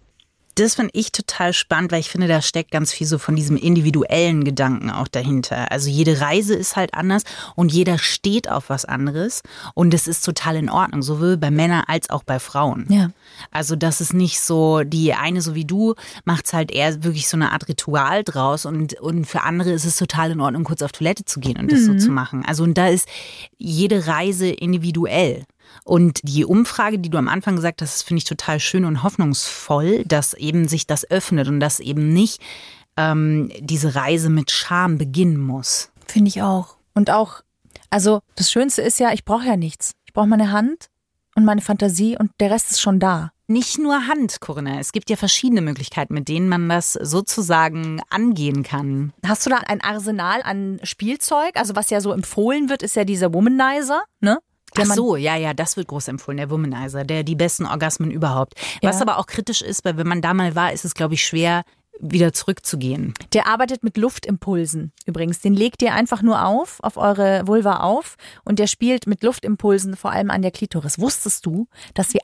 Das 0.62 0.76
finde 0.76 0.92
ich 0.94 1.10
total 1.10 1.52
spannend, 1.52 1.90
weil 1.90 1.98
ich 1.98 2.08
finde, 2.08 2.28
da 2.28 2.40
steckt 2.40 2.70
ganz 2.70 2.92
viel 2.92 3.06
so 3.06 3.18
von 3.18 3.34
diesem 3.34 3.56
individuellen 3.56 4.44
Gedanken 4.44 4.90
auch 4.90 5.08
dahinter. 5.08 5.72
Also 5.72 5.90
jede 5.90 6.20
Reise 6.20 6.54
ist 6.54 6.76
halt 6.76 6.94
anders 6.94 7.24
und 7.56 7.72
jeder 7.72 7.98
steht 7.98 8.48
auf 8.48 8.70
was 8.70 8.84
anderes 8.84 9.42
und 9.74 9.92
es 9.92 10.06
ist 10.06 10.24
total 10.24 10.54
in 10.54 10.70
Ordnung, 10.70 11.02
sowohl 11.02 11.36
bei 11.36 11.50
Männern 11.50 11.82
als 11.88 12.10
auch 12.10 12.22
bei 12.22 12.38
Frauen. 12.38 12.86
Ja. 12.88 13.10
Also 13.50 13.74
das 13.74 14.00
ist 14.00 14.14
nicht 14.14 14.40
so, 14.40 14.84
die 14.84 15.14
eine 15.14 15.42
so 15.42 15.56
wie 15.56 15.64
du 15.64 15.94
macht's 16.24 16.52
halt 16.52 16.70
eher 16.70 17.02
wirklich 17.02 17.28
so 17.28 17.36
eine 17.36 17.50
Art 17.50 17.68
Ritual 17.68 18.22
draus 18.22 18.64
und, 18.64 18.94
und 19.00 19.24
für 19.24 19.42
andere 19.42 19.72
ist 19.72 19.84
es 19.84 19.96
total 19.96 20.30
in 20.30 20.40
Ordnung, 20.40 20.62
kurz 20.62 20.82
auf 20.82 20.92
Toilette 20.92 21.24
zu 21.24 21.40
gehen 21.40 21.58
und 21.58 21.72
das 21.72 21.84
so 21.84 21.96
zu 21.96 22.10
machen. 22.10 22.44
Also 22.46 22.62
und 22.62 22.78
da 22.78 22.86
ist 22.86 23.08
jede 23.58 24.06
Reise 24.06 24.48
individuell. 24.48 25.44
Und 25.84 26.20
die 26.22 26.44
Umfrage, 26.44 26.98
die 26.98 27.10
du 27.10 27.18
am 27.18 27.28
Anfang 27.28 27.56
gesagt 27.56 27.82
hast, 27.82 28.02
finde 28.02 28.18
ich 28.18 28.24
total 28.24 28.60
schön 28.60 28.84
und 28.84 29.02
hoffnungsvoll, 29.02 30.04
dass 30.04 30.34
eben 30.34 30.68
sich 30.68 30.86
das 30.86 31.10
öffnet 31.10 31.48
und 31.48 31.60
dass 31.60 31.80
eben 31.80 32.12
nicht 32.12 32.40
ähm, 32.96 33.50
diese 33.60 33.94
Reise 33.94 34.30
mit 34.30 34.50
Scham 34.50 34.98
beginnen 34.98 35.38
muss. 35.38 35.90
Finde 36.06 36.28
ich 36.28 36.42
auch. 36.42 36.76
Und 36.94 37.10
auch, 37.10 37.42
also 37.90 38.20
das 38.36 38.50
Schönste 38.50 38.82
ist 38.82 39.00
ja, 39.00 39.12
ich 39.12 39.24
brauche 39.24 39.46
ja 39.46 39.56
nichts. 39.56 39.92
Ich 40.04 40.12
brauche 40.12 40.26
meine 40.26 40.52
Hand 40.52 40.86
und 41.34 41.44
meine 41.44 41.62
Fantasie 41.62 42.16
und 42.18 42.30
der 42.38 42.50
Rest 42.50 42.70
ist 42.70 42.80
schon 42.80 43.00
da. 43.00 43.30
Nicht 43.48 43.78
nur 43.78 44.06
Hand, 44.06 44.40
Corinna. 44.40 44.78
Es 44.78 44.92
gibt 44.92 45.10
ja 45.10 45.16
verschiedene 45.16 45.60
Möglichkeiten, 45.60 46.14
mit 46.14 46.28
denen 46.28 46.48
man 46.48 46.68
das 46.68 46.92
sozusagen 46.94 48.00
angehen 48.08 48.62
kann. 48.62 49.12
Hast 49.26 49.44
du 49.44 49.50
da 49.50 49.56
ein 49.58 49.82
Arsenal 49.82 50.42
an 50.42 50.80
Spielzeug? 50.84 51.56
Also 51.56 51.76
was 51.76 51.90
ja 51.90 52.00
so 52.00 52.12
empfohlen 52.12 52.68
wird, 52.68 52.82
ist 52.82 52.96
ja 52.96 53.04
dieser 53.04 53.34
Womanizer, 53.34 54.04
ne? 54.20 54.38
Ach 54.78 54.86
so, 54.86 55.16
ja, 55.16 55.36
ja, 55.36 55.54
das 55.54 55.76
wird 55.76 55.88
groß 55.88 56.08
empfohlen, 56.08 56.38
der 56.38 56.50
Womanizer, 56.50 57.04
der 57.04 57.22
die 57.24 57.34
besten 57.36 57.66
Orgasmen 57.66 58.10
überhaupt. 58.10 58.54
Was 58.82 58.96
Ja. 58.96 59.02
aber 59.02 59.18
auch 59.18 59.26
kritisch 59.26 59.62
ist, 59.62 59.84
weil 59.84 59.96
wenn 59.96 60.06
man 60.08 60.22
da 60.22 60.34
mal 60.34 60.54
war, 60.54 60.72
ist 60.72 60.84
es, 60.84 60.94
glaube 60.94 61.14
ich, 61.14 61.24
schwer, 61.24 61.64
wieder 62.00 62.32
zurückzugehen. 62.32 63.14
Der 63.32 63.46
arbeitet 63.46 63.84
mit 63.84 63.96
Luftimpulsen 63.96 64.92
übrigens. 65.06 65.40
Den 65.40 65.54
legt 65.54 65.82
ihr 65.82 65.94
einfach 65.94 66.22
nur 66.22 66.44
auf, 66.44 66.80
auf 66.82 66.96
eure 66.96 67.46
Vulva 67.46 67.80
auf 67.80 68.16
und 68.44 68.58
der 68.58 68.66
spielt 68.66 69.06
mit 69.06 69.22
Luftimpulsen 69.22 69.96
vor 69.96 70.10
allem 70.10 70.30
an 70.30 70.42
der 70.42 70.50
Klitoris. 70.50 70.98
Wusstest 70.98 71.46
du, 71.46 71.68
dass 71.94 72.12
wir 72.12 72.20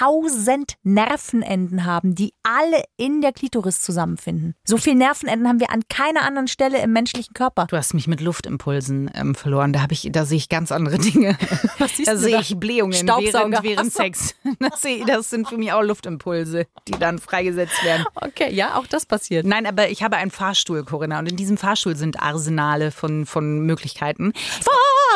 8000 0.00 0.74
Nervenenden 0.82 1.84
haben, 1.84 2.14
die 2.14 2.32
alle 2.42 2.82
in 2.96 3.20
der 3.20 3.32
Klitoris 3.32 3.80
zusammenfinden? 3.80 4.54
So 4.64 4.76
viele 4.76 4.96
Nervenenden 4.96 5.48
haben 5.48 5.60
wir 5.60 5.70
an 5.70 5.82
keiner 5.88 6.22
anderen 6.22 6.48
Stelle 6.48 6.82
im 6.82 6.92
menschlichen 6.92 7.34
Körper. 7.34 7.66
Du 7.68 7.76
hast 7.76 7.94
mich 7.94 8.06
mit 8.06 8.20
Luftimpulsen 8.20 9.10
ähm, 9.14 9.34
verloren. 9.34 9.72
Da 9.72 9.82
habe 9.82 9.92
ich, 9.92 10.08
da 10.10 10.24
sehe 10.24 10.38
ich 10.38 10.48
ganz 10.48 10.72
andere 10.72 10.98
Dinge. 10.98 11.36
Was 11.78 11.96
siehst 11.96 12.08
da 12.08 12.16
sehe 12.16 12.40
ich 12.40 12.56
Blähungen 12.56 12.94
Staubsauger. 12.94 13.62
während, 13.62 13.64
während 13.64 13.92
so. 13.92 14.02
Sex. 14.02 14.34
Das, 14.58 14.82
das 15.06 15.30
sind 15.30 15.48
für 15.48 15.56
mich 15.56 15.72
auch 15.72 15.82
Luftimpulse, 15.82 16.66
die 16.88 16.92
dann 16.92 17.18
freigesetzt 17.18 17.84
werden. 17.84 18.04
Okay, 18.14 18.52
ja, 18.52 18.76
auch 18.78 18.86
das 18.86 19.06
passiert. 19.06 19.46
Nein, 19.46 19.66
aber 19.66 19.90
ich 19.90 20.02
habe 20.02 20.16
einen 20.16 20.30
Fahrstuhl, 20.30 20.84
Corinna, 20.84 21.18
und 21.18 21.28
in 21.28 21.36
diesem 21.36 21.56
Fahrstuhl 21.56 21.96
sind 21.96 22.20
Arsenale 22.20 22.90
von, 22.90 23.26
von 23.26 23.60
Möglichkeiten. 23.60 24.32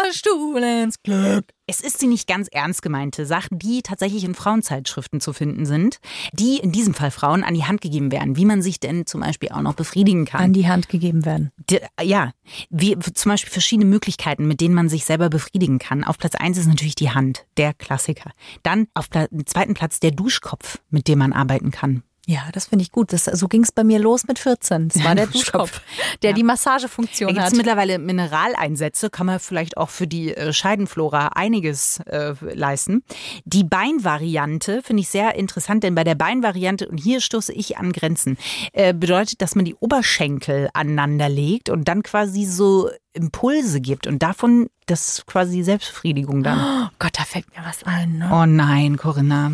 Fahrstuhl 0.02 0.62
ins 0.62 1.02
Glück. 1.02 1.46
Es 1.70 1.82
ist 1.82 2.00
die 2.00 2.06
nicht 2.06 2.26
ganz 2.26 2.48
ernst 2.48 2.80
gemeinte 2.80 3.26
Sache, 3.26 3.50
die 3.52 3.82
tatsächlich 3.82 4.24
in 4.24 4.34
Frauenzeitschriften 4.34 5.20
zu 5.20 5.34
finden 5.34 5.66
sind, 5.66 5.98
die 6.32 6.56
in 6.56 6.72
diesem 6.72 6.94
Fall 6.94 7.10
Frauen 7.10 7.44
an 7.44 7.52
die 7.52 7.64
Hand 7.64 7.82
gegeben 7.82 8.10
werden, 8.10 8.36
wie 8.36 8.46
man 8.46 8.62
sich 8.62 8.80
denn 8.80 9.04
zum 9.04 9.20
Beispiel 9.20 9.50
auch 9.50 9.60
noch 9.60 9.74
befriedigen 9.74 10.24
kann. 10.24 10.44
An 10.44 10.52
die 10.54 10.66
Hand 10.66 10.88
gegeben 10.88 11.26
werden. 11.26 11.52
Ja, 12.00 12.32
wie 12.70 12.98
zum 12.98 13.30
Beispiel 13.30 13.52
verschiedene 13.52 13.84
Möglichkeiten, 13.84 14.48
mit 14.48 14.62
denen 14.62 14.74
man 14.74 14.88
sich 14.88 15.04
selber 15.04 15.28
befriedigen 15.28 15.78
kann. 15.78 16.04
Auf 16.04 16.16
Platz 16.16 16.36
eins 16.36 16.56
ist 16.56 16.68
natürlich 16.68 16.94
die 16.94 17.10
Hand, 17.10 17.44
der 17.58 17.74
Klassiker. 17.74 18.32
Dann 18.62 18.86
auf 18.94 19.10
Pla 19.10 19.26
dem 19.26 19.44
zweiten 19.44 19.74
Platz 19.74 20.00
der 20.00 20.12
Duschkopf, 20.12 20.78
mit 20.88 21.06
dem 21.06 21.18
man 21.18 21.34
arbeiten 21.34 21.70
kann. 21.70 22.02
Ja, 22.30 22.42
das 22.52 22.66
finde 22.66 22.82
ich 22.82 22.92
gut. 22.92 23.14
Das, 23.14 23.24
so 23.24 23.48
ging 23.48 23.62
es 23.62 23.72
bei 23.72 23.84
mir 23.84 23.98
los 23.98 24.26
mit 24.26 24.38
14. 24.38 24.88
Das 24.88 25.02
war 25.02 25.14
der 25.14 25.28
Duschkopf, 25.28 25.80
der 26.22 26.34
die 26.34 26.42
Da 26.42 26.48
Massagefunktion 26.48 27.28
gibt 27.28 27.40
hat. 27.40 27.52
es 27.52 27.56
mittlerweile 27.56 27.98
Mineraleinsätze, 27.98 29.08
kann 29.08 29.24
man 29.24 29.40
vielleicht 29.40 29.78
auch 29.78 29.88
für 29.88 30.06
die 30.06 30.36
äh, 30.36 30.52
Scheidenflora 30.52 31.28
einiges 31.28 32.00
äh, 32.00 32.34
leisten. 32.52 33.02
Die 33.46 33.64
Beinvariante 33.64 34.82
finde 34.82 35.00
ich 35.00 35.08
sehr 35.08 35.36
interessant, 35.36 35.84
denn 35.84 35.94
bei 35.94 36.04
der 36.04 36.16
Beinvariante, 36.16 36.86
und 36.86 36.98
hier 36.98 37.22
stoße 37.22 37.54
ich 37.54 37.78
an 37.78 37.92
Grenzen, 37.94 38.36
äh, 38.74 38.92
bedeutet, 38.92 39.40
dass 39.40 39.54
man 39.54 39.64
die 39.64 39.74
Oberschenkel 39.76 40.68
aneinander 40.74 41.30
legt 41.30 41.70
und 41.70 41.88
dann 41.88 42.02
quasi 42.02 42.44
so 42.44 42.90
Impulse 43.14 43.80
gibt 43.80 44.06
und 44.06 44.22
davon 44.22 44.68
das 44.84 45.24
quasi 45.24 45.62
Selbstbefriedigung 45.62 46.42
dann. 46.42 46.58
Oh 46.58 46.88
Gott, 46.98 47.18
da 47.18 47.24
fällt 47.24 47.46
mir 47.56 47.64
was 47.64 47.84
ein. 47.84 48.18
Ne? 48.18 48.28
Oh 48.30 48.44
nein, 48.44 48.98
Corinna. 48.98 49.52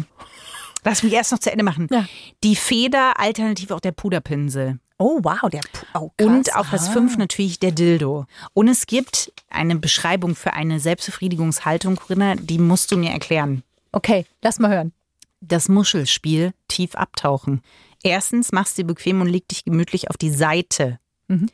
Lass 0.85 1.03
mich 1.03 1.12
erst 1.12 1.33
noch 1.33 1.38
zu 1.38 1.51
Ende 1.51 1.64
machen. 1.64 1.88
Ja. 1.90 2.07
Die 2.42 2.57
Feder, 2.57 3.18
alternativ 3.18 3.70
auch 3.70 3.81
der 3.81 3.92
Puderpinsel. 3.92 4.79
Oh, 4.99 5.18
wow, 5.23 5.51
der 5.51 5.62
Pu- 5.62 5.85
oh, 5.94 6.11
krass. 6.16 6.27
Und 6.29 6.57
auf 6.57 6.68
Platz 6.68 6.85
Aha. 6.85 6.92
5 6.92 7.16
natürlich 7.16 7.59
der 7.59 7.73
Dildo. 7.73 8.27
Und 8.53 8.68
es 8.68 8.87
gibt 8.87 9.33
eine 9.51 9.77
Beschreibung 9.77 10.37
für 10.37 10.53
eine 10.53 10.79
Selbstbefriedigungshaltung, 10.81 11.97
Corinna, 11.97 12.37
die 12.37 12.59
musst 12.59 12.92
du 12.92 12.97
mir 12.97 13.11
erklären. 13.11 13.62
Okay, 13.92 14.25
lass 14.42 14.59
mal 14.61 14.70
hören. 14.70 14.92
Das 15.40 15.68
Muschelspiel 15.68 16.53
tief 16.68 16.94
abtauchen. 16.94 17.61
Erstens 18.03 18.53
machst 18.53 18.79
du 18.79 18.83
dir 18.83 18.87
bequem 18.88 19.20
und 19.20 19.29
leg 19.29 19.49
dich 19.49 19.64
gemütlich 19.64 20.11
auf 20.11 20.16
die 20.16 20.31
Seite. 20.31 21.01
Mhm. 21.29 21.49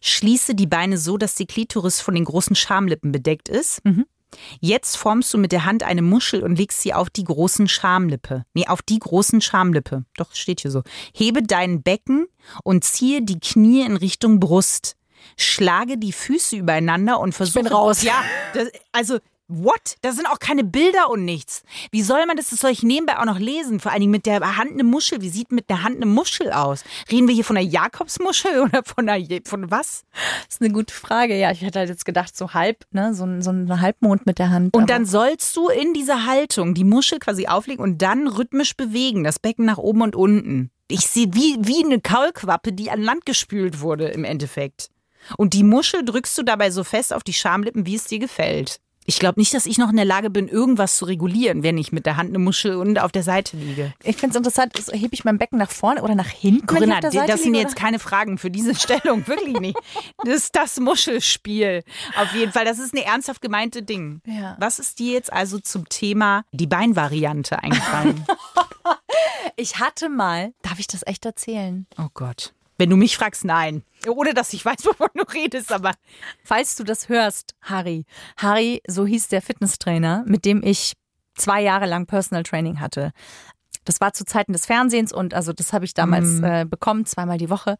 Schließe 0.00 0.54
die 0.54 0.66
Beine 0.66 0.96
so, 0.96 1.18
dass 1.18 1.34
die 1.34 1.46
Klitoris 1.46 2.00
von 2.00 2.14
den 2.14 2.24
großen 2.24 2.56
Schamlippen 2.56 3.12
bedeckt 3.12 3.48
ist. 3.48 3.82
Jetzt 4.60 4.96
formst 4.96 5.32
du 5.34 5.38
mit 5.38 5.52
der 5.52 5.64
Hand 5.64 5.82
eine 5.82 6.02
Muschel 6.02 6.42
und 6.42 6.56
legst 6.56 6.82
sie 6.82 6.94
auf 6.94 7.10
die 7.10 7.24
großen 7.24 7.68
Schamlippe. 7.68 8.44
Nee, 8.54 8.66
auf 8.66 8.82
die 8.82 8.98
großen 8.98 9.40
Schamlippe. 9.40 10.04
Doch, 10.16 10.34
steht 10.34 10.60
hier 10.60 10.70
so. 10.70 10.82
Hebe 11.14 11.42
dein 11.42 11.82
Becken 11.82 12.26
und 12.64 12.84
ziehe 12.84 13.22
die 13.22 13.40
Knie 13.40 13.82
in 13.82 13.96
Richtung 13.96 14.40
Brust. 14.40 14.96
Schlage 15.36 15.98
die 15.98 16.12
Füße 16.12 16.56
übereinander 16.56 17.20
und 17.20 17.34
versuche. 17.34 17.64
bin 17.64 17.72
raus. 17.72 18.02
Ja, 18.02 18.22
das, 18.54 18.68
also. 18.92 19.18
What? 19.52 19.96
Da 20.02 20.12
sind 20.12 20.26
auch 20.26 20.38
keine 20.38 20.62
Bilder 20.64 21.10
und 21.10 21.24
nichts. 21.24 21.62
Wie 21.90 22.02
soll 22.02 22.24
man 22.26 22.36
das? 22.36 22.50
Das 22.50 22.60
soll 22.60 22.70
ich 22.70 22.82
nebenbei 22.82 23.18
auch 23.18 23.24
noch 23.24 23.38
lesen. 23.38 23.80
Vor 23.80 23.90
allen 23.90 24.00
Dingen 24.00 24.12
mit 24.12 24.24
der 24.26 24.56
Hand 24.56 24.70
eine 24.72 24.84
Muschel. 24.84 25.20
Wie 25.22 25.28
sieht 25.28 25.50
mit 25.50 25.68
der 25.68 25.82
Hand 25.82 25.96
eine 25.96 26.06
Muschel 26.06 26.52
aus? 26.52 26.84
Reden 27.10 27.26
wir 27.26 27.34
hier 27.34 27.44
von 27.44 27.56
einer 27.56 27.66
Jakobsmuschel 27.68 28.60
oder 28.64 28.82
von 28.84 29.08
einer, 29.08 29.24
von 29.46 29.70
was? 29.70 30.04
Das 30.46 30.54
ist 30.56 30.62
eine 30.62 30.72
gute 30.72 30.94
Frage. 30.94 31.36
Ja, 31.36 31.50
ich 31.50 31.62
hätte 31.62 31.80
halt 31.80 31.88
jetzt 31.88 32.04
gedacht, 32.04 32.36
so 32.36 32.54
halb, 32.54 32.84
ne, 32.92 33.12
so, 33.14 33.24
ein- 33.24 33.42
so 33.42 33.50
ein 33.50 33.80
Halbmond 33.80 34.24
mit 34.26 34.38
der 34.38 34.50
Hand. 34.50 34.74
Und 34.76 34.88
dann 34.90 35.04
sollst 35.06 35.56
du 35.56 35.68
in 35.68 35.94
dieser 35.94 36.26
Haltung 36.26 36.74
die 36.74 36.84
Muschel 36.84 37.18
quasi 37.18 37.46
auflegen 37.48 37.82
und 37.82 37.98
dann 38.02 38.28
rhythmisch 38.28 38.76
bewegen, 38.76 39.24
das 39.24 39.38
Becken 39.38 39.64
nach 39.64 39.78
oben 39.78 40.02
und 40.02 40.14
unten. 40.16 40.70
Ich 40.88 41.06
sehe 41.06 41.28
wie, 41.32 41.56
wie 41.60 41.84
eine 41.84 42.00
Kaulquappe, 42.00 42.72
die 42.72 42.90
an 42.90 43.02
Land 43.02 43.26
gespült 43.26 43.80
wurde 43.80 44.08
im 44.08 44.24
Endeffekt. 44.24 44.88
Und 45.36 45.54
die 45.54 45.62
Muschel 45.64 46.04
drückst 46.04 46.36
du 46.38 46.42
dabei 46.42 46.70
so 46.70 46.82
fest 46.82 47.12
auf 47.12 47.22
die 47.22 47.32
Schamlippen, 47.34 47.84
wie 47.86 47.94
es 47.94 48.04
dir 48.04 48.18
gefällt. 48.18 48.80
Ich 49.10 49.18
glaube 49.18 49.40
nicht, 49.40 49.52
dass 49.54 49.66
ich 49.66 49.76
noch 49.76 49.90
in 49.90 49.96
der 49.96 50.04
Lage 50.04 50.30
bin, 50.30 50.46
irgendwas 50.46 50.94
zu 50.96 51.04
regulieren, 51.04 51.64
wenn 51.64 51.76
ich 51.78 51.90
mit 51.90 52.06
der 52.06 52.16
Hand 52.16 52.28
eine 52.28 52.38
Muschel 52.38 52.76
und 52.76 52.96
auf 53.00 53.10
der 53.10 53.24
Seite 53.24 53.56
liege. 53.56 53.92
Ich 54.04 54.14
finde 54.16 54.30
es 54.30 54.36
interessant, 54.36 54.78
ist- 54.78 54.92
hebe 54.92 55.12
ich 55.12 55.24
mein 55.24 55.36
Becken 55.36 55.58
nach 55.58 55.72
vorne 55.72 56.00
oder 56.04 56.14
nach 56.14 56.28
hinten? 56.28 56.64
Corinna, 56.64 57.00
das 57.00 57.12
sind 57.12 57.26
liege, 57.54 57.58
jetzt 57.58 57.74
keine 57.74 57.98
Fragen 57.98 58.38
für 58.38 58.52
diese 58.52 58.72
Stellung, 58.76 59.26
wirklich 59.26 59.58
nicht. 59.58 59.76
Das 60.24 60.34
ist 60.36 60.54
das 60.54 60.78
Muschelspiel. 60.78 61.82
Auf 62.16 62.32
jeden 62.34 62.52
Fall, 62.52 62.64
das 62.64 62.78
ist 62.78 62.94
eine 62.94 63.04
ernsthaft 63.04 63.42
gemeinte 63.42 63.82
Ding. 63.82 64.20
Ja. 64.26 64.56
Was 64.60 64.78
ist 64.78 65.00
dir 65.00 65.12
jetzt 65.14 65.32
also 65.32 65.58
zum 65.58 65.88
Thema 65.88 66.44
die 66.52 66.68
Beinvariante 66.68 67.58
eingefallen? 67.60 68.24
oder? 68.28 68.38
Ich 69.56 69.78
hatte 69.80 70.08
mal, 70.08 70.52
darf 70.62 70.78
ich 70.78 70.86
das 70.86 71.04
echt 71.06 71.24
erzählen? 71.26 71.86
oh 71.98 72.08
Gott. 72.14 72.52
Wenn 72.80 72.88
du 72.88 72.96
mich 72.96 73.18
fragst, 73.18 73.44
nein. 73.44 73.84
Ohne 74.08 74.32
dass 74.32 74.54
ich 74.54 74.64
weiß, 74.64 74.84
wovon 74.86 75.10
du 75.14 75.24
redest, 75.34 75.70
aber 75.70 75.92
Falls 76.42 76.76
du 76.76 76.82
das 76.82 77.10
hörst, 77.10 77.54
Harry. 77.60 78.06
Harry, 78.38 78.80
so 78.88 79.04
hieß 79.04 79.28
der 79.28 79.42
Fitnesstrainer, 79.42 80.24
mit 80.26 80.46
dem 80.46 80.62
ich 80.64 80.94
zwei 81.34 81.60
Jahre 81.60 81.84
lang 81.84 82.06
Personal 82.06 82.42
Training 82.42 82.80
hatte. 82.80 83.12
Das 83.84 84.00
war 84.00 84.14
zu 84.14 84.24
Zeiten 84.24 84.54
des 84.54 84.64
Fernsehens 84.64 85.12
und 85.12 85.34
also 85.34 85.52
das 85.52 85.74
habe 85.74 85.84
ich 85.84 85.92
damals 85.92 86.40
äh, 86.40 86.64
bekommen, 86.64 87.04
zweimal 87.04 87.36
die 87.36 87.50
Woche. 87.50 87.76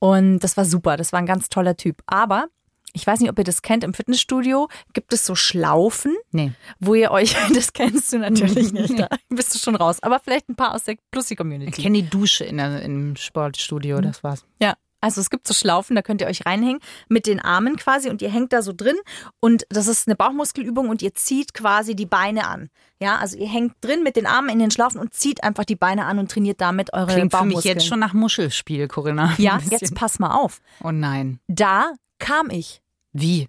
Und 0.00 0.40
das 0.40 0.56
war 0.56 0.64
super, 0.64 0.96
das 0.96 1.12
war 1.12 1.20
ein 1.20 1.26
ganz 1.26 1.48
toller 1.48 1.76
Typ. 1.76 2.02
Aber 2.06 2.48
ich 2.92 3.06
weiß 3.06 3.20
nicht, 3.20 3.30
ob 3.30 3.38
ihr 3.38 3.44
das 3.44 3.62
kennt, 3.62 3.84
im 3.84 3.94
Fitnessstudio 3.94 4.68
gibt 4.92 5.12
es 5.12 5.24
so 5.26 5.34
Schlaufen, 5.34 6.16
nee. 6.32 6.52
wo 6.78 6.94
ihr 6.94 7.10
euch, 7.10 7.34
das 7.54 7.72
kennst 7.72 8.12
du 8.12 8.18
natürlich 8.18 8.72
nicht, 8.72 8.98
da 8.98 9.08
bist 9.28 9.54
du 9.54 9.58
schon 9.58 9.76
raus. 9.76 10.02
Aber 10.02 10.20
vielleicht 10.20 10.48
ein 10.48 10.56
paar 10.56 10.74
aus 10.74 10.84
der 10.84 10.94
Ich 10.94 11.00
Plussi-Community. 11.10 11.82
kenne 11.82 12.02
die 12.02 12.08
Dusche 12.08 12.44
in 12.44 12.56
der, 12.56 12.82
im 12.82 13.16
Sportstudio, 13.16 14.00
das 14.00 14.22
war's. 14.22 14.44
Ja. 14.60 14.74
Also 15.02 15.22
es 15.22 15.30
gibt 15.30 15.46
so 15.46 15.54
Schlaufen, 15.54 15.96
da 15.96 16.02
könnt 16.02 16.20
ihr 16.20 16.26
euch 16.26 16.44
reinhängen 16.44 16.78
mit 17.08 17.26
den 17.26 17.40
Armen 17.40 17.76
quasi 17.76 18.10
und 18.10 18.20
ihr 18.20 18.30
hängt 18.30 18.52
da 18.52 18.60
so 18.60 18.74
drin 18.74 18.96
und 19.40 19.64
das 19.70 19.86
ist 19.86 20.06
eine 20.06 20.14
Bauchmuskelübung 20.14 20.90
und 20.90 21.00
ihr 21.00 21.14
zieht 21.14 21.54
quasi 21.54 21.96
die 21.96 22.04
Beine 22.04 22.46
an. 22.46 22.68
Ja, 23.00 23.16
also 23.16 23.38
ihr 23.38 23.48
hängt 23.48 23.76
drin 23.80 24.02
mit 24.02 24.16
den 24.16 24.26
Armen 24.26 24.50
in 24.50 24.58
den 24.58 24.70
Schlaufen 24.70 25.00
und 25.00 25.14
zieht 25.14 25.42
einfach 25.42 25.64
die 25.64 25.76
Beine 25.76 26.04
an 26.04 26.18
und 26.18 26.30
trainiert 26.30 26.60
damit 26.60 26.92
eure 26.92 27.06
Klingt 27.06 27.32
für 27.32 27.38
Bauchmuskeln. 27.38 27.56
mich 27.56 27.64
jetzt 27.64 27.86
schon 27.86 27.98
nach 27.98 28.12
Muschelspiel, 28.12 28.88
Corinna. 28.88 29.32
Ja, 29.38 29.58
jetzt 29.70 29.94
pass 29.94 30.18
mal 30.18 30.34
auf. 30.34 30.60
Oh 30.84 30.90
nein. 30.90 31.40
Da 31.48 31.94
kam 32.20 32.50
ich. 32.50 32.80
Wie? 33.12 33.48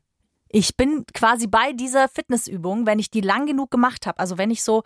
Ich 0.50 0.76
bin 0.76 1.06
quasi 1.14 1.48
bei 1.48 1.72
dieser 1.74 2.10
Fitnessübung, 2.10 2.88
wenn 2.88 3.00
ich 3.00 3.12
die 3.12 3.22
lang 3.22 3.46
genug 3.46 3.70
gemacht 3.70 4.08
habe. 4.08 4.20
Also 4.20 4.38
wenn 4.38 4.50
ich 4.52 4.64
so, 4.64 4.84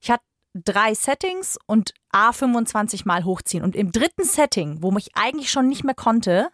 ich 0.00 0.10
hatte 0.10 0.22
drei 0.54 0.94
Settings 0.94 1.58
und 1.66 1.94
A 2.10 2.32
25 2.32 3.04
Mal 3.06 3.24
hochziehen. 3.24 3.64
Und 3.64 3.74
im 3.74 3.90
dritten 3.90 4.24
Setting, 4.24 4.82
wo 4.82 4.96
ich 4.98 5.16
eigentlich 5.16 5.50
schon 5.50 5.68
nicht 5.68 5.84
mehr 5.84 5.94
konnte, 5.94 6.50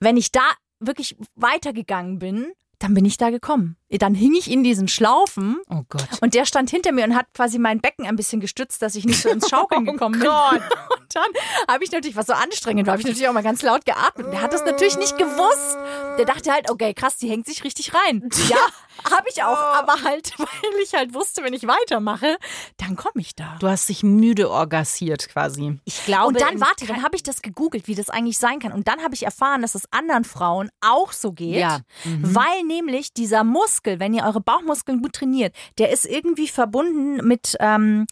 wenn 0.00 0.16
ich 0.16 0.32
da 0.32 0.42
wirklich 0.80 1.16
weitergegangen 1.36 2.18
bin, 2.18 2.52
dann 2.82 2.94
bin 2.94 3.04
ich 3.04 3.16
da 3.16 3.30
gekommen. 3.30 3.76
Dann 3.90 4.14
hing 4.14 4.34
ich 4.34 4.50
in 4.50 4.64
diesen 4.64 4.88
Schlaufen 4.88 5.58
Oh 5.68 5.82
Gott. 5.88 6.06
und 6.22 6.32
der 6.34 6.46
stand 6.46 6.70
hinter 6.70 6.92
mir 6.92 7.04
und 7.04 7.14
hat 7.14 7.26
quasi 7.34 7.58
mein 7.58 7.80
Becken 7.80 8.06
ein 8.06 8.16
bisschen 8.16 8.40
gestützt, 8.40 8.80
dass 8.80 8.94
ich 8.94 9.04
nicht 9.04 9.20
so 9.20 9.28
ins 9.28 9.48
Schaukeln 9.50 9.84
gekommen 9.92 10.18
bin. 10.18 10.28
Und 11.02 11.14
dann 11.16 11.24
habe 11.68 11.84
ich 11.84 11.92
natürlich, 11.92 12.16
was 12.16 12.26
so 12.26 12.32
anstrengend 12.32 12.86
war, 12.86 12.92
habe 12.92 13.02
ich 13.02 13.06
natürlich 13.06 13.28
auch 13.28 13.34
mal 13.34 13.42
ganz 13.42 13.60
laut 13.60 13.84
geatmet. 13.84 14.32
Der 14.32 14.40
hat 14.40 14.54
das 14.54 14.64
natürlich 14.64 14.96
nicht 14.96 15.18
gewusst. 15.18 15.76
Der 16.18 16.24
dachte 16.24 16.50
halt, 16.50 16.70
okay, 16.70 16.94
krass, 16.94 17.18
die 17.18 17.28
hängt 17.28 17.44
sich 17.46 17.64
richtig 17.64 17.92
rein. 17.94 18.28
Ja, 18.48 19.10
habe 19.10 19.26
ich 19.30 19.42
auch. 19.42 19.56
Aber 19.56 20.02
halt, 20.02 20.32
weil 20.38 20.48
ich 20.82 20.94
halt 20.94 21.14
wusste, 21.14 21.42
wenn 21.42 21.52
ich 21.54 21.66
weitermache, 21.66 22.36
dann 22.78 22.96
komme 22.96 23.20
ich 23.20 23.34
da. 23.34 23.56
Du 23.60 23.68
hast 23.68 23.88
dich 23.88 24.02
müde 24.02 24.50
orgasiert 24.50 25.28
quasi. 25.28 25.78
Ich 25.84 26.04
glaube. 26.04 26.28
Und 26.28 26.40
dann, 26.40 26.60
warte, 26.60 26.86
dann 26.86 27.02
habe 27.02 27.16
ich 27.16 27.22
das 27.22 27.40
gegoogelt, 27.42 27.88
wie 27.88 27.94
das 27.94 28.10
eigentlich 28.10 28.38
sein 28.38 28.58
kann. 28.58 28.72
Und 28.72 28.88
dann 28.88 29.02
habe 29.02 29.14
ich 29.14 29.22
erfahren, 29.24 29.62
dass 29.62 29.74
es 29.74 29.84
anderen 29.92 30.24
Frauen 30.24 30.70
auch 30.80 31.12
so 31.12 31.32
geht. 31.32 31.56
Ja. 31.56 31.80
Mhm. 32.04 32.34
Weil 32.34 32.64
nämlich 32.72 33.12
dieser 33.12 33.44
Muskel, 33.44 34.00
wenn 34.00 34.14
ihr 34.14 34.24
eure 34.24 34.40
Bauchmuskeln 34.40 35.02
gut 35.02 35.14
trainiert, 35.14 35.54
der 35.78 35.90
ist 35.90 36.06
irgendwie 36.06 36.48
verbunden 36.48 37.26
mit, 37.26 37.56
ähm, 37.60 38.06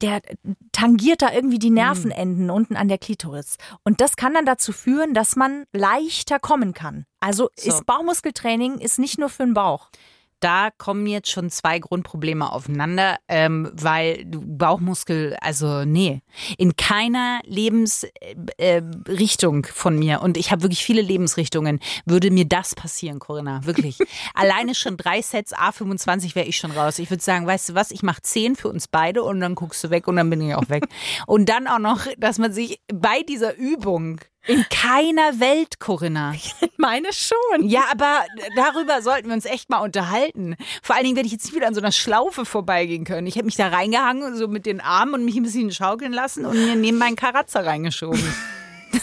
der 0.00 0.22
tangiert 0.72 1.22
da 1.22 1.32
irgendwie 1.32 1.58
die 1.58 1.70
Nervenenden 1.70 2.50
unten 2.50 2.76
an 2.76 2.88
der 2.88 2.98
Klitoris. 2.98 3.58
Und 3.84 4.00
das 4.00 4.16
kann 4.16 4.32
dann 4.32 4.46
dazu 4.46 4.72
führen, 4.72 5.12
dass 5.12 5.36
man 5.36 5.64
leichter 5.72 6.38
kommen 6.38 6.72
kann. 6.72 7.04
Also 7.20 7.50
So. 7.56 7.68
ist 7.68 7.86
Bauchmuskeltraining 7.86 8.78
ist 8.78 8.98
nicht 8.98 9.18
nur 9.18 9.28
für 9.28 9.44
den 9.44 9.54
Bauch. 9.54 9.90
Da 10.40 10.70
kommen 10.76 11.06
jetzt 11.06 11.30
schon 11.30 11.50
zwei 11.50 11.78
Grundprobleme 11.78 12.50
aufeinander, 12.50 13.18
ähm, 13.28 13.70
weil 13.74 14.24
du 14.24 14.40
Bauchmuskel, 14.44 15.36
also 15.40 15.84
nee, 15.84 16.22
in 16.58 16.76
keiner 16.76 17.40
Lebensrichtung 17.44 18.10
äh, 18.58 18.82
Richtung 19.08 19.66
von 19.66 19.98
mir 19.98 20.22
und 20.22 20.36
ich 20.36 20.50
habe 20.50 20.62
wirklich 20.62 20.84
viele 20.84 21.02
Lebensrichtungen, 21.02 21.80
würde 22.04 22.30
mir 22.30 22.44
das 22.44 22.74
passieren, 22.74 23.18
Corinna, 23.18 23.64
wirklich. 23.64 23.98
Alleine 24.34 24.74
schon 24.74 24.96
drei 24.96 25.22
Sets 25.22 25.54
A25 25.54 26.34
wäre 26.34 26.46
ich 26.46 26.56
schon 26.56 26.70
raus. 26.70 26.98
Ich 26.98 27.10
würde 27.10 27.22
sagen, 27.22 27.46
weißt 27.46 27.70
du 27.70 27.74
was, 27.74 27.90
ich 27.90 28.02
mache 28.02 28.22
zehn 28.22 28.56
für 28.56 28.68
uns 28.68 28.88
beide 28.88 29.22
und 29.22 29.40
dann 29.40 29.54
guckst 29.54 29.82
du 29.84 29.90
weg 29.90 30.08
und 30.08 30.16
dann 30.16 30.30
bin 30.30 30.40
ich 30.40 30.54
auch 30.54 30.68
weg. 30.68 30.84
und 31.26 31.48
dann 31.48 31.66
auch 31.66 31.78
noch, 31.78 32.06
dass 32.18 32.38
man 32.38 32.52
sich 32.52 32.80
bei 32.92 33.22
dieser 33.22 33.56
Übung 33.56 34.20
in 34.46 34.64
keiner 34.70 35.38
Welt, 35.38 35.80
Corinna, 35.80 36.34
Meine 36.78 37.12
schon. 37.12 37.68
ja, 37.68 37.84
aber 37.90 38.24
darüber 38.56 39.02
sollten 39.02 39.28
wir 39.28 39.34
uns 39.34 39.44
echt 39.44 39.68
mal 39.68 39.78
unterhalten. 39.78 40.56
Vor 40.82 40.96
allen 40.96 41.04
Dingen 41.04 41.16
werde 41.16 41.26
ich 41.26 41.32
jetzt 41.32 41.44
nicht 41.44 41.54
wieder 41.54 41.66
an 41.66 41.74
so 41.74 41.80
einer 41.80 41.92
Schlaufe 41.92 42.44
vorbeigehen 42.44 43.04
können. 43.04 43.26
Ich 43.26 43.36
hätte 43.36 43.44
mich 43.46 43.56
da 43.56 43.68
reingehangen, 43.68 44.36
so 44.36 44.48
mit 44.48 44.66
den 44.66 44.80
Armen 44.80 45.14
und 45.14 45.24
mich 45.24 45.36
ein 45.36 45.42
bisschen 45.42 45.70
schaukeln 45.70 46.12
lassen 46.12 46.46
und 46.46 46.54
mir 46.56 46.74
neben 46.76 46.98
meinen 46.98 47.16
Karatzer 47.16 47.64
reingeschoben. 47.64 48.20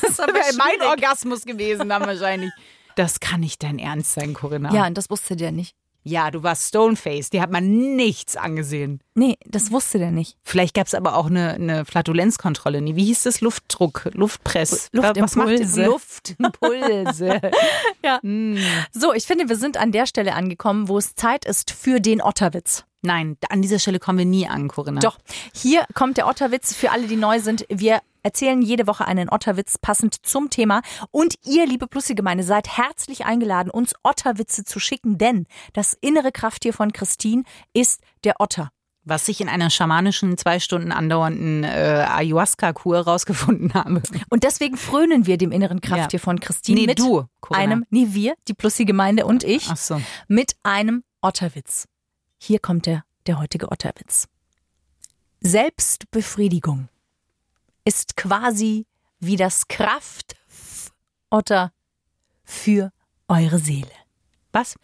Das 0.01 0.17
wäre 0.17 0.33
mein 0.57 0.85
Orgasmus 0.85 1.45
gewesen 1.45 1.87
dann 1.87 2.05
wahrscheinlich. 2.05 2.51
Das 2.95 3.21
kann 3.21 3.39
nicht 3.39 3.63
dein 3.63 3.79
Ernst 3.79 4.15
sein, 4.15 4.33
Corinna. 4.33 4.73
Ja, 4.73 4.85
und 4.85 4.97
das 4.97 5.09
wusste 5.09 5.37
der 5.37 5.53
nicht. 5.53 5.77
Ja 6.07 6.31
du 6.31 6.43
warst 6.43 6.69
Stoneface. 6.69 7.29
Die 7.29 7.41
hat 7.41 7.51
man 7.51 7.95
nichts 7.95 8.35
angesehen. 8.35 9.01
Nee, 9.13 9.37
das 9.45 9.71
wusste 9.71 9.97
der 9.97 10.11
nicht. 10.11 10.37
Vielleicht 10.43 10.75
gab 10.75 10.87
es 10.87 10.93
aber 10.93 11.15
auch 11.15 11.27
eine, 11.27 11.53
eine 11.53 11.85
Flatulenzkontrolle. 11.85 12.81
Nee, 12.81 12.95
wie 12.95 13.05
hieß 13.05 13.23
das? 13.23 13.41
Luftdruck, 13.41 14.09
Luftpress. 14.13 14.89
Was 14.93 15.35
macht 15.35 15.49
Luftimpulse. 15.59 15.85
Luftimpulse. 15.85 17.41
Ja. 18.03 18.19
So, 18.91 19.13
ich 19.13 19.25
finde, 19.25 19.49
wir 19.49 19.57
sind 19.57 19.77
an 19.77 19.91
der 19.91 20.05
Stelle 20.05 20.33
angekommen, 20.33 20.87
wo 20.87 20.97
es 20.97 21.15
Zeit 21.15 21.45
ist 21.45 21.71
für 21.71 21.99
den 21.99 22.21
Otterwitz. 22.21 22.85
Nein, 23.01 23.37
an 23.49 23.61
dieser 23.61 23.79
Stelle 23.79 23.99
kommen 23.99 24.19
wir 24.19 24.25
nie 24.25 24.47
an, 24.47 24.67
Corinna. 24.67 24.99
Doch, 24.99 25.17
hier 25.53 25.85
kommt 25.93 26.17
der 26.17 26.27
Otterwitz 26.27 26.73
für 26.73 26.91
alle, 26.91 27.07
die 27.07 27.15
neu 27.15 27.39
sind. 27.39 27.65
Wir 27.69 28.01
erzählen 28.27 28.61
jede 28.61 28.87
Woche 28.87 29.05
einen 29.07 29.29
Otterwitz 29.29 29.77
passend 29.77 30.25
zum 30.25 30.49
Thema. 30.49 30.81
Und 31.11 31.35
ihr, 31.45 31.65
liebe 31.65 31.87
Plussi-Gemeinde, 31.87 32.43
seid 32.43 32.67
herzlich 32.77 33.25
eingeladen, 33.25 33.69
uns 33.71 33.93
Otterwitze 34.03 34.65
zu 34.65 34.79
schicken, 34.79 35.17
denn 35.17 35.45
das 35.73 35.97
innere 36.01 36.31
Krafttier 36.31 36.73
von 36.73 36.91
Christine 36.93 37.43
ist 37.73 38.01
der 38.23 38.35
Otter. 38.39 38.69
was 39.09 39.29
ich 39.29 39.39
in 39.39 39.47
einer 39.47 39.69
schamanischen, 39.69 40.37
zwei 40.37 40.59
Stunden 40.59 40.91
andauernden 40.91 41.63
äh, 41.63 42.05
Ayahuasca-Kur 42.09 42.99
rausgefunden 42.99 43.73
habe. 43.73 44.01
Und 44.29 44.43
deswegen 44.43 44.75
frönen 44.75 45.25
wir 45.25 45.37
dem 45.37 45.53
inneren 45.53 45.79
Krafttier 45.79 46.19
von 46.19 46.41
Christine 46.41 46.81
Nee, 46.81 46.87
mit 46.87 46.99
du, 46.99 47.23
Corinna. 47.39 47.63
einem, 47.63 47.85
nee, 47.89 48.07
wir, 48.09 48.35
die 48.49 48.53
Plussi-Gemeinde 48.53 49.25
und 49.25 49.45
ich, 49.45 49.69
Ach 49.69 49.77
so. 49.77 50.01
mit 50.27 50.57
einem 50.63 51.03
Otterwitz. 51.21 51.85
Hier 52.37 52.59
kommt 52.59 52.85
der, 52.85 53.05
der 53.27 53.39
heutige 53.39 53.71
Otterwitz. 53.71 54.27
Selbstbefriedigung 55.39 56.89
ist 57.87 58.17
quasi 58.17 58.85
wie 59.19 59.37
das 59.37 59.69
Kraft-Otter 59.69 61.71
für 62.43 62.91
eure 63.29 63.59
Seele. 63.59 63.93
Was? 64.51 64.75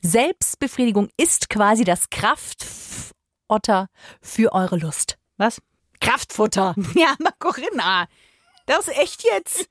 Selbstbefriedigung 0.00 1.10
ist 1.18 1.50
quasi 1.50 1.84
das 1.84 2.08
Kraft-Otter 2.08 3.88
für 4.22 4.54
eure 4.54 4.78
Lust. 4.78 5.18
Was? 5.36 5.60
Kraftfutter. 6.00 6.74
Ja, 6.94 7.14
Corinna, 7.38 8.08
das 8.64 8.88
ist 8.88 8.96
echt 8.96 9.24
jetzt. 9.24 9.68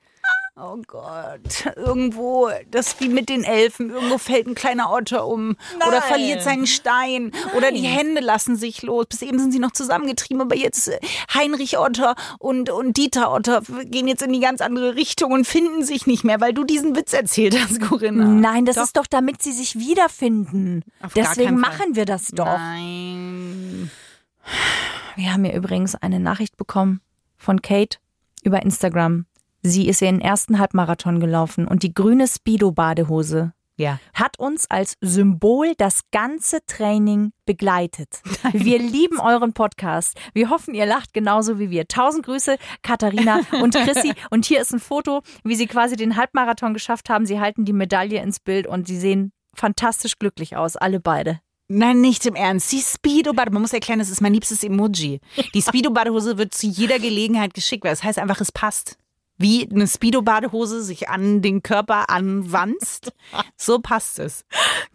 Oh 0.59 0.81
Gott, 0.87 1.71
irgendwo, 1.75 2.49
das 2.71 2.87
ist 2.87 2.99
wie 2.99 3.09
mit 3.09 3.29
den 3.29 3.43
Elfen, 3.43 3.91
irgendwo 3.91 4.17
fällt 4.17 4.47
ein 4.47 4.55
kleiner 4.55 4.91
Otter 4.91 5.27
um 5.27 5.55
oder 5.87 6.01
verliert 6.01 6.41
seinen 6.41 6.65
Stein 6.65 7.31
oder 7.55 7.71
die 7.71 7.83
Hände 7.83 8.21
lassen 8.21 8.55
sich 8.55 8.81
los. 8.81 9.05
Bis 9.07 9.21
eben 9.21 9.37
sind 9.37 9.51
sie 9.51 9.59
noch 9.59 9.71
zusammengetrieben, 9.71 10.41
aber 10.41 10.55
jetzt 10.55 10.87
äh, 10.87 10.99
Heinrich 11.31 11.77
Otter 11.77 12.15
und, 12.39 12.71
und 12.71 12.97
Dieter 12.97 13.31
Otter 13.31 13.61
gehen 13.85 14.07
jetzt 14.07 14.23
in 14.23 14.33
die 14.33 14.39
ganz 14.39 14.61
andere 14.61 14.95
Richtung 14.95 15.31
und 15.31 15.45
finden 15.45 15.83
sich 15.83 16.07
nicht 16.07 16.23
mehr, 16.23 16.41
weil 16.41 16.53
du 16.53 16.63
diesen 16.63 16.95
Witz 16.95 17.13
erzählt 17.13 17.55
hast, 17.59 17.79
Corinna. 17.79 18.25
Nein, 18.25 18.65
das 18.65 18.77
Doch. 18.77 18.83
ist 18.83 18.97
doch, 18.97 19.07
damit 19.07 19.43
sie 19.43 19.51
sich 19.51 19.77
wiederfinden. 19.77 20.83
Auf 21.03 21.13
Deswegen 21.13 21.59
machen 21.59 21.95
wir 21.95 22.05
das 22.05 22.29
doch. 22.29 22.45
Nein. 22.45 23.91
Wir 25.15 25.33
haben 25.33 25.43
hier 25.43 25.53
übrigens 25.53 25.93
eine 25.93 26.19
Nachricht 26.19 26.57
bekommen 26.57 27.01
von 27.37 27.61
Kate 27.61 27.99
über 28.43 28.63
Instagram. 28.63 29.27
Sie 29.69 29.87
ist 29.89 30.01
ihren 30.01 30.21
ersten 30.21 30.59
Halbmarathon 30.59 31.19
gelaufen 31.19 31.67
und 31.67 31.83
die 31.83 31.93
grüne 31.93 32.25
Speedo-Badehose 32.27 33.51
Ja. 33.75 33.99
hat 34.13 34.39
uns 34.39 34.65
als 34.69 34.95
Symbol 35.01 35.73
das 35.77 36.01
ganze 36.11 36.65
Training 36.65 37.31
begleitet. 37.45 38.21
Wir 38.53 38.79
lieben 38.79 39.19
euren 39.19 39.51
Podcast. 39.53 40.17
Wir 40.33 40.49
hoffen, 40.49 40.73
ihr 40.73 40.85
lacht 40.85 41.13
genauso 41.13 41.59
wie 41.59 41.69
wir. 41.69 41.87
Tausend 41.87 42.25
Grüße, 42.25 42.57
Katharina 42.81 43.41
und 43.61 43.75
Chrissy. 43.75 44.13
Und 44.29 44.45
hier 44.45 44.61
ist 44.61 44.73
ein 44.73 44.79
Foto, 44.79 45.21
wie 45.43 45.55
sie 45.55 45.67
quasi 45.67 45.97
den 45.97 46.15
Halbmarathon 46.15 46.73
geschafft 46.73 47.09
haben. 47.09 47.25
Sie 47.25 47.39
halten 47.41 47.65
die 47.65 47.73
Medaille 47.73 48.21
ins 48.21 48.39
Bild 48.39 48.67
und 48.67 48.87
sie 48.87 48.97
sehen 48.97 49.31
fantastisch 49.53 50.17
glücklich 50.17 50.55
aus, 50.55 50.77
alle 50.77 50.99
beide. 51.01 51.41
Nein, 51.67 51.99
nicht 51.99 52.25
im 52.25 52.35
Ernst. 52.35 52.71
Die 52.71 52.79
Speedo-Bade, 52.79 53.51
man 53.51 53.61
muss 53.63 53.73
erklären, 53.73 53.99
das 53.99 54.09
ist 54.09 54.21
mein 54.21 54.33
liebstes 54.33 54.63
Emoji. 54.63 55.19
Die 55.53 55.61
Speedo-Badehose 55.67 56.37
wird 56.37 56.53
zu 56.53 56.67
jeder 56.67 56.99
Gelegenheit 56.99 57.53
geschickt, 57.53 57.83
weil 57.83 57.91
das 57.91 58.03
heißt 58.03 58.19
einfach, 58.19 58.39
es 58.39 58.53
passt. 58.53 58.97
Wie 59.37 59.69
eine 59.69 59.87
Speedo-Badehose 59.87 60.81
sich 60.81 61.09
an 61.09 61.41
den 61.41 61.61
Körper 61.61 62.09
anwanzt, 62.09 63.13
so 63.57 63.79
passt 63.79 64.19
es. 64.19 64.45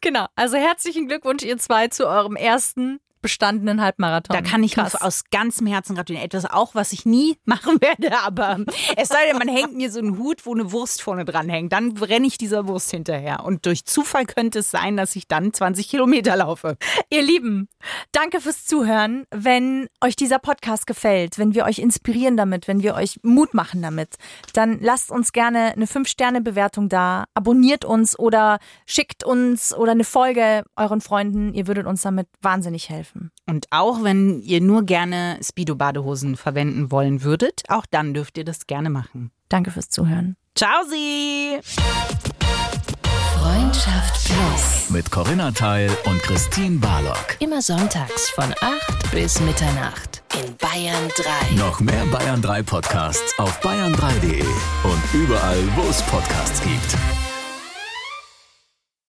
Genau. 0.00 0.26
Also 0.34 0.56
herzlichen 0.56 1.06
Glückwunsch, 1.08 1.44
ihr 1.44 1.58
zwei, 1.58 1.88
zu 1.88 2.06
eurem 2.06 2.36
ersten 2.36 3.00
bestandenen 3.22 3.80
Halbmarathon. 3.80 4.36
Da 4.36 4.42
kann 4.42 4.62
ich 4.62 4.74
Krass. 4.74 4.94
aus 4.94 5.24
ganzem 5.30 5.66
Herzen 5.66 5.94
gratulieren. 5.94 6.24
Etwas 6.26 6.44
auch, 6.44 6.74
was 6.74 6.92
ich 6.92 7.06
nie 7.06 7.38
machen 7.44 7.80
werde, 7.80 8.18
aber 8.20 8.58
es 8.96 9.08
sei 9.08 9.26
denn, 9.28 9.38
man 9.38 9.48
hängt 9.48 9.74
mir 9.74 9.90
so 9.90 10.00
einen 10.00 10.18
Hut, 10.18 10.44
wo 10.44 10.52
eine 10.54 10.72
Wurst 10.72 11.02
vorne 11.02 11.24
dran 11.24 11.48
hängt. 11.48 11.72
Dann 11.72 11.96
renne 11.96 12.26
ich 12.26 12.36
dieser 12.36 12.66
Wurst 12.66 12.90
hinterher. 12.90 13.44
Und 13.44 13.66
durch 13.66 13.84
Zufall 13.84 14.26
könnte 14.26 14.58
es 14.58 14.70
sein, 14.70 14.96
dass 14.96 15.16
ich 15.16 15.28
dann 15.28 15.52
20 15.52 15.88
Kilometer 15.88 16.36
laufe. 16.36 16.76
Ihr 17.10 17.22
Lieben, 17.22 17.68
danke 18.10 18.40
fürs 18.40 18.64
Zuhören. 18.66 19.24
Wenn 19.30 19.88
euch 20.02 20.16
dieser 20.16 20.38
Podcast 20.38 20.86
gefällt, 20.86 21.38
wenn 21.38 21.54
wir 21.54 21.64
euch 21.64 21.78
inspirieren 21.78 22.36
damit, 22.36 22.68
wenn 22.68 22.82
wir 22.82 22.94
euch 22.94 23.20
Mut 23.22 23.54
machen 23.54 23.82
damit, 23.82 24.16
dann 24.52 24.80
lasst 24.80 25.10
uns 25.10 25.32
gerne 25.32 25.72
eine 25.72 25.86
5-Sterne-Bewertung 25.86 26.88
da, 26.88 27.24
abonniert 27.34 27.84
uns 27.84 28.18
oder 28.18 28.58
schickt 28.86 29.24
uns 29.24 29.74
oder 29.74 29.92
eine 29.92 30.04
Folge 30.04 30.64
euren 30.76 31.00
Freunden. 31.00 31.54
Ihr 31.54 31.66
würdet 31.66 31.86
uns 31.86 32.02
damit 32.02 32.28
wahnsinnig 32.40 32.90
helfen. 32.90 33.11
Und 33.46 33.66
auch 33.70 34.02
wenn 34.02 34.40
ihr 34.40 34.60
nur 34.60 34.84
gerne 34.84 35.38
Speedo-Badehosen 35.42 36.36
verwenden 36.36 36.90
wollen 36.90 37.22
würdet, 37.22 37.62
auch 37.68 37.86
dann 37.90 38.14
dürft 38.14 38.38
ihr 38.38 38.44
das 38.44 38.66
gerne 38.66 38.90
machen. 38.90 39.30
Danke 39.48 39.70
fürs 39.70 39.88
Zuhören. 39.88 40.36
Ciao 40.54 40.84
Sie! 40.88 41.58
Freundschaft 43.38 44.24
Plus. 44.24 44.90
Mit 44.90 45.10
Corinna 45.10 45.50
Teil 45.50 45.90
und 46.04 46.22
Christine 46.22 46.78
Barlock. 46.78 47.36
Immer 47.40 47.60
sonntags 47.60 48.30
von 48.30 48.54
8 48.60 49.10
bis 49.10 49.40
Mitternacht 49.40 50.22
in 50.34 50.56
Bayern 50.56 51.08
3. 51.16 51.56
Noch 51.56 51.80
mehr 51.80 52.06
Bayern 52.06 52.40
3 52.40 52.62
Podcasts 52.62 53.38
auf 53.38 53.60
bayern3.de 53.62 54.44
und 54.84 55.02
überall, 55.14 55.62
wo 55.76 55.82
es 55.90 56.02
Podcasts 56.02 56.62
gibt. 56.62 57.31